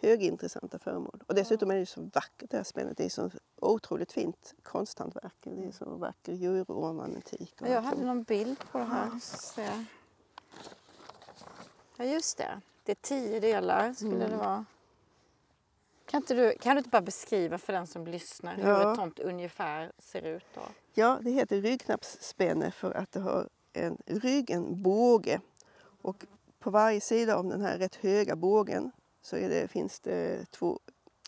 högintressanta 0.00 0.78
föremål. 0.78 1.22
Och 1.26 1.34
dessutom 1.34 1.70
är 1.70 1.76
det 1.76 1.86
så 1.86 2.00
vackert 2.14 2.50
det 2.50 2.56
här 2.56 2.64
spännet. 2.64 2.96
Det 2.96 3.04
är 3.04 3.08
så 3.08 3.30
otroligt 3.60 4.12
fint 4.12 4.54
konsthantverk. 4.62 5.34
Det 5.42 5.64
är 5.64 5.72
så 5.72 5.84
vacker 5.84 6.32
djurornamentik. 6.32 7.54
jag 7.58 7.82
hade 7.82 8.04
någon 8.06 8.22
bild 8.22 8.58
på 8.72 8.78
det 8.78 8.84
här. 8.84 9.10
Ja 11.96 12.04
just 12.04 12.38
det. 12.38 12.60
Det 12.84 12.92
är 12.92 12.96
tio 13.02 13.40
delar 13.40 13.92
skulle 13.92 14.14
Mm. 14.14 14.30
det 14.30 14.36
vara. 14.36 14.64
Kan, 16.14 16.22
inte 16.22 16.34
du, 16.34 16.54
kan 16.60 16.76
du 16.76 16.78
inte 16.78 16.90
bara 16.90 17.02
beskriva 17.02 17.58
för 17.58 17.72
den 17.72 17.86
som 17.86 18.06
lyssnar 18.06 18.54
hur 18.54 18.68
Ja. 18.68 18.90
ett 18.90 18.96
sånt 18.96 19.18
ungefär 19.18 19.92
ser 19.98 20.22
ut 20.22 20.44
då? 20.54 20.60
Ja, 20.92 21.18
det 21.22 21.30
heter 21.30 21.60
ryggknappsspänne 21.60 22.70
för 22.70 22.92
att 22.92 23.12
det 23.12 23.20
har 23.20 23.48
en 23.72 23.98
rygg, 24.06 24.50
en 24.50 24.82
båge. 24.82 25.40
Och 26.02 26.24
på 26.58 26.70
varje 26.70 27.00
sida 27.00 27.36
av 27.36 27.44
den 27.44 27.60
här 27.60 27.78
rätt 27.78 27.94
höga 27.94 28.36
bågen 28.36 28.92
så 29.22 29.36
det, 29.36 29.70
finns 29.70 30.00
det 30.00 30.50
två 30.50 30.80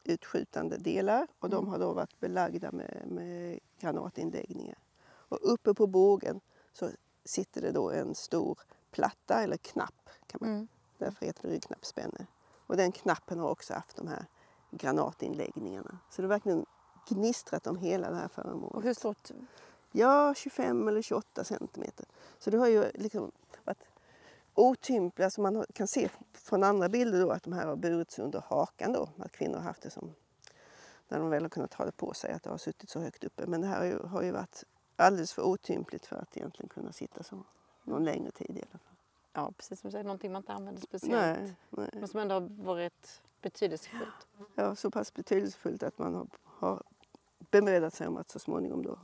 utskjutande 0.04 0.76
delar 0.76 1.26
och 1.38 1.50
de 1.50 1.68
har 1.68 1.78
då 1.78 1.92
varit 1.92 2.20
belagda 2.20 2.72
med, 2.72 3.02
med 3.06 3.58
granatinläggningar. 3.80 4.78
Och 5.04 5.38
uppe 5.52 5.74
på 5.74 5.86
bågen 5.86 6.40
så 6.72 6.90
sitter 7.24 7.62
det 7.62 7.72
då 7.72 7.90
en 7.90 8.14
stor 8.14 8.58
platta 8.90 9.42
eller 9.42 9.56
knapp. 9.56 10.10
Kan 10.26 10.38
man, 10.40 10.50
Mm. 10.50 10.68
Därför 10.98 11.26
heter 11.26 11.48
det 11.48 11.54
ryggknappsspänne. 11.54 12.26
Och 12.66 12.76
den 12.76 12.92
knappen 12.92 13.38
har 13.38 13.50
också 13.50 13.74
haft 13.74 13.96
de 13.96 14.08
här 14.08 14.26
granatinläggningarna. 14.70 15.98
Så 16.10 16.22
det 16.22 16.28
har 16.28 16.34
verkligen 16.34 16.66
gnistrat 17.08 17.66
om 17.66 17.76
hela 17.76 18.10
det 18.10 18.16
här 18.16 18.28
föremålet. 18.28 18.74
Och 18.76 18.82
hur 18.82 18.94
stort? 18.94 19.30
Ja, 19.92 20.34
25 20.34 20.88
eller 20.88 21.02
28 21.02 21.44
centimeter. 21.44 22.06
Så 22.38 22.50
det 22.50 22.58
har 22.58 22.66
ju 22.66 22.90
liksom 22.94 23.32
varit 23.64 23.82
otympligt. 24.54 25.24
Alltså 25.24 25.40
man 25.40 25.56
har- 25.56 25.66
kan 25.74 25.86
se 25.88 26.08
från 26.32 26.64
andra 26.64 26.88
bilder 26.88 27.20
då 27.20 27.30
att 27.30 27.42
de 27.42 27.52
här 27.52 27.66
har 27.66 27.76
burits 27.76 28.18
under 28.18 28.40
hakan 28.40 28.92
då. 28.92 29.08
Att 29.18 29.32
kvinnor 29.32 29.54
har 29.56 29.62
haft 29.64 29.82
det 29.82 29.90
som, 29.90 30.14
när 31.08 31.18
de 31.18 31.30
väl 31.30 31.42
har 31.42 31.48
kunnat 31.50 31.74
ha 31.74 31.84
det 31.84 31.92
på 31.96 32.14
sig, 32.14 32.32
att 32.32 32.42
det 32.42 32.50
har 32.50 32.58
suttit 32.58 32.90
så 32.90 33.00
högt 33.00 33.24
uppe. 33.24 33.46
Men 33.46 33.60
det 33.60 33.66
här 33.66 33.78
har 33.78 33.84
ju, 33.84 33.98
har 33.98 34.22
ju 34.22 34.30
varit 34.32 34.64
alldeles 34.96 35.32
för 35.32 35.42
otympligt 35.42 36.06
för 36.06 36.16
att 36.16 36.36
egentligen 36.36 36.68
kunna 36.68 36.92
sitta 36.92 37.22
så 37.22 37.42
någon 37.84 38.04
längre 38.04 38.30
tid 38.30 38.50
i 38.58 38.60
alla 38.70 38.78
fall. 38.78 38.96
Ja 39.32 39.52
precis 39.56 39.80
som 39.80 39.88
du 39.88 39.92
säger, 39.92 40.04
någonting 40.04 40.32
man 40.32 40.42
inte 40.42 40.52
använder 40.52 40.82
speciellt. 40.82 41.38
Nej, 41.40 41.54
nej. 41.70 41.90
Men 41.92 42.08
som 42.08 42.20
ändå 42.20 42.34
har 42.34 42.40
varit 42.64 43.22
betydelsefullt. 43.50 44.26
Ja, 44.54 44.74
så 44.74 44.90
pass 44.90 45.14
betydelsefullt 45.14 45.82
att 45.82 45.98
man 45.98 46.14
har, 46.14 46.26
har 46.44 46.82
bemödat 47.50 47.94
sig 47.94 48.06
om 48.08 48.16
att 48.16 48.30
så 48.30 48.38
småningom 48.38 48.82
då 48.82 48.98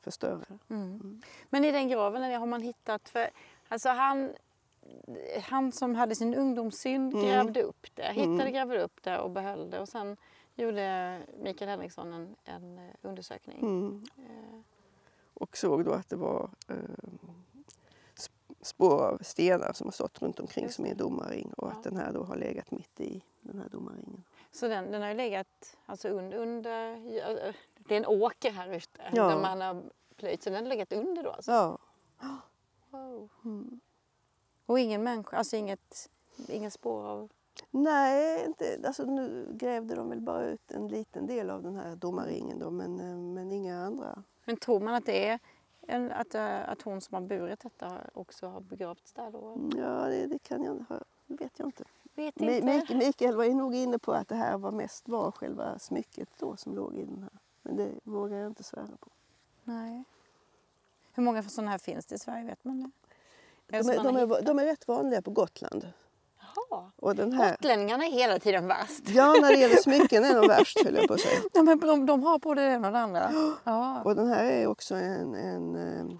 förstöra 0.00 0.36
det. 0.48 0.74
Mm. 0.74 1.22
Men 1.50 1.64
i 1.64 1.72
den 1.72 1.88
graven 1.88 2.22
har 2.40 2.46
man 2.46 2.62
hittat, 2.62 3.08
för 3.08 3.30
alltså 3.68 3.88
han 3.88 4.32
han 5.42 5.72
som 5.72 5.94
hade 5.94 6.14
sin 6.14 6.34
ungdomssynd 6.34 7.14
Mm. 7.14 7.26
grävde 7.26 7.62
upp 7.62 7.86
det, 7.94 8.02
hittade, 8.12 8.42
Mm. 8.42 8.52
grävde 8.52 8.82
upp 8.82 9.02
det 9.02 9.18
och 9.18 9.30
behöll 9.30 9.70
det. 9.70 9.80
Och 9.80 9.88
sen 9.88 10.16
gjorde 10.54 11.18
Mikael 11.38 11.68
Henriksson 11.70 12.12
en, 12.12 12.36
en 12.44 12.78
eh, 12.78 12.94
undersökning. 13.02 13.58
Mm. 13.62 14.04
Eh, 14.16 14.60
Och 15.34 15.56
såg 15.56 15.84
då 15.84 15.92
att 15.92 16.08
det 16.08 16.16
var 16.16 16.50
eh, 16.68 16.76
spår 18.64 19.02
av 19.02 19.18
stenar 19.18 19.72
som 19.72 19.86
har 19.86 19.92
stått 19.92 20.22
runt 20.22 20.40
omkring 20.40 20.68
som 20.68 20.86
är 20.86 20.90
en 20.90 20.96
domarring 20.96 21.52
och 21.56 21.70
att 21.72 21.82
den 21.82 21.96
här 21.96 22.12
då 22.12 22.22
har 22.22 22.36
legat 22.36 22.70
mitt 22.70 23.00
i 23.00 23.22
den 23.40 23.58
här 23.58 23.68
domarringen. 23.68 24.24
Så 24.52 24.68
den, 24.68 24.90
den 24.90 25.02
har 25.02 25.08
ju 25.08 25.14
legat 25.14 25.76
alltså 25.86 26.08
under, 26.08 26.38
under, 26.38 27.02
det 27.88 27.94
är 27.94 27.98
en 27.98 28.06
åker 28.06 28.50
här 28.50 28.68
ute 28.68 29.00
Ja. 29.12 29.28
där 29.28 29.40
man 29.40 29.60
har 29.60 29.82
plöjt. 30.16 30.42
Så 30.42 30.50
den 30.50 30.62
har 30.62 30.68
legat 30.68 30.92
under 30.92 31.22
då 31.22 31.30
alltså? 31.30 31.50
Ja. 31.52 31.78
Wow. 32.90 33.28
Mm. 33.44 33.80
Och 34.66 34.78
ingen 34.78 35.02
människa, 35.02 35.36
alltså 35.36 35.56
inget, 35.56 36.10
inget 36.48 36.72
spår 36.72 37.04
av... 37.04 37.30
Nej, 37.70 38.44
inte, 38.46 38.80
alltså 38.86 39.04
nu 39.04 39.48
grävde 39.52 39.94
de 39.94 40.08
väl 40.08 40.20
bara 40.20 40.44
ut 40.46 40.70
en 40.70 40.88
liten 40.88 41.26
del 41.26 41.50
av 41.50 41.62
den 41.62 41.76
här 41.76 41.96
domarringen 41.96 42.58
då, 42.58 42.70
men, 42.70 43.00
eh, 43.00 43.16
men 43.16 43.52
inga 43.52 43.84
andra. 43.84 44.22
Men 44.44 44.56
tror 44.56 44.80
man 44.80 44.94
att 44.94 45.06
det 45.06 45.28
är 45.28 45.38
en, 45.88 46.12
att, 46.12 46.34
eh, 46.34 46.68
att 46.68 46.82
hon 46.82 47.00
som 47.00 47.14
har 47.14 47.20
burit 47.20 47.60
detta 47.60 48.00
också 48.14 48.46
har 48.46 48.60
begravts 48.60 49.12
där 49.12 49.30
då? 49.30 49.68
Ja, 49.76 50.08
det, 50.08 50.26
det 50.26 50.38
kan 50.38 50.62
jag 50.62 50.84
det 51.26 51.34
vet 51.44 51.58
jag 51.58 51.68
inte. 51.68 51.84
Vet 52.14 52.40
inte. 52.40 52.62
Mik- 52.66 52.94
Mikael 52.94 53.36
var 53.36 53.44
ju 53.44 53.54
nog 53.54 53.74
inne 53.74 53.98
på 53.98 54.12
att 54.12 54.28
det 54.28 54.34
här 54.34 54.58
var 54.58 54.70
mest 54.70 55.08
var 55.08 55.30
själva 55.30 55.78
smycket 55.78 56.28
då 56.38 56.56
som 56.56 56.74
låg 56.74 56.94
i 56.96 57.04
den 57.04 57.22
här. 57.22 57.32
Men 57.62 57.76
det 57.76 57.90
vågar 58.04 58.36
jag 58.38 58.46
inte 58.46 58.62
svära 58.62 58.96
på. 59.00 59.08
Nej. 59.64 60.04
Hur 61.12 61.22
många 61.22 61.42
sådana 61.42 61.70
här 61.70 61.78
finns 61.78 62.06
det 62.06 62.14
i 62.14 62.18
Sverige? 62.18 62.44
Vet 62.44 62.64
man 62.64 62.80
det? 62.82 62.90
De 63.66 63.76
är, 63.76 64.04
de, 64.04 64.16
är, 64.16 64.42
de 64.42 64.58
är 64.58 64.64
rätt 64.64 64.88
vanliga 64.88 65.22
på 65.22 65.30
Gotland. 65.30 65.88
Och 66.96 67.14
den 67.16 67.32
här, 67.32 67.50
Gotlänningarna 67.50 68.06
är 68.06 68.10
hela 68.10 68.38
tiden 68.38 68.66
värst. 68.66 69.08
ja, 69.08 69.32
när 69.40 69.48
det 69.52 69.56
gäller 69.58 69.76
smycken 69.76 70.24
är 70.24 70.34
de 70.40 70.48
värst 70.48 70.84
höll 70.84 70.94
jag 70.94 71.08
på 71.08 71.14
att 71.14 71.20
säga. 71.20 71.40
De, 71.52 71.68
är- 71.68 71.76
de, 71.76 72.06
de 72.06 72.22
har 72.22 72.38
både 72.38 72.62
det 72.62 72.68
ena 72.70 72.88
och 72.88 72.92
det 72.92 72.98
andra. 73.00 73.32
Ja. 73.64 74.02
Och 74.02 74.16
den 74.16 74.26
här 74.28 74.44
är 74.44 74.66
också 74.66 74.94
en, 74.94 75.34
en, 75.34 75.76
eh, 75.76 76.16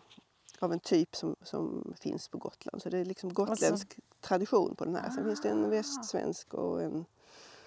av 0.60 0.72
en 0.72 0.80
typ 0.80 1.16
som, 1.16 1.36
som 1.42 1.94
finns 2.00 2.28
på 2.28 2.38
Gotland. 2.38 2.82
Så 2.82 2.88
det 2.90 2.98
är 2.98 3.04
liksom 3.04 3.34
gotländsk 3.34 3.98
tradition 4.20 4.74
på 4.76 4.84
den 4.84 4.96
här. 4.96 5.10
Sen 5.10 5.24
finns 5.24 5.40
det 5.42 5.48
en 5.48 5.70
västsvensk 5.70 6.54
och 6.54 6.82
en... 6.82 7.04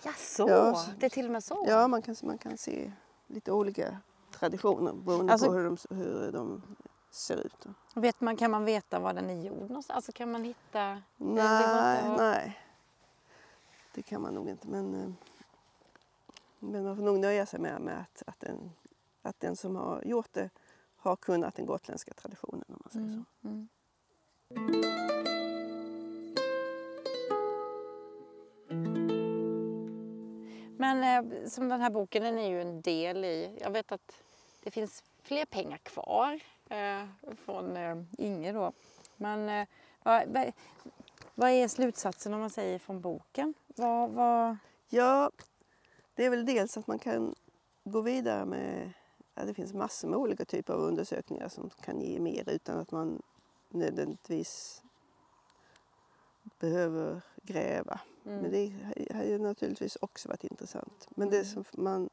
Jaså, 0.03 0.49
Ja, 0.49 0.75
så- 0.75 0.91
det 0.99 1.05
är 1.05 1.09
till 1.09 1.25
och 1.25 1.31
med 1.31 1.43
så? 1.43 1.65
Ja, 1.67 1.87
man 1.87 2.01
kan, 2.01 2.15
man 2.23 2.37
kan 2.37 2.57
se 2.57 2.91
lite 3.27 3.51
olika 3.51 3.97
traditioner 4.39 4.93
beroende 4.93 5.33
Alltså- 5.33 5.47
på 5.47 5.53
hur 5.53 5.63
de, 5.63 5.77
hur 5.95 6.31
de 6.31 6.61
ser 7.11 7.35
ut. 7.45 7.65
Vet 7.95 8.21
man, 8.21 8.37
kan 8.37 8.51
man 8.51 8.65
veta 8.65 8.99
var 8.99 9.13
den 9.13 9.29
är 9.29 9.43
gjord 9.43 9.53
någonstans? 9.69 9.89
Alltså 9.89 10.11
kan 10.11 10.31
man 10.31 10.43
hitta... 10.43 11.01
Nej, 11.17 12.03
nej. 12.17 12.57
Det 13.97 14.03
kan 14.03 14.21
man 14.21 14.33
nog 14.33 14.49
inte. 14.49 14.67
Men, 14.67 14.93
eh, 15.01 15.09
men 16.59 16.83
man 16.83 16.95
får 16.95 17.03
nog 17.03 17.19
nöja 17.19 17.45
sig 17.45 17.59
med, 17.59 17.81
med 17.81 18.01
att, 18.01 18.23
att, 18.27 18.39
den, 18.39 18.71
att 19.21 19.39
den 19.39 19.55
som 19.55 19.75
har 19.75 20.03
gjort 20.05 20.33
det 20.33 20.49
har 20.95 21.15
kunnat 21.15 21.55
den 21.55 21.65
gotländska 21.65 22.13
traditionen. 22.13 22.63
Om 22.67 22.81
man 22.83 22.91
säger 22.91 23.05
Mm, 23.05 23.25
så. 23.41 23.47
mm. 23.47 23.67
Men 30.77 31.03
eh, 31.25 31.49
som 31.49 31.69
den 31.69 31.81
här 31.81 31.89
boken, 31.89 32.23
den 32.23 32.37
är 32.39 32.49
ju 32.49 32.61
en 32.61 32.81
del 32.81 33.25
i... 33.25 33.57
Jag 33.61 33.71
vet 33.71 33.91
att 33.91 34.23
det 34.63 34.71
finns 34.71 35.03
fler 35.21 35.45
pengar 35.45 35.77
kvar 35.77 36.39
eh, 36.69 37.03
från 37.45 37.77
eh, 37.77 37.97
Inge 38.17 38.51
då. 38.51 38.71
Men 39.15 39.49
eh, 39.49 39.67
vad, 41.39 41.49
är 41.49 41.67
slutsatsen 41.67 42.33
om 42.33 42.39
man 42.39 42.49
säger 42.49 42.79
från 42.79 43.01
boken? 43.01 43.53
Vad, 43.67 44.09
vad, 44.09 44.57
Ja, 44.89 45.31
det 46.15 46.25
är 46.25 46.29
väl 46.29 46.45
dels 46.45 46.77
att 46.77 46.87
man 46.87 46.99
kan 46.99 47.35
gå 47.83 48.01
vidare 48.01 48.45
med... 48.45 48.93
Ja, 49.35 49.45
det 49.45 49.53
finns 49.53 49.73
massor 49.73 50.07
med 50.07 50.19
olika 50.19 50.45
typer 50.45 50.73
av 50.73 50.79
undersökningar 50.79 51.49
som 51.49 51.69
kan 51.69 52.01
ge 52.01 52.19
mer 52.19 52.49
utan 52.49 52.79
att 52.79 52.91
man 52.91 53.21
nödvändigtvis 53.69 54.83
behöver 56.59 57.21
gräva. 57.43 57.99
mm. 58.25 58.41
Men 58.41 58.51
det 58.51 58.73
har 59.13 59.23
ju 59.23 59.37
naturligtvis 59.37 59.97
också 60.01 60.29
varit 60.29 60.43
intressant. 60.43 61.07
Men 61.09 61.29
det 61.29 61.45
som 61.45 61.63
man 61.73 62.09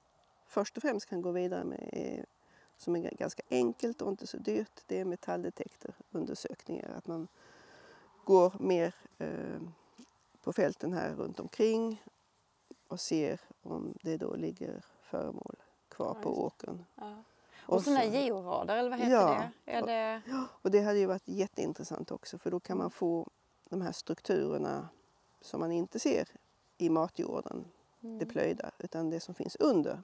först 0.46 0.76
och 0.76 0.82
främst 0.82 1.06
kan 1.06 1.22
gå 1.22 1.30
vidare 1.30 1.64
med 1.64 1.88
är, 1.92 2.26
som 2.76 2.96
är 2.96 3.10
ganska 3.10 3.42
enkelt 3.50 4.02
och 4.02 4.10
inte 4.10 4.26
så 4.26 4.36
dyrt, 4.36 4.82
det 4.86 5.00
är 5.00 5.04
metalldetektorundersökningar. 5.04 6.88
Att 6.96 7.06
man 7.06 7.28
går 8.24 8.52
mer 8.60 8.94
eh, 9.18 9.60
på 10.42 10.52
fälten 10.52 10.92
här 10.92 11.14
runt 11.14 11.40
omkring 11.40 12.02
och 12.88 13.00
ser 13.00 13.40
om 13.62 13.94
det 14.02 14.16
då 14.16 14.34
ligger 14.34 14.84
föremål 15.02 15.56
kvar 15.88 16.14
Ja, 16.16 16.22
på 16.22 16.44
åkern. 16.44 16.84
ja. 16.94 17.22
Och, 17.66 17.74
Och 17.74 17.82
sådana 17.82 18.00
här 18.00 18.10
så- 18.10 18.16
georadar, 18.16 18.76
eller 18.76 18.90
vad 18.90 18.98
heter 18.98 19.12
Ja. 19.12 19.50
det? 19.64 19.72
Är 19.72 19.86
det? 19.86 20.22
Och 20.62 20.70
det 20.70 20.80
hade 20.80 20.98
ju 20.98 21.06
varit 21.06 21.28
jätteintressant 21.28 22.10
också 22.10 22.38
för 22.38 22.50
då 22.50 22.60
kan 22.60 22.78
man 22.78 22.90
få 22.90 23.26
de 23.68 23.80
här 23.80 23.92
strukturerna 23.92 24.88
som 25.40 25.60
man 25.60 25.72
inte 25.72 25.98
ser 25.98 26.28
i 26.78 26.90
matjorden, 26.90 27.64
det 28.00 28.26
plöjda, 28.26 28.70
utan 28.78 29.10
det 29.10 29.20
som 29.20 29.34
finns 29.34 29.56
under 29.56 30.02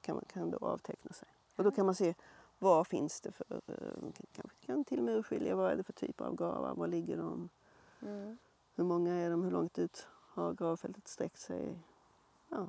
kan 0.00 0.14
man 0.16 0.24
kan 0.32 0.50
då 0.50 0.58
avteckna 0.58 1.12
sig. 1.12 1.28
Och 1.56 1.64
då 1.64 1.70
kan 1.70 1.86
man 1.86 1.94
se 1.94 2.14
vad 2.58 2.86
finns 2.86 3.20
det 3.20 3.32
för, 3.32 3.46
eh, 3.66 4.10
kan, 4.32 4.50
kan 4.66 4.84
till 4.84 4.98
och 4.98 5.04
med 5.04 5.16
urskilja 5.16 5.56
vad 5.56 5.72
är 5.72 5.76
det 5.76 5.82
för 5.82 5.92
typer 5.92 6.24
av 6.24 6.36
gravar, 6.36 6.74
var 6.74 6.86
ligger 6.86 7.16
de, 7.16 7.48
Mm. 8.02 8.38
hur 8.74 8.84
många 8.84 9.14
är 9.14 9.30
de, 9.30 9.42
hur 9.42 9.50
långt 9.50 9.78
ut 9.78 10.08
har 10.10 10.54
gravfältet 10.54 11.08
sträckt 11.08 11.38
sig. 11.38 11.78
Ja. 12.48 12.66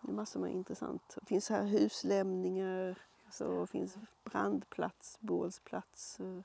Det 0.00 0.10
är 0.10 0.14
massor 0.14 0.40
med 0.40 0.52
intressant. 0.52 1.16
Det 1.20 1.26
finns 1.26 1.48
här 1.48 1.64
huslämningar, 1.64 2.98
så 3.30 3.60
det 3.60 3.66
finns 3.66 3.96
brandplats, 4.24 5.18
bålsplatser. 5.20 6.44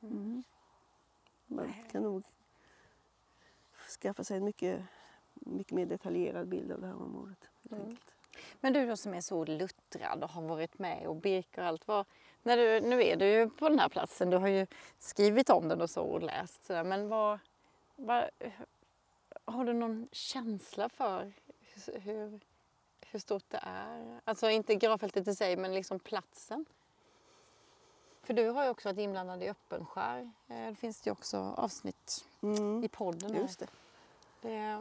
Mm. 0.00 0.42
Man 1.46 1.74
kan 1.90 2.02
nog 2.02 2.22
skaffa 4.00 4.24
sig 4.24 4.36
en 4.36 4.44
mycket, 4.44 4.84
mycket 5.34 5.72
mer 5.72 5.86
detaljerad 5.86 6.48
bild 6.48 6.72
av 6.72 6.80
det 6.80 6.86
här 6.86 7.02
området. 7.02 7.48
helt 7.70 7.82
Mm. 7.82 7.96
Men 8.60 8.72
du 8.72 8.86
då 8.86 8.96
som 8.96 9.14
är 9.14 9.20
så 9.20 9.44
luttrad 9.44 10.24
och 10.24 10.30
har 10.30 10.42
varit 10.42 10.78
med 10.78 11.06
och 11.06 11.16
Birka 11.16 11.60
och 11.60 11.66
allt. 11.66 11.88
Vad, 11.88 12.06
när 12.44 12.56
du, 12.56 12.80
nu 12.80 13.04
är 13.04 13.16
du 13.16 13.26
ju 13.26 13.50
på 13.50 13.68
den 13.68 13.78
här 13.78 13.88
platsen, 13.88 14.30
du 14.30 14.36
har 14.36 14.48
ju 14.48 14.66
skrivit 14.98 15.50
om 15.50 15.68
den 15.68 15.80
och 15.80 15.90
så 15.90 16.02
och 16.02 16.22
läst. 16.22 16.64
sådär, 16.66 16.84
Men 16.84 17.08
vad, 17.08 17.38
vad, 17.96 18.30
har 19.44 19.64
du 19.64 19.72
någon 19.72 20.08
känsla 20.12 20.88
för 20.88 21.32
hur, 21.92 22.40
hur, 23.06 23.18
stort 23.18 23.44
det 23.48 23.60
är? 23.62 24.20
Alltså 24.24 24.50
inte 24.50 24.74
gravfältet 24.74 25.28
i 25.28 25.34
sig 25.34 25.56
men 25.56 25.74
liksom 25.74 25.98
platsen. 25.98 26.64
För 28.22 28.34
du 28.34 28.48
har 28.48 28.64
ju 28.64 28.70
också 28.70 28.88
varit 28.88 28.98
inblandad 28.98 29.42
i 29.42 29.48
Öppenskär. 29.48 30.30
Eh, 30.48 30.66
Det 30.68 30.74
finns 30.74 31.06
ju 31.06 31.10
också 31.10 31.38
avsnitt 31.56 32.24
Mm. 32.42 32.84
i 32.84 32.88
podden. 32.88 33.34
Just 33.34 33.58
det. 33.58 33.66
det 34.40 34.80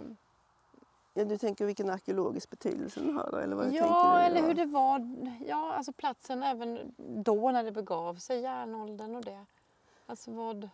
Ja, 1.13 1.25
du 1.25 1.37
tänker 1.37 1.65
vilken 1.65 1.89
arkeologisk 1.89 2.49
betydelse 2.49 2.99
den 2.99 3.15
har? 3.17 3.39
Eller 3.39 3.55
vad 3.55 3.73
Ja, 3.73 4.19
eller 4.19 4.41
hur 4.41 4.53
det 4.53 4.65
var. 4.65 5.17
Ja, 5.47 5.73
alltså 5.73 5.93
platsen 5.93 6.43
även 6.43 6.95
då 6.97 7.51
när 7.51 7.63
det 7.63 7.71
begav 7.71 8.15
sig, 8.15 8.41
järnåldern 8.41 9.15
och 9.15 9.23
det. 9.23 9.45
Alltså 10.05 10.31
vad... 10.31 10.69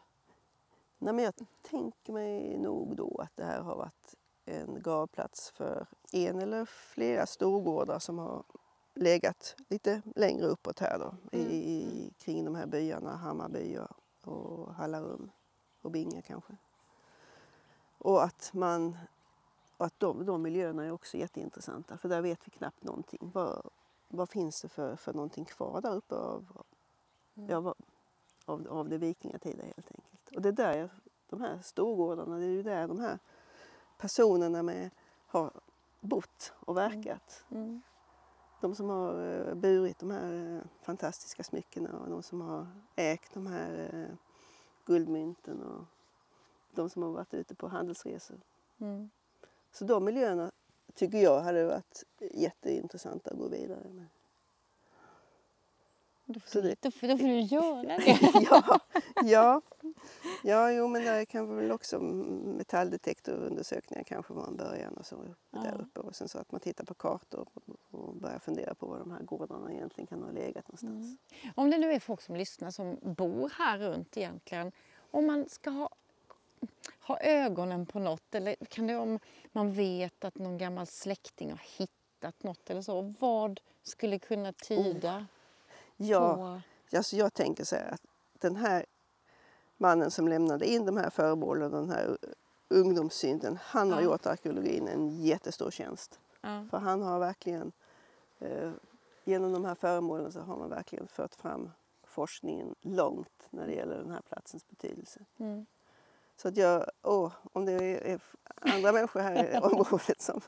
Nej, 0.98 1.14
men 1.14 1.26
jag 1.26 1.34
tänker 1.62 2.14
mig 2.14 2.58
nog 2.58 2.96
då 2.96 3.16
att 3.24 3.36
det 3.36 3.44
här 3.46 3.62
har 3.62 3.76
varit 3.76 4.16
en 4.46 4.82
gravplats 4.82 5.52
för 5.52 5.88
en 6.12 6.40
eller 6.42 6.66
flera 6.66 7.26
storgårdar 7.26 8.00
som 8.00 8.20
har 8.20 8.44
legat 8.94 9.56
lite 9.68 10.02
längre 10.16 10.46
uppåt 10.46 10.80
här 10.80 11.00
då, 11.00 11.38
Mm. 11.38 11.52
i, 11.52 12.12
kring 12.18 12.46
de 12.46 12.56
här 12.56 12.66
byarna, 12.66 13.16
Hammarby 13.16 13.78
och, 13.78 14.34
och 14.34 14.74
Hallarum 14.76 15.32
och 15.82 15.92
Binge 15.92 16.22
kanske. 16.22 16.54
Och 17.98 18.24
att, 18.24 18.50
man, 18.54 18.98
och 19.80 19.86
att 19.86 20.00
de, 20.00 20.26
de 20.26 20.42
miljöerna 20.42 20.86
är 20.86 20.92
också 20.92 21.18
jätteintressanta 21.18 21.98
för 21.98 22.10
där 22.10 22.22
vet 22.22 22.48
vi 22.48 22.52
knappt 22.52 22.84
någonting. 22.84 23.32
Vad, 23.34 23.70
vad 24.08 24.30
finns 24.30 24.62
det 24.62 24.70
för, 24.70 24.96
för 24.96 25.14
någonting 25.14 25.46
kvar 25.46 25.82
där 25.82 25.96
uppe 25.96 26.16
av, 26.16 26.64
Mm. 27.40 27.50
ja, 27.50 27.76
av, 28.46 28.68
av 28.68 28.90
det 28.90 28.98
vikingatida 28.98 29.64
helt 29.64 29.92
enkelt. 29.92 30.36
Och 30.36 30.42
det 30.42 30.50
är 30.50 30.54
där, 30.54 30.90
de 31.30 31.42
här 31.42 31.60
storgårdarna, 31.62 32.38
det 32.38 32.46
är 32.46 32.50
ju 32.50 32.64
där 32.64 32.88
de 32.88 33.00
här 33.00 33.20
personerna 33.98 34.64
med, 34.64 34.90
har 35.28 35.52
bott 36.00 36.54
och 36.60 36.78
verkat. 36.78 37.46
Mm. 37.50 37.82
De 38.62 38.76
som 38.76 38.90
har 38.90 39.26
eh, 39.26 39.56
burit 39.56 40.00
de 40.00 40.12
här 40.12 40.56
eh, 40.56 40.62
fantastiska 40.82 41.44
smyckena 41.44 42.00
och 42.00 42.10
de 42.10 42.24
som 42.24 42.42
har 42.42 42.68
ägt 42.96 43.34
de 43.34 43.48
här 43.48 43.90
eh, 43.94 44.16
guldmynten 44.86 45.64
och 45.64 45.86
de 46.72 46.90
som 46.90 47.04
har 47.04 47.10
varit 47.10 47.34
ute 47.34 47.56
på 47.56 47.68
handelsresor. 47.68 48.42
Mm. 48.78 49.10
Så 49.72 49.86
de 49.86 50.06
miljöerna 50.06 50.52
tycker 50.94 51.18
jag 51.18 51.40
hade 51.42 51.66
varit 51.66 52.04
jätteintressanta 52.34 53.32
att 53.32 53.38
gå 53.38 53.48
vidare 53.48 53.90
med. 53.94 54.06
Då 56.26 56.40
får, 56.40 56.62
det- 56.62 56.82
då, 56.82 56.92
får, 56.92 57.08
då 57.08 57.18
får 57.18 57.28
du 57.28 57.40
göra 57.40 57.84
det. 57.84 58.20
ja, 58.52 58.80
ja, 59.24 59.62
ja, 60.44 60.72
jo 60.72 60.88
men 60.88 61.04
där 61.04 61.26
kan 61.26 61.56
väl 61.56 61.72
också 61.72 62.00
metalldetektorundersökningar 62.00 64.04
kanske 64.04 64.34
vara 64.34 64.48
en 64.48 64.56
början 64.56 64.94
och 64.94 65.06
så 65.06 65.16
Ja. 65.52 65.60
där 65.60 65.82
uppe. 65.82 66.00
Och 66.00 66.16
sen 66.16 66.30
så 66.30 66.40
att 66.40 66.52
man 66.52 66.62
tittar 66.62 66.86
på 66.86 66.94
kartor 66.94 67.48
och 67.92 68.16
börjar 68.16 68.40
fundera 68.40 68.76
på 68.76 68.88
var 68.88 69.00
de 69.00 69.12
här 69.12 69.22
gårdarna 69.24 69.74
egentligen 69.74 70.08
kan 70.08 70.24
ha 70.24 70.32
legat 70.32 70.68
någonstans. 70.68 71.18
Om 71.56 71.70
det 71.70 71.78
nu 71.78 71.92
är 71.94 72.00
folk 72.00 72.22
som 72.22 72.36
lyssnar 72.36 72.72
som 72.72 72.98
bor 73.02 73.52
här 73.58 73.78
runt 73.80 74.18
egentligen. 74.18 74.72
Om 75.12 75.26
man 75.26 75.50
ska 75.50 75.70
ha, 75.70 75.90
ha 77.00 77.20
ögonen 77.20 77.86
på 77.86 78.00
något 78.00 78.36
eller 78.36 78.56
kan 78.56 78.88
det 78.88 78.96
om 78.98 79.20
man 79.52 79.74
vet 79.74 80.26
att 80.26 80.38
någon 80.38 80.58
gammal 80.58 80.88
släkting 80.88 81.50
har 81.52 81.62
hittat 81.78 82.44
något 82.44 82.70
eller 82.70 82.82
så. 82.82 83.14
Vad 83.20 83.60
skulle 83.84 84.20
kunna 84.20 84.54
tyda 84.54 85.26
Ja, 85.98 86.36
på... 86.92 86.98
alltså 86.98 87.16
jag 87.16 87.34
tänker 87.34 87.64
så 87.64 87.76
här 87.76 87.92
att 87.92 88.02
den 88.34 88.56
här 88.56 88.86
mannen 89.78 90.12
som 90.12 90.28
lämnade 90.28 90.66
in 90.66 90.86
de 90.86 90.98
här 90.98 91.10
föremålen, 91.10 91.72
den 91.72 91.90
här 91.90 92.18
ungdomssynden, 92.68 93.60
han 93.64 93.92
har 93.92 94.02
Ja. 94.02 94.06
gjort 94.06 94.26
arkeologin 94.26 94.88
en 94.88 95.22
jättestor 95.24 95.72
tjänst. 95.72 96.20
Ja. 96.42 96.66
För 96.72 96.78
han 96.78 97.02
har 97.02 97.20
verkligen, 97.20 97.72
eh, 98.40 98.72
genom 99.24 99.54
de 99.54 99.66
här 99.66 99.76
föremålen 99.76 100.32
så 100.32 100.40
har 100.40 100.58
man 100.58 100.70
verkligen 100.70 101.08
fört 101.08 101.36
fram 101.36 101.72
forskningen 102.04 102.76
långt 102.82 103.48
när 103.50 103.68
det 103.68 103.74
gäller 103.74 103.98
den 103.98 104.12
här 104.12 104.22
platsens 104.22 104.68
betydelse. 104.70 105.20
Mm. 105.38 105.66
Så 106.42 106.48
att 106.48 106.58
jag, 106.58 106.86
åh, 107.04 107.32
om 107.54 107.66
det 107.66 107.74
är 108.12 108.22
andra 108.62 108.92
människor 108.92 109.20
här 109.20 109.56
i 109.56 109.58
området 109.74 110.22
som 110.22 110.42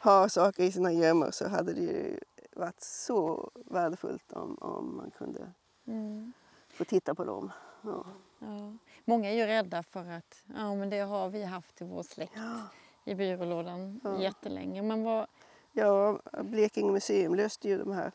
har 0.00 0.28
saker 0.28 0.62
i 0.62 0.72
sina 0.72 0.92
gömmor 0.92 1.30
så 1.30 1.48
hade 1.48 1.72
det 1.72 1.80
ju 1.80 2.18
varit 2.52 2.80
så 2.80 3.50
värdefullt 3.54 4.32
om, 4.32 4.58
om 4.60 4.96
man 4.96 5.10
kunde 5.10 5.52
Mm. 5.86 6.32
få 6.68 6.84
titta 6.84 7.14
på 7.14 7.24
dem. 7.24 7.52
Ja. 7.82 8.04
Ja. 8.38 8.76
Många 9.04 9.30
är 9.30 9.34
ju 9.34 9.46
rädda 9.46 9.82
för 9.82 10.06
att 10.10 10.44
ja, 10.56 10.74
men 10.74 10.90
det 10.90 10.98
har 11.00 11.28
vi 11.28 11.44
haft 11.44 11.80
i 11.80 11.84
vår 11.84 12.02
släkt 12.02 12.32
Ja. 12.36 12.60
i 13.04 13.14
byrålådan 13.14 14.00
Ja. 14.04 14.20
jättelänge. 14.20 14.82
Men 14.82 15.04
vad, 15.04 15.26
Ja, 15.72 16.20
Blekinge 16.42 16.92
museum 16.92 17.34
löste 17.34 17.68
ju 17.68 17.78
de 17.78 17.92
här 17.92 18.12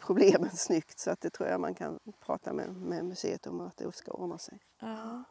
problemen 0.00 0.50
snyggt 0.56 0.98
så 0.98 1.10
att 1.10 1.20
det 1.20 1.30
tror 1.30 1.48
jag 1.48 1.60
man 1.60 1.74
kan 1.74 1.98
prata 2.20 2.52
med, 2.52 2.76
med 2.76 3.04
museet 3.04 3.46
om 3.46 3.60
att 3.60 3.76
det 3.76 3.92
ska 3.96 4.12
ordna 4.12 4.38
sig. 4.38 4.58
Ja. 4.80 5.22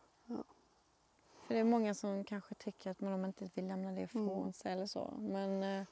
För 1.50 1.54
det 1.56 1.60
är 1.60 1.64
många 1.66 1.94
som 1.94 2.24
kanske 2.24 2.56
tycker 2.56 2.92
att 2.92 3.02
man 3.02 3.26
inte 3.26 3.50
vill 3.56 3.68
lämna 3.68 3.92
det 3.92 4.02
ifrån 4.02 4.30
Mm. 4.42 4.54
sig 4.54 4.72
eller 4.72 4.86
så. 4.86 5.14
Men 5.20 5.64
eh, 5.64 5.84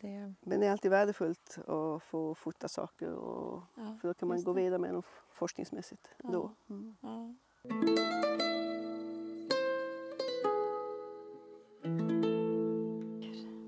det, 0.00 0.34
Men 0.40 0.60
det 0.60 0.66
är 0.66 0.70
alltid 0.70 0.90
värdefullt 0.90 1.58
att 1.58 2.02
få 2.02 2.34
fota 2.34 2.68
saker 2.68 3.12
och, 3.12 3.62
ja, 3.74 3.96
för 4.00 4.08
då 4.08 4.14
kan 4.14 4.28
man 4.28 4.44
gå 4.44 4.52
det. 4.52 4.62
vidare 4.62 4.78
med 4.78 4.92
dem 4.94 5.02
forskningsmässigt. 5.30 6.08
Ja. 6.22 6.28
Då. 6.30 6.52
Mm. 6.68 6.96
Ja. 7.00 7.34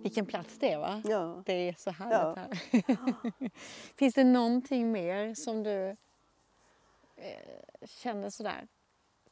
Vilken 0.03 0.26
plats 0.26 0.59
det 0.59 0.72
är 0.72 0.79
va? 0.79 1.03
Ja. 1.05 1.42
Det 1.46 1.53
är 1.68 1.74
så 1.79 1.90
härligt 1.90 2.38
här. 2.38 3.50
Finns 3.96 4.14
det 4.14 4.24
någonting 4.24 4.92
mer 4.92 5.35
som 5.35 5.62
du 5.62 5.88
eh, 7.16 7.87
känner 7.87 8.31
sådär? 8.31 8.68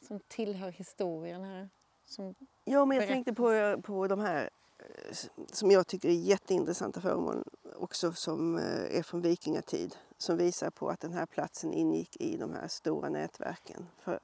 Som 0.00 0.20
tillhör 0.28 0.70
historien 0.70 1.44
här? 1.44 1.68
Som, 2.06 2.34
ja, 2.64 2.84
men 2.84 2.96
jag 2.96 3.02
Berätta. 3.02 3.06
tänkte 3.14 3.34
på, 3.34 3.80
på 3.82 4.08
de 4.08 4.20
här 4.20 4.50
eh, 4.78 5.16
som 5.52 5.70
jag 5.70 5.87
tycker 5.87 6.08
är 6.08 6.12
jätteintressanta 6.12 7.00
föremål 7.00 7.44
också 7.76 8.12
som 8.12 8.58
eh, 8.58 8.98
är 8.98 9.02
från 9.02 9.20
vikingatid 9.22 9.96
som 10.18 10.37
visar 10.37 10.70
på 10.70 10.88
att 10.88 11.00
den 11.00 11.12
här 11.12 11.26
platsen 11.26 11.72
ingick 11.72 12.16
i 12.20 12.37
de 12.37 12.52
här 12.52 12.68
stora 12.68 13.08
nätverken 13.08 13.87
för, 13.98 14.20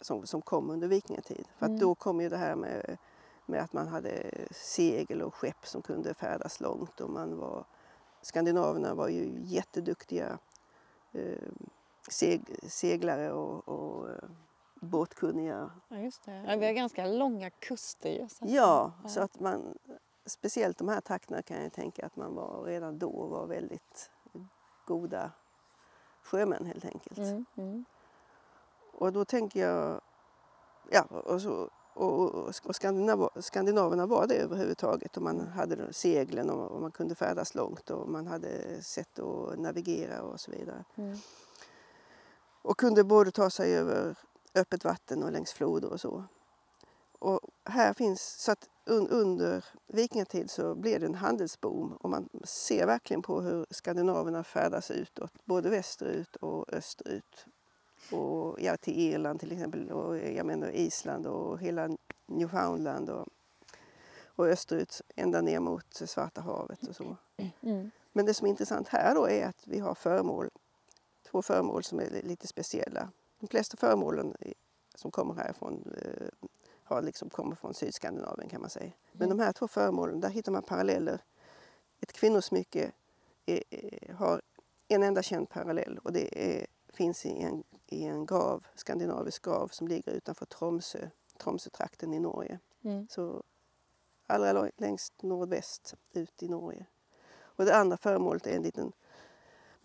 som, 0.00 0.26
som 0.26 0.42
kom 0.42 0.70
under 0.70 0.88
vikingatid. 0.88 1.44
För 1.58 1.66
att 1.66 1.70
Mm. 1.70 1.80
då 1.80 1.94
kom 1.94 2.20
ju 2.20 2.28
det 2.28 2.36
här 2.36 2.56
med, 2.56 2.96
med 3.46 3.62
att 3.62 3.72
man 3.72 3.88
hade 3.88 4.30
segel 4.50 5.22
och 5.22 5.34
skepp 5.34 5.66
som 5.66 5.82
kunde 5.82 6.14
färdas 6.14 6.60
långt 6.60 7.00
och 7.00 7.10
man 7.10 7.36
var, 7.36 7.64
skandinaverna 8.22 8.94
var 8.94 9.08
ju 9.08 9.40
jätteduktiga 9.42 10.38
eh, 11.12 11.48
seg, 12.08 12.42
seglare 12.62 13.32
och, 13.32 13.68
och 13.68 14.10
eh, 14.10 14.28
båtkunniga 14.80 15.70
ja, 15.88 15.98
just 15.98 16.22
det. 16.24 16.44
Ja, 16.48 16.56
vi 16.56 16.66
har 16.66 16.72
ganska 16.72 17.06
långa 17.06 17.50
kuster 17.50 18.10
ju. 18.10 18.28
Så 18.28 18.44
att- 18.44 18.50
Ja, 18.50 18.92
så 19.08 19.20
att 19.20 19.40
man, 19.40 19.78
speciellt 20.26 20.78
de 20.78 20.88
här 20.88 21.00
trakterna 21.00 21.42
kan 21.42 21.62
jag 21.62 21.72
tänka 21.72 22.06
att 22.06 22.16
man 22.16 22.34
var 22.34 22.62
redan 22.64 22.98
då 22.98 23.26
var 23.26 23.46
väldigt 23.46 24.10
goda 24.86 25.30
sjömän 26.22 26.66
helt 26.66 26.84
enkelt. 26.84 27.18
Mm, 27.18 27.44
mm. 27.56 27.84
Och 28.92 29.12
då 29.12 29.24
tänker 29.24 29.60
jag, 29.68 30.00
ja 30.90 31.02
och, 31.02 31.42
så, 31.42 31.70
och, 31.94 32.20
och, 32.20 32.52
och 32.64 32.74
skandinav, 32.76 33.30
skandinaverna 33.40 34.06
var 34.06 34.26
det 34.26 34.34
överhuvudtaget 34.34 35.16
och 35.16 35.22
man 35.22 35.46
hade 35.46 35.92
seglen 35.92 36.50
och, 36.50 36.70
och 36.70 36.80
man 36.80 36.90
kunde 36.90 37.14
färdas 37.14 37.54
långt 37.54 37.90
och 37.90 38.08
man 38.08 38.26
hade 38.26 38.82
sätt 38.82 39.18
att 39.18 39.58
navigera 39.58 40.22
och 40.22 40.40
så 40.40 40.50
vidare. 40.50 40.84
Mm. 40.96 41.16
Och 42.62 42.78
kunde 42.78 43.04
både 43.04 43.30
ta 43.30 43.50
sig 43.50 43.76
över 43.76 44.16
öppet 44.58 44.84
vatten 44.84 45.22
och 45.22 45.32
längs 45.32 45.52
floder 45.52 45.92
och 45.92 46.00
så. 46.00 46.24
Och 47.18 47.40
här 47.64 47.92
finns, 47.92 48.22
så 48.22 48.52
att 48.52 48.68
un, 48.84 49.08
under 49.08 49.64
vikingatid 49.86 50.50
så 50.50 50.74
blev 50.74 51.00
det 51.00 51.06
en 51.06 51.14
handelsboom 51.14 51.92
och 51.92 52.10
man 52.10 52.28
ser 52.44 52.86
verkligen 52.86 53.22
på 53.22 53.40
hur 53.40 53.66
skandinaverna 53.70 54.44
färdas 54.44 54.90
utåt, 54.90 55.32
både 55.44 55.70
västerut 55.70 56.36
och 56.36 56.72
österut. 56.72 57.46
Och 58.12 58.60
ja, 58.60 58.76
till 58.76 58.98
Irland 58.98 59.40
till 59.40 59.52
exempel, 59.52 59.90
och 59.90 60.18
jag 60.18 60.46
menar 60.46 60.70
Island 60.70 61.26
och 61.26 61.60
hela 61.60 61.96
Newfoundland 62.26 63.10
och, 63.10 63.26
och 64.26 64.46
österut 64.46 65.02
ända 65.16 65.40
ner 65.40 65.60
mot 65.60 65.94
Svarta 65.94 66.40
havet 66.40 66.88
och 66.88 66.96
så. 66.96 67.16
Mm. 67.60 67.90
Men 68.12 68.26
det 68.26 68.34
som 68.34 68.46
är 68.46 68.50
intressant 68.50 68.88
här 68.88 69.14
då 69.14 69.28
är 69.28 69.46
att 69.46 69.62
vi 69.66 69.78
har 69.78 69.94
föremål, 69.94 70.48
två 71.30 71.42
föremål 71.42 71.84
som 71.84 72.00
är 72.00 72.22
lite 72.22 72.46
speciella. 72.46 73.08
De 73.40 73.46
flesta 73.46 73.76
föremålen 73.76 74.34
som 74.94 75.10
kommer 75.10 75.34
härifrån 75.34 75.94
eh, 76.02 76.48
har 76.84 77.02
liksom 77.02 77.30
kommer 77.30 77.56
från 77.56 77.74
Sydskandinavien 77.74 78.48
kan 78.48 78.60
man 78.60 78.70
säga. 78.70 78.92
Men 79.12 79.28
de 79.28 79.38
här 79.38 79.52
två 79.52 79.68
föremålen, 79.68 80.20
där 80.20 80.28
hittar 80.28 80.52
man 80.52 80.62
paralleller. 80.62 81.20
Ett 82.00 82.12
kvinnosmycke 82.12 82.92
är, 83.46 83.62
är, 83.70 84.12
har 84.12 84.42
en 84.88 85.02
enda 85.02 85.22
känd 85.22 85.48
parallell 85.48 85.98
och 85.98 86.12
det 86.12 86.56
är, 86.58 86.66
finns 86.88 87.26
i 87.26 87.42
en, 87.42 87.64
i 87.86 88.04
en 88.04 88.26
grav, 88.26 88.66
skandinavisk 88.74 89.44
grav 89.44 89.68
som 89.68 89.88
ligger 89.88 90.12
utanför 90.12 90.46
Tromsö, 90.46 91.08
Tromsötrakten 91.38 92.14
i 92.14 92.20
Norge. 92.20 92.58
Mm. 92.84 93.08
Så 93.10 93.42
allra 94.26 94.70
längst 94.76 95.22
nordväst 95.22 95.94
ut 96.12 96.42
i 96.42 96.48
Norge. 96.48 96.86
Och 97.40 97.64
det 97.64 97.76
andra 97.76 97.96
föremålet 97.96 98.46
är 98.46 98.56
en 98.56 98.62
liten 98.62 98.92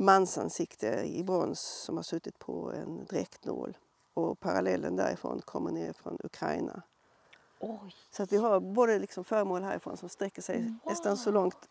mansansikte 0.05 0.87
i 1.05 1.23
brons 1.23 1.59
som 1.59 1.95
har 1.95 2.03
suttit 2.03 2.39
på 2.39 2.71
en 2.71 3.05
dräktnål. 3.05 3.77
Och 4.13 4.39
parallellen 4.39 4.95
därifrån 4.95 5.41
kommer 5.41 5.71
ner 5.71 5.93
från 5.93 6.17
Ukraina. 6.23 6.81
Oj! 7.59 7.95
Så 8.11 8.23
att 8.23 8.33
vi 8.33 8.37
har 8.37 8.59
både 8.59 8.99
liksom 8.99 9.23
föremål 9.23 9.63
härifrån 9.63 9.97
som 9.97 10.09
sträcker 10.09 10.41
sig 10.41 10.73
nästan 10.85 11.17
så 11.17 11.31
långt 11.31 11.69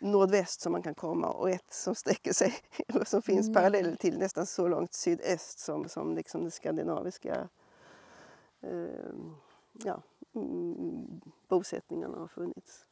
nordväst 0.00 0.60
som 0.60 0.72
man 0.72 0.82
kan 0.82 0.94
komma 0.94 1.28
och 1.28 1.50
ett 1.50 1.72
som 1.72 1.94
sträcker 1.94 2.32
sig, 2.32 2.54
som 3.04 3.22
finns 3.22 3.46
Nej. 3.46 3.54
parallell 3.54 3.96
till 3.96 4.18
nästan 4.18 4.46
så 4.46 4.68
långt 4.68 4.94
sydöst 4.94 5.58
som, 5.58 5.88
som 5.88 6.14
liksom 6.14 6.44
det 6.44 6.50
skandinaviska 6.50 7.48
eh, 8.60 9.14
ja, 9.72 10.02
mm, 10.34 11.20
bosättningarna 11.48 12.18
har 12.18 12.28
funnits. 12.28 12.86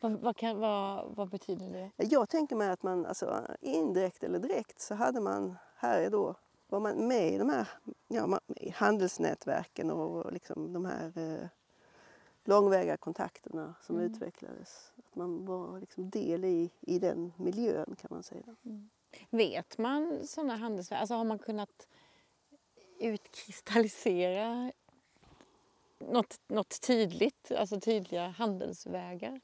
Vad, 0.00 0.12
vad, 0.12 0.36
kan, 0.36 0.58
vad, 0.58 1.14
vad 1.16 1.28
betyder 1.28 1.90
det? 1.96 2.04
Jag 2.04 2.28
tänker 2.28 2.56
mig 2.56 2.70
att 2.70 2.82
man 2.82 3.06
alltså, 3.06 3.46
indirekt 3.60 4.22
eller 4.22 4.38
direkt 4.38 4.80
så 4.80 4.94
hade 4.94 5.20
man 5.20 5.56
här 5.76 6.10
då 6.10 6.34
var 6.68 6.80
man 6.80 7.08
med 7.08 7.32
i 7.32 7.38
de 7.38 7.48
här 7.50 7.68
ja, 8.08 8.40
i 8.56 8.70
handelsnätverken 8.70 9.90
och 9.90 10.32
liksom 10.32 10.72
de 10.72 10.84
här 10.84 11.18
eh, 11.18 11.48
långväga 12.44 12.96
kontakterna 12.96 13.74
som 13.82 13.96
Mm. 13.96 14.12
utvecklades. 14.12 14.92
Att 14.96 15.16
man 15.16 15.46
var 15.46 15.80
liksom 15.80 16.10
del 16.10 16.44
i, 16.44 16.70
i 16.80 16.98
den 16.98 17.32
miljön 17.36 17.96
kan 18.00 18.08
man 18.10 18.22
säga. 18.22 18.56
Vet 19.30 19.78
man 19.78 20.26
sådana 20.26 20.56
handelsvägar? 20.56 21.00
Alltså 21.00 21.14
har 21.14 21.24
man 21.24 21.38
kunnat 21.38 21.88
utkristallisera 22.98 24.72
något, 25.98 26.40
något 26.48 26.80
tydligt, 26.80 27.52
alltså 27.52 27.80
tydliga 27.80 28.28
handelsvägar 28.28 29.40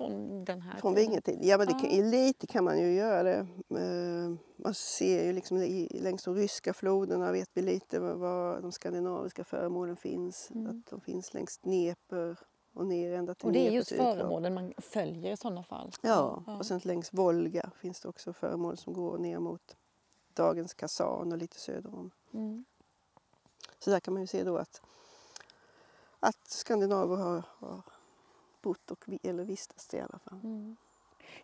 från 0.00 0.44
den 0.44 0.62
här 0.62 0.78
Från 0.80 0.94
tiden? 0.94 1.10
vingetid. 1.10 1.38
Ja, 1.42 1.58
men 1.58 1.66
det 1.66 1.88
Ja. 1.96 2.04
lite 2.04 2.46
kan 2.46 2.64
man 2.64 2.78
ju 2.78 2.92
göra 2.92 3.22
det. 3.22 3.46
Eh, 3.80 4.34
Man 4.56 4.74
ser 4.74 5.24
ju 5.24 5.32
liksom 5.32 5.86
längs 5.90 6.24
de 6.24 6.34
ryska 6.34 6.72
floderna 6.74 7.32
vet 7.32 7.48
vi 7.54 7.62
lite 7.62 7.98
var, 8.00 8.60
de 8.60 8.72
skandinaviska 8.72 9.44
föremålen 9.44 9.96
finns. 9.96 10.50
Mm. 10.50 10.66
Att 10.66 10.86
de 10.90 11.00
finns 11.00 11.34
längs 11.34 11.58
Dnepr 11.58 12.36
och 12.74 12.86
ner 12.86 13.12
ända 13.12 13.34
till 13.34 13.46
Och 13.46 13.52
det 13.52 13.66
är 13.66 13.70
just 13.70 13.92
föremålen 13.92 14.54
man 14.54 14.72
följer 14.78 15.32
i 15.32 15.36
sådana 15.36 15.62
fall? 15.62 15.92
Ja, 16.02 16.42
och 16.58 16.66
sen 16.66 16.80
längs 16.84 17.12
Volga 17.12 17.70
finns 17.76 18.00
det 18.00 18.08
också 18.08 18.32
föremål 18.32 18.76
som 18.76 18.92
går 18.92 19.18
ner 19.18 19.38
mot 19.38 19.76
dagens 20.34 20.74
Kazan 20.74 21.32
och 21.32 21.38
lite 21.38 21.58
söder 21.60 21.94
om. 21.94 22.10
Mm. 22.34 22.64
Så 23.78 23.90
där 23.90 24.00
kan 24.00 24.14
man 24.14 24.20
ju 24.22 24.26
se 24.26 24.44
då 24.44 24.56
att, 24.56 24.82
att 26.20 26.50
skandinaver 26.50 27.16
har, 27.16 27.42
har 27.58 27.82
bott 28.62 28.90
och, 28.90 29.04
eller 29.22 29.44
vistats 29.44 29.94
i 29.94 30.00
alla 30.00 30.18
fall. 30.18 30.40
Mm. 30.42 30.76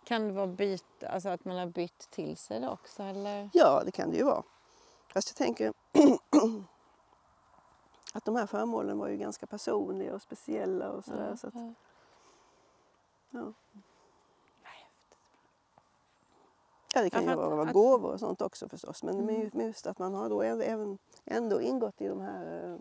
Kan 0.04 0.26
det 0.26 0.32
vara 0.32 0.46
byte, 0.46 1.08
alltså 1.08 1.28
att 1.28 1.44
man 1.44 1.56
har 1.56 1.66
bytt 1.66 2.10
till 2.10 2.36
sig 2.36 2.60
det 2.60 2.68
också 2.68 3.02
eller? 3.02 3.50
Ja, 3.52 3.82
det 3.84 3.90
kan 3.90 4.10
det 4.10 4.16
ju 4.16 4.24
vara. 4.24 4.42
Fast 5.12 5.28
jag 5.28 5.36
tänker 5.36 5.72
att 8.12 8.24
de 8.24 8.36
här 8.36 8.46
föremålen 8.46 8.98
var 8.98 9.08
ju 9.08 9.16
ganska 9.16 9.46
personliga 9.46 10.14
och 10.14 10.22
speciella 10.22 10.90
och 10.90 11.04
sådär. 11.04 11.28
Ja, 11.30 11.36
så 11.36 11.46
att, 11.48 11.54
ja. 11.54 11.72
ja. 16.94 17.02
Det 17.02 17.10
kan 17.10 17.24
Ja, 17.24 17.30
ju 17.30 17.36
vara 17.36 17.62
att- 17.62 17.72
gåvor 17.72 18.12
och 18.12 18.20
sånt 18.20 18.42
också 18.42 18.68
förstås. 18.68 19.02
Men 19.02 19.20
Mm. 19.28 19.60
just 19.66 19.86
att 19.86 19.98
man 19.98 20.14
har 20.14 20.28
då 20.30 20.42
även- 20.42 20.62
även 20.62 20.98
ändå 21.24 21.60
ingått 21.60 22.00
i 22.00 22.08
de 22.08 22.20
här 22.20 22.64
eh, 22.64 22.76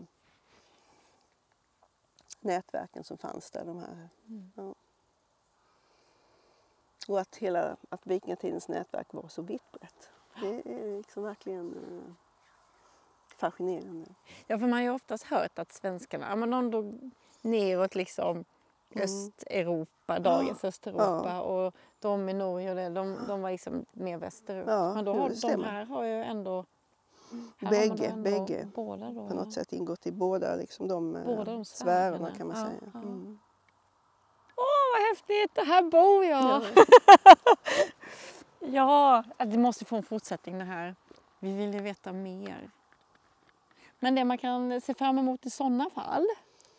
nätverken 2.46 3.04
som 3.04 3.18
fanns 3.18 3.50
där. 3.50 3.64
De 3.64 3.78
här, 3.78 4.08
Mm. 4.28 4.52
ja. 4.56 4.74
Och 7.08 7.20
att 7.20 7.36
hela 7.36 7.76
att 7.88 8.06
vikingatidens 8.06 8.68
nätverk 8.68 9.12
var 9.12 9.28
så 9.28 9.42
vitt 9.42 9.72
brett. 9.72 10.10
Det 10.40 10.72
är 10.72 10.96
liksom 10.96 11.22
verkligen 11.22 11.74
eh, 11.74 12.12
fascinerande. 13.36 14.10
Ja, 14.46 14.58
för 14.58 14.66
man 14.66 14.72
har 14.72 14.80
ju 14.80 14.90
oftast 14.90 15.24
hört 15.24 15.58
att 15.58 15.72
svenskarna, 15.72 16.26
ja 16.28 16.36
men 16.36 16.50
de 16.50 16.70
drog 16.70 17.10
neråt 17.42 17.94
liksom 17.94 18.44
Mm. 18.90 19.04
Östeuropa, 19.04 20.18
dagens 20.18 20.64
Östeuropa 20.64 21.40
och 21.40 21.74
de 21.98 22.28
i 22.28 22.32
Norge 22.32 22.70
och 22.70 22.76
det, 22.76 22.88
de, 22.88 23.18
de 23.28 23.42
var 23.42 23.50
liksom 23.50 23.86
mer 23.92 24.18
västerut. 24.18 24.64
Ja, 24.68 24.94
men 24.94 25.04
då 25.04 25.14
har, 25.14 25.56
de 25.56 25.64
här 25.64 25.84
har 25.84 26.04
ju 26.04 26.22
ändå 26.22 26.64
Bägge, 27.60 28.12
bägge. 28.16 28.68
Båda 28.74 29.10
då. 29.10 29.28
På 29.28 29.34
något 29.34 29.52
sätt 29.52 29.72
ingått 29.72 30.06
i 30.06 30.12
båda, 30.12 30.54
liksom 30.56 30.88
de, 30.88 31.16
eh, 31.16 31.24
Båda 31.24 31.52
de 31.52 31.64
sfärerna 31.64 32.34
kan 32.34 32.46
man 32.48 32.56
Ja, 32.56 32.64
säga. 32.66 32.80
ja. 32.94 32.98
Mm. 33.00 33.38
Åh, 34.56 34.64
vad 34.94 35.08
häftigt! 35.08 35.66
Här 35.66 35.82
bor 35.82 36.24
jag! 36.24 36.62
Ja, 38.60 39.24
det 39.38 39.58
måste 39.58 39.84
få 39.84 39.96
en 39.96 40.02
fortsättning 40.02 40.58
det 40.58 40.64
här. 40.64 40.96
Vi 41.38 41.56
vill 41.56 41.74
ju 41.74 41.80
veta 41.80 42.12
mer. 42.12 42.70
Men 43.98 44.14
det 44.14 44.24
man 44.24 44.38
kan 44.38 44.80
se 44.80 44.94
fram 44.94 45.18
emot 45.18 45.46
i 45.46 45.50
sådana 45.50 45.90
fall, 45.90 46.26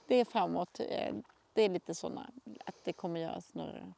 det 0.07 0.15
är 0.15 0.25
framåt. 0.25 0.79
eh, 0.79 1.15
Det 1.53 1.61
är 1.61 1.69
lite 1.69 1.95
sådana, 1.95 2.29
att 2.65 2.75
det 2.83 2.93
kommer 2.93 3.19
göras 3.19 3.53
några, 3.53 3.93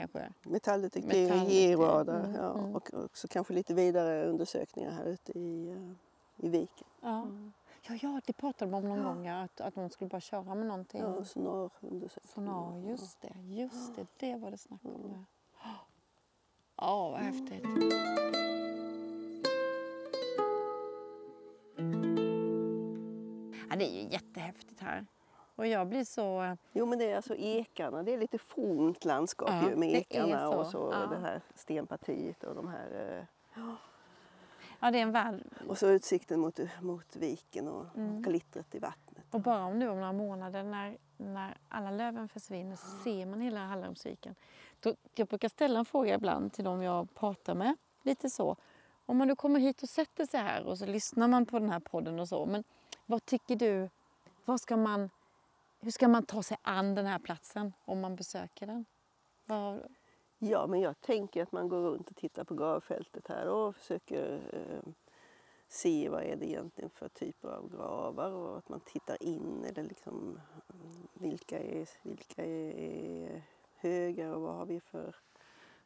kanske. 0.00 0.32
Metalldetektiv, 0.42 1.28
G-radar 1.48 2.24
mm, 2.24 2.34
ja, 2.34 2.58
mm. 2.58 2.74
och 2.74 2.94
också 2.94 3.28
kanske 3.28 3.54
lite 3.54 3.74
vidare 3.74 4.26
undersökningar 4.26 4.90
här 4.90 5.04
ute 5.04 5.38
i, 5.38 5.70
eh, 5.70 6.46
i 6.46 6.48
viken. 6.48 6.86
Ja. 7.00 7.26
Ja, 7.82 7.98
ja, 8.02 8.20
det 8.26 8.32
pratade 8.32 8.70
de 8.70 8.74
om 8.74 8.88
någon 8.88 9.04
gång, 9.04 9.26
ja, 9.26 9.42
att, 9.42 9.60
att 9.60 9.74
de 9.74 9.90
skulle 9.90 10.08
bara 10.08 10.20
köra 10.20 10.54
med 10.54 10.66
någonting. 10.66 11.00
Ja, 11.00 11.24
sonarundersökningar. 11.24 12.34
Sonar, 12.34 12.88
just 12.90 13.20
det, 13.20 13.34
just 13.48 13.96
det, 13.96 14.06
det 14.16 14.36
var 14.36 14.50
det 14.50 14.58
snack 14.58 14.80
om. 14.84 15.02
det. 15.02 15.24
Ja, 16.76 17.10
vad 17.10 17.20
häftigt. 17.20 17.64
Ja, 23.70 23.76
det 23.76 23.84
är 23.84 24.02
ju 24.02 24.08
jättehäftigt 24.08 24.80
här. 24.80 25.06
Och 25.60 25.66
jag 25.66 25.86
blir 25.88 26.04
så... 26.04 26.56
Jo 26.72 26.86
men 26.86 26.98
det 26.98 27.10
är 27.10 27.16
alltså 27.16 27.34
ekarna, 27.36 28.02
det 28.02 28.14
är 28.14 28.18
lite 28.18 28.38
fornt 28.38 29.04
landskap 29.04 29.48
Ja, 29.50 29.70
ju 29.70 29.76
med 29.76 29.88
ekarna 29.94 30.48
och 30.48 30.64
så. 30.66 30.70
så 30.70 30.90
Ja. 30.92 31.06
det 31.06 31.16
här 31.20 31.40
stenpartiet 31.54 32.44
och 32.44 32.54
de 32.54 32.68
här 32.68 33.18
eh, 33.54 33.62
Ja, 34.80 34.90
det 34.90 34.98
är 34.98 35.02
en 35.02 35.12
värld. 35.12 35.42
och 35.68 35.78
så 35.78 35.86
utsikten 35.88 36.40
mot, 36.40 36.60
mot 36.80 37.16
viken 37.16 37.68
och 37.68 37.86
Mm. 37.96 38.22
glittret 38.22 38.74
i 38.74 38.78
vattnet. 38.78 39.24
Och 39.30 39.40
bara 39.40 39.64
om 39.64 39.78
nu 39.78 39.88
om 39.88 39.96
några 40.00 40.12
månader 40.12 40.62
när, 40.62 40.96
när 41.16 41.56
alla 41.68 41.90
löven 41.90 42.28
försvinner 42.28 42.76
så 42.76 42.86
ser 43.04 43.26
man 43.26 43.40
hela 43.40 43.60
Hallandsviken. 43.60 44.34
Då, 44.80 44.94
jag 45.14 45.26
brukar 45.28 45.48
ställa 45.48 45.78
en 45.78 45.84
fråga 45.84 46.14
ibland 46.14 46.52
till 46.52 46.64
de 46.64 46.82
jag 46.82 47.14
pratar 47.14 47.54
med. 47.54 47.76
Lite 48.02 48.30
så. 48.30 48.56
Om 49.06 49.16
man 49.16 49.28
nu 49.28 49.36
kommer 49.36 49.60
hit 49.60 49.82
och 49.82 49.88
sätter 49.88 50.26
sig 50.26 50.40
här 50.40 50.66
och 50.66 50.78
så 50.78 50.86
lyssnar 50.86 51.28
man 51.28 51.46
på 51.46 51.58
den 51.58 51.70
här 51.70 51.80
podden 51.80 52.20
och 52.20 52.28
så. 52.28 52.46
Men 52.46 52.64
vad 53.06 53.24
tycker 53.24 53.56
du? 53.56 53.88
Vad 54.44 54.60
ska 54.60 54.76
man, 54.76 55.10
hur 55.80 55.90
ska 55.90 56.08
man 56.08 56.22
ta 56.22 56.42
sig 56.42 56.56
an 56.62 56.94
den 56.94 57.06
här 57.06 57.18
platsen 57.18 57.72
om 57.84 58.00
man 58.00 58.16
besöker 58.16 58.66
den? 58.66 58.84
Var... 59.44 59.88
Ja 60.38 60.66
men 60.66 60.80
jag 60.80 61.00
tänker 61.00 61.42
att 61.42 61.52
man 61.52 61.68
går 61.68 61.80
runt 61.80 62.10
och 62.10 62.16
tittar 62.16 62.44
på 62.44 62.54
gravfältet 62.54 63.28
här 63.28 63.48
och 63.48 63.76
försöker 63.76 64.42
eh, 64.52 64.92
se 65.68 66.08
vad 66.08 66.22
är 66.22 66.36
det 66.36 66.46
egentligen 66.46 66.90
för 66.90 67.08
typer 67.08 67.48
av 67.48 67.70
gravar 67.70 68.32
och 68.32 68.58
att 68.58 68.68
man 68.68 68.80
tittar 68.80 69.22
in 69.22 69.64
eller 69.64 69.82
liksom 69.82 70.40
mm, 70.74 71.08
vilka 71.14 71.58
är, 71.58 71.88
vilka 72.02 72.44
är 72.44 73.42
höga 73.76 74.34
och 74.34 74.42
vad 74.42 74.54
har 74.54 74.66
vi 74.66 74.80
för 74.80 75.16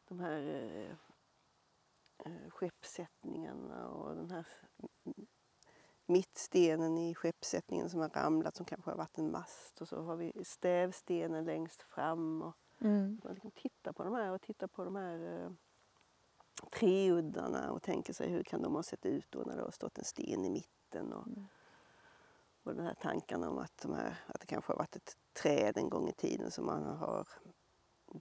de 0.07 0.19
här 0.19 0.41
eh, 0.41 0.91
eh 2.25 2.49
skeppssättningarna 2.49 3.87
och 3.87 4.15
den 4.15 4.31
här 4.31 4.47
mm, 5.05 5.27
mittstenen 6.05 6.97
i 6.97 7.15
skeppssättningen 7.15 7.89
som 7.89 7.99
har 7.99 8.09
ramlat 8.09 8.55
som 8.55 8.65
kanske 8.65 8.91
har 8.91 8.97
varit 8.97 9.17
en 9.17 9.31
mast 9.31 9.81
och 9.81 9.87
så 9.87 10.01
har 10.01 10.15
vi 10.15 10.31
stävstenen 10.45 11.45
längst 11.45 11.81
fram. 11.81 12.41
Och, 12.41 12.55
mm. 12.81 13.21
man 13.23 13.33
liksom 13.33 13.51
tittar 13.51 13.93
på 13.93 14.03
de 14.03 14.13
här 14.13 14.31
och 14.31 14.41
tittar 14.41 14.67
på 14.67 14.83
de 14.83 14.95
här 14.95 15.43
eh, 15.43 15.51
treuddarna 16.79 17.71
och 17.71 17.81
tänker 17.81 18.13
sig 18.13 18.29
hur 18.29 18.43
kan 18.43 18.61
de 18.61 18.75
ha 18.75 18.83
sett 18.83 19.05
ut 19.05 19.25
då 19.29 19.39
när 19.39 19.55
det 19.55 19.61
har 19.61 19.71
stått 19.71 19.97
en 19.97 20.05
sten 20.05 20.45
i 20.45 20.49
mitten. 20.49 21.13
Och, 21.13 21.27
Mm. 21.27 21.45
och 22.63 22.75
den 22.75 22.85
här 22.85 22.93
tankarna 22.93 23.49
om 23.49 23.57
att, 23.57 23.77
de 23.81 23.93
här, 23.93 24.17
att 24.27 24.41
det 24.41 24.47
kanske 24.47 24.73
har 24.73 24.77
varit 24.77 24.95
ett 24.95 25.17
träd 25.41 25.77
en 25.77 25.89
gång 25.89 26.09
i 26.09 26.13
tiden 26.13 26.51
som 26.51 26.65
man 26.65 26.83
har 26.83 27.27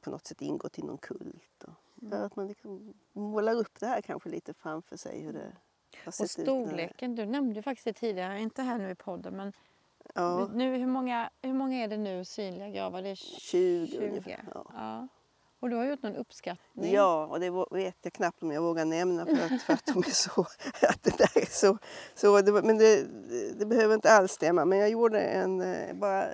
på 0.00 0.10
något 0.10 0.26
sätt 0.26 0.42
ingått 0.42 0.78
i 0.78 0.82
någon 0.82 0.98
kult. 0.98 1.64
Och, 1.64 1.74
Mm. 2.02 2.22
Att 2.22 2.36
man 2.36 2.46
liksom 2.46 2.94
målar 3.12 3.54
upp 3.54 3.80
det 3.80 3.86
här 3.86 4.00
kanske 4.02 4.28
lite 4.28 4.54
framför 4.54 4.96
sig 4.96 5.22
hur 5.22 5.32
det 5.32 5.56
Och 6.06 6.14
storleken, 6.14 7.14
du 7.14 7.26
nämnde 7.26 7.62
faktiskt 7.62 7.84
det 7.84 7.92
tidigare, 7.92 8.40
inte 8.40 8.62
här 8.62 8.78
nu 8.78 8.90
i 8.90 8.94
podden, 8.94 9.36
men 9.36 9.52
Ja, 10.14 10.48
nu, 10.54 10.76
hur, 10.76 10.86
många, 10.86 11.30
hur 11.42 11.52
många 11.52 11.76
är 11.84 11.88
det 11.88 11.96
nu 11.96 12.24
synliga 12.24 12.68
gravar? 12.68 13.02
Det 13.02 13.08
är 13.08 13.14
20, 13.14 14.08
ungefär. 14.08 14.44
Ja. 14.54 14.66
Ja. 14.74 15.08
Och 15.60 15.70
du 15.70 15.76
har 15.76 15.84
gjort 15.84 16.02
någon 16.02 16.16
uppskattning? 16.16 16.92
Ja, 16.92 17.26
och 17.26 17.40
det 17.40 17.50
vet 17.70 17.96
jag 18.02 18.12
knappt 18.12 18.42
om 18.42 18.52
jag 18.52 18.62
vågar 18.62 18.84
nämna 18.84 19.26
för 19.26 19.54
att, 19.54 19.62
för 19.62 19.72
att 19.72 19.86
de 19.86 19.98
är 19.98 20.10
så... 20.10 20.40
Att 20.88 21.02
det 21.02 21.18
där 21.18 21.42
är 21.42 21.46
så, 21.46 21.78
så 22.14 22.40
det, 22.40 22.52
men 22.52 22.78
det, 22.78 23.06
det 23.58 23.66
behöver 23.66 23.94
inte 23.94 24.10
alls 24.12 24.32
stämma. 24.32 24.64
Men 24.64 24.78
jag 24.78 24.90
gjorde 24.90 25.20
en, 25.20 25.60
eh, 25.60 25.94
bara 25.94 26.26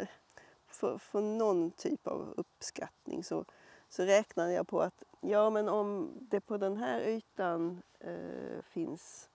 för, 0.67 0.99
för 0.99 1.21
någon 1.21 1.71
typ 1.71 2.07
av 2.07 2.35
uppskattning 2.37 3.25
så, 3.25 3.45
så 3.89 4.03
räknade 4.03 4.53
jag 4.53 4.69
på 4.69 4.81
att 4.81 5.05
ja, 5.21 5.51
men 5.51 5.69
om 5.69 6.19
det 6.21 6.41
på 6.41 6.57
den 6.57 6.77
här 6.77 7.01
ytan 7.01 7.83
eh, 8.01 8.63
finns 8.63 9.29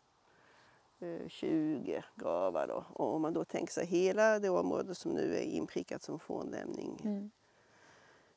20 1.28 2.04
gravar 2.16 2.68
då 2.68 2.86
och 2.94 3.14
om 3.16 3.22
man 3.22 3.34
då 3.34 3.46
tänker 3.46 3.74
sig 3.74 3.86
hela 3.86 4.40
det 4.40 4.50
område 4.50 4.96
som 4.96 5.12
nu 5.12 5.36
är 5.36 5.42
inprickat 5.42 6.04
som 6.04 6.20
fornlämning 6.20 7.02
Mm. 7.04 7.32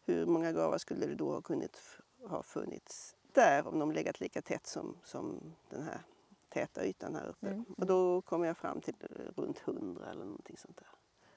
hur 0.05 0.27
många 0.27 0.53
gravar 0.53 0.79
skulle 0.79 1.07
det 1.07 1.15
då 1.15 1.33
ha 1.33 1.41
kunnat 1.41 1.81
ha 2.29 2.43
funnits 2.43 3.17
där 3.33 3.67
om 3.67 3.79
de 3.79 3.93
legat 3.93 4.21
lika 4.21 4.43
tätt 4.43 4.67
som, 4.67 4.97
som 5.05 5.55
den 5.71 5.83
här 5.83 6.01
täta 6.49 6.85
ytan 6.87 7.15
här 7.15 7.29
uppe. 7.29 7.49
Mm. 7.49 7.65
Och 7.77 7.87
då 7.87 8.23
kom 8.23 8.45
jag 8.45 8.57
fram 8.57 8.81
till 8.81 8.95
eh, 9.01 9.43
runt 9.43 9.63
100 9.69 10.11
eller 10.11 10.25
någonting 10.25 10.57
sånt 10.57 10.77
där. 10.77 10.89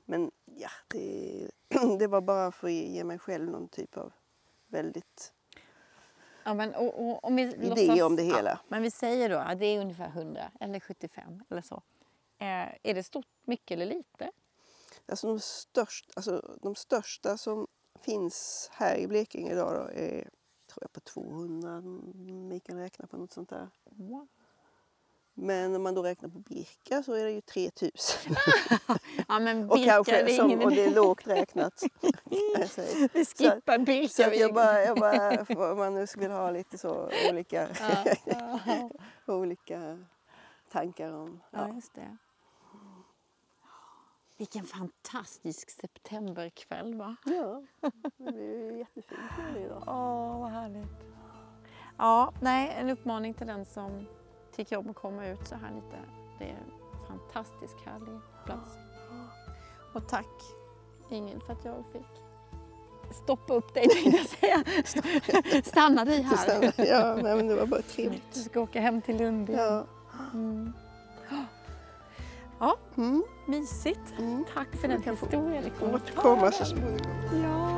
Men 0.06 0.32
ja, 0.46 0.70
det, 0.88 1.52
det 2.00 2.08
var 2.08 2.22
bara 2.22 2.52
för 2.52 2.68
att 2.68 2.74
ge 2.74 3.04
mig 3.04 3.20
själv 3.20 3.50
någon 3.50 3.68
typ 3.68 3.98
av 3.98 4.14
väldigt... 4.68 5.34
Ja, 6.44 6.54
men, 6.54 6.76
och, 6.76 7.08
och, 7.08 7.24
om 7.24 7.36
vi 7.36 7.42
Idé 7.42 7.70
låtsas, 7.70 8.02
om 8.02 8.16
det 8.16 8.24
hela. 8.24 8.50
Ja, 8.50 8.60
men 8.68 8.82
vi 8.82 8.92
säger 8.92 9.30
då 9.30 9.38
att 9.38 9.60
det 9.60 9.66
är 9.66 9.82
ungefär 9.82 10.08
100 10.08 10.52
eller 10.60 10.80
75 10.80 11.44
eller 11.50 11.62
så. 11.62 11.84
Eh, 12.38 12.68
är 12.84 12.94
det 12.94 13.04
stort, 13.04 13.28
mycket 13.46 13.72
eller 13.72 13.86
lite? 13.86 14.32
Alltså 15.06 15.28
de, 15.28 15.40
störst, 15.40 16.12
alltså 16.16 16.58
de 16.62 16.76
största 16.76 17.38
som 17.38 17.68
finns 18.02 18.70
här 18.74 18.96
i 18.96 19.08
Blekinge 19.08 19.52
idag 19.52 19.76
då 19.76 20.00
är 20.00 20.30
tror 20.68 20.84
jag 20.84 20.94
på 20.94 21.00
200 21.00 21.78
om 21.78 22.48
Mikael 22.48 22.78
räknar 22.78 23.08
på 23.08 23.18
något 23.18 23.32
sånt 23.32 23.50
där. 23.50 23.70
Wow. 23.84 24.28
Men 25.34 25.76
om 25.76 25.84
man 25.84 25.96
då 25.96 26.04
räknar 26.04 26.30
på 26.30 26.40
Birka 26.40 27.04
så 27.04 27.14
är 27.14 27.24
det 27.26 27.32
ju 27.32 27.42
3000. 27.42 28.36
Ja, 29.28 29.40
men 29.40 29.70
Och 29.70 29.76
Birka, 29.78 29.92
kanske, 29.92 30.24
det 30.24 30.32
är 30.32 30.38
som, 30.38 30.62
och 30.62 30.72
det 30.72 30.84
är 30.86 30.96
lågt 30.96 31.28
räknat. 31.28 31.84
Vi 33.14 33.26
skippar 33.26 33.78
Birka. 33.86 34.08
så 34.10 34.24
att 34.24 34.32
vi- 34.32 34.42
jag 34.42 34.54
bara, 34.54 34.82
jag 34.84 34.98
bara, 34.98 35.72
om 35.72 35.78
man 35.78 35.94
nu 35.94 36.06
vill 36.18 36.32
ha 36.32 36.52
lite 36.52 36.78
så 36.78 37.10
olika, 37.30 37.68
olika 39.28 39.98
tankar 40.72 41.12
om... 41.14 41.42
ja, 41.52 41.68
Ja. 41.68 41.76
just 41.76 41.94
det. 41.94 42.18
Vilken 44.38 44.66
fantastisk 44.66 45.70
septemberkväll 45.70 46.96
va? 46.96 47.16
Ja, 47.26 47.64
det 48.18 48.32
blir 48.32 48.72
ju 48.72 48.78
jättefint 48.78 49.22
idag. 49.66 49.84
Åh, 49.88 50.40
vad 50.42 50.50
härligt. 50.52 50.88
Ja, 51.98 52.34
nej, 52.42 52.76
en 52.78 52.90
uppmaning 52.90 53.34
till 53.34 53.48
den 53.48 53.66
som 53.66 54.08
tycker 54.56 54.78
om 54.78 54.90
att 54.90 54.96
komma 54.96 55.28
ut 55.28 55.48
så 55.48 55.56
här 55.56 55.72
lite. 55.76 55.98
Det 56.40 56.46
är 56.46 56.50
en 56.50 56.72
fantastiskt 57.08 57.78
härlig 57.86 58.20
plats. 58.46 58.70
Och 59.94 60.08
tack 60.08 60.28
Ingrid 61.10 61.44
för 61.44 61.54
att 61.54 61.66
jag 61.66 61.84
fick 61.94 62.02
stoppa 63.24 63.54
upp 63.54 63.74
dig 63.74 63.88
tänkte 63.90 64.18
jag 64.18 64.26
säga. 64.86 65.64
Stanna 65.64 66.06
dig 66.06 66.22
här. 66.22 66.38
Stanna. 66.38 66.88
Ja, 66.90 67.16
nej, 67.16 67.36
men 67.36 67.48
det 67.48 67.56
var 67.56 67.66
bara 67.66 67.82
trevligt. 67.82 68.34
Du 68.34 68.40
ska 68.40 68.60
åka 68.62 68.82
hem 68.82 69.02
till 69.02 69.18
Lund 69.18 69.50
igen. 69.50 69.62
Ja. 69.62 69.84
Mm. 70.34 70.74
Ja, 72.60 72.78
Mm. 72.96 73.24
mysigt. 73.46 74.14
Mm. 74.20 74.46
Tack 74.54 74.68
för 74.82 74.88
den 74.88 75.04
historielektionen. 75.04 75.96
Återkomma 75.96 76.52
så 76.52 76.66
småningom. 76.66 77.00
Ja, 77.44 77.71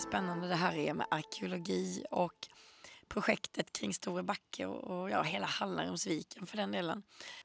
vad 0.00 0.08
spännande 0.08 0.48
det 0.48 0.54
här 0.54 0.76
är 0.76 0.94
med 0.94 1.06
arkeologi 1.10 2.04
och 2.10 2.48
projektet 3.08 3.72
kring 3.72 3.94
Store 3.94 4.22
Backe 4.22 4.66
och, 4.66 4.84
och 4.84 5.10
ja, 5.10 5.22
hela 5.22 5.46
Hallarumsviken 5.46 6.46
för 6.46 6.56
den 6.56 6.72
delen. 6.72 7.02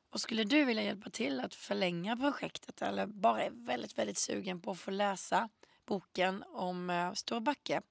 Och 0.09 0.21
skulle 0.21 0.43
du 0.43 0.65
vilja 0.65 0.83
hjälpa 0.83 1.09
till 1.09 1.39
att 1.39 1.55
förlänga 1.55 2.17
projektet 2.17 2.81
eller 2.81 3.05
bara 3.05 3.43
är 3.43 3.51
väldigt, 3.51 3.97
väldigt 3.97 4.17
sugen 4.17 4.61
på 4.61 4.71
att 4.71 4.79
få 4.79 4.91
läsa 4.91 5.49
boken 5.85 6.43
om 6.47 6.89
eh, 6.89 7.13
Store 7.13 7.41
Backe 7.41 7.81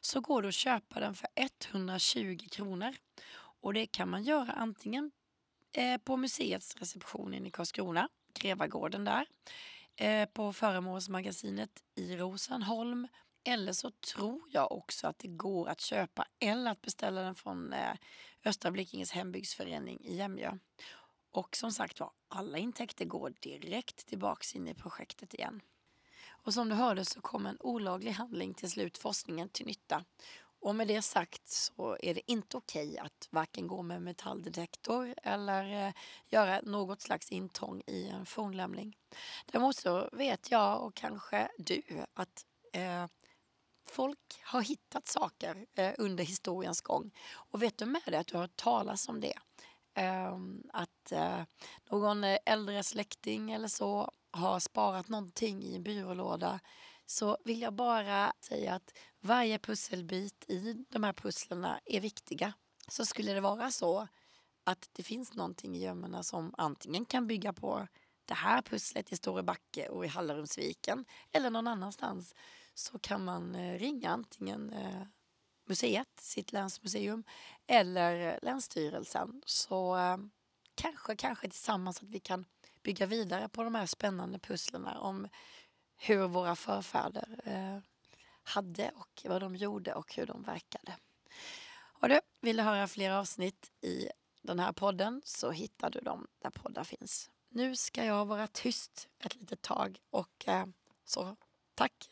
så 0.00 0.20
går 0.20 0.42
det 0.42 0.48
att 0.48 0.54
köpa 0.54 1.00
den 1.00 1.14
för 1.14 1.28
120 1.34 2.38
kronor. 2.50 2.94
Och 3.34 3.74
det 3.74 3.86
kan 3.86 4.08
man 4.08 4.22
göra 4.22 4.52
antingen 4.52 5.10
eh, 5.72 5.98
på 5.98 6.16
museets 6.16 6.76
reception 6.76 7.34
i 7.34 7.50
Karlskrona, 7.50 8.08
Grevagården 8.34 9.04
där, 9.04 9.26
eh, 9.96 10.28
på 10.28 10.52
Föremålsmagasinet 10.52 11.82
i 11.94 12.16
Rosenholm 12.16 13.08
eller 13.44 13.72
så 13.72 13.90
tror 13.90 14.48
jag 14.50 14.72
också 14.72 15.06
att 15.06 15.18
det 15.18 15.28
går 15.28 15.68
att 15.68 15.80
köpa 15.80 16.26
eller 16.38 16.70
att 16.70 16.82
beställa 16.82 17.22
den 17.22 17.34
från 17.34 17.72
eh, 17.72 17.96
Östra 18.44 18.70
Blekinges 18.70 19.12
hembygdsförening 19.12 19.98
i 20.00 20.16
Jämjö. 20.16 20.58
Och 21.30 21.56
som 21.56 21.72
sagt 21.72 22.00
var, 22.00 22.10
alla 22.28 22.58
intäkter 22.58 23.04
går 23.04 23.34
direkt 23.40 24.06
tillbaks 24.06 24.54
in 24.54 24.68
i 24.68 24.74
projektet 24.74 25.34
igen. 25.34 25.60
Och 26.28 26.54
som 26.54 26.68
du 26.68 26.74
hörde 26.74 27.04
så 27.04 27.20
kom 27.20 27.46
en 27.46 27.56
olaglig 27.60 28.12
handling 28.12 28.54
till 28.54 28.70
slut 28.70 28.98
forskningen 28.98 29.48
till 29.48 29.66
nytta. 29.66 30.04
Och 30.60 30.74
med 30.74 30.88
det 30.88 31.02
sagt 31.02 31.48
så 31.48 31.96
är 32.02 32.14
det 32.14 32.30
inte 32.30 32.56
okej 32.56 32.98
att 32.98 33.28
varken 33.30 33.66
gå 33.66 33.82
med 33.82 34.02
metalldetektor 34.02 35.14
eller 35.22 35.86
eh, 35.86 35.92
göra 36.26 36.60
något 36.62 37.00
slags 37.00 37.32
intrång 37.32 37.82
i 37.86 38.08
en 38.08 38.26
fornlämning. 38.26 38.96
Däremot 39.46 39.76
så 39.76 40.08
vet 40.12 40.50
jag 40.50 40.82
och 40.82 40.94
kanske 40.94 41.48
du 41.58 41.82
att 42.14 42.46
eh, 42.72 43.06
folk 43.86 44.40
har 44.42 44.60
hittat 44.60 45.08
saker 45.08 45.66
eh, 45.74 45.92
under 45.98 46.24
historiens 46.24 46.80
gång. 46.80 47.10
Och 47.32 47.62
vet 47.62 47.78
du 47.78 47.86
med 47.86 48.02
det 48.06 48.18
att 48.18 48.26
du 48.26 48.36
har 48.36 48.42
hört 48.42 48.56
talas 48.56 49.08
om 49.08 49.20
det? 49.20 49.38
Eh, 49.94 50.38
att 50.72 51.12
eh, 51.12 51.42
någon 51.90 52.24
äldre 52.24 52.82
släkting 52.82 53.52
eller 53.52 53.68
så 53.68 54.10
har 54.30 54.60
sparat 54.60 55.08
någonting 55.08 55.62
i 55.62 55.76
en 55.76 55.82
byrålåda 55.82 56.60
så 57.06 57.38
vill 57.44 57.60
jag 57.60 57.72
bara 57.72 58.32
säga 58.40 58.74
att 58.74 58.94
varje 59.20 59.58
pusselbit 59.58 60.44
i 60.48 60.84
de 60.88 61.04
här 61.04 61.12
pusslerna 61.12 61.80
är 61.84 62.00
viktiga. 62.00 62.52
Så 62.88 63.06
skulle 63.06 63.32
det 63.32 63.40
vara 63.40 63.70
så 63.70 64.08
att 64.64 64.88
det 64.92 65.02
finns 65.02 65.34
någonting 65.34 65.76
i 65.76 65.82
gömmorna 65.82 66.22
som 66.22 66.54
antingen 66.58 67.04
kan 67.04 67.26
bygga 67.26 67.52
på 67.52 67.88
det 68.24 68.34
här 68.34 68.62
pusslet 68.62 69.12
i 69.12 69.16
Store 69.16 69.42
Backe 69.42 69.88
och 69.88 70.04
i 70.04 70.08
Hallarumsviken 70.08 71.04
eller 71.32 71.50
någon 71.50 71.66
annanstans 71.66 72.34
så 72.74 72.98
kan 72.98 73.24
man 73.24 73.54
eh, 73.54 73.78
ringa 73.78 74.10
antingen 74.10 74.72
eh, 74.72 75.02
museet, 75.64 76.20
sitt 76.20 76.52
länsmuseum 76.52 77.24
eller 77.66 78.32
eh, 78.32 78.38
Länsstyrelsen. 78.42 79.42
Så 79.46 79.96
kanske, 80.74 81.16
kanske 81.16 81.48
tillsammans 81.48 82.02
att 82.02 82.08
vi 82.08 82.20
kan 82.20 82.44
bygga 82.82 83.06
vidare 83.06 83.48
på 83.48 83.62
de 83.62 83.74
här 83.74 83.86
spännande 83.86 84.38
pusslen 84.38 84.86
om 84.86 85.28
hur 85.96 86.28
våra 86.28 86.56
förfäder 86.56 87.82
hade 88.42 88.90
och 88.94 89.22
vad 89.24 89.42
de 89.42 89.56
gjorde 89.56 89.94
och 89.94 90.14
hur 90.14 90.26
de 90.26 90.42
verkade. 90.42 90.96
Och 91.74 92.08
du, 92.08 92.20
vill 92.40 92.56
du 92.56 92.62
höra 92.62 92.88
fler 92.88 93.10
avsnitt 93.10 93.72
i 93.80 94.08
den 94.42 94.58
här 94.58 94.72
podden 94.72 95.22
så 95.24 95.50
hittar 95.50 95.90
du 95.90 96.00
dem 96.00 96.26
där 96.38 96.50
poddar 96.50 96.84
finns. 96.84 97.30
Nu 97.48 97.76
ska 97.76 98.04
jag 98.04 98.26
vara 98.26 98.46
tyst 98.46 99.08
ett 99.18 99.34
litet 99.34 99.62
tag 99.62 100.00
och 100.10 100.46
så 101.04 101.36
tack 101.74 102.11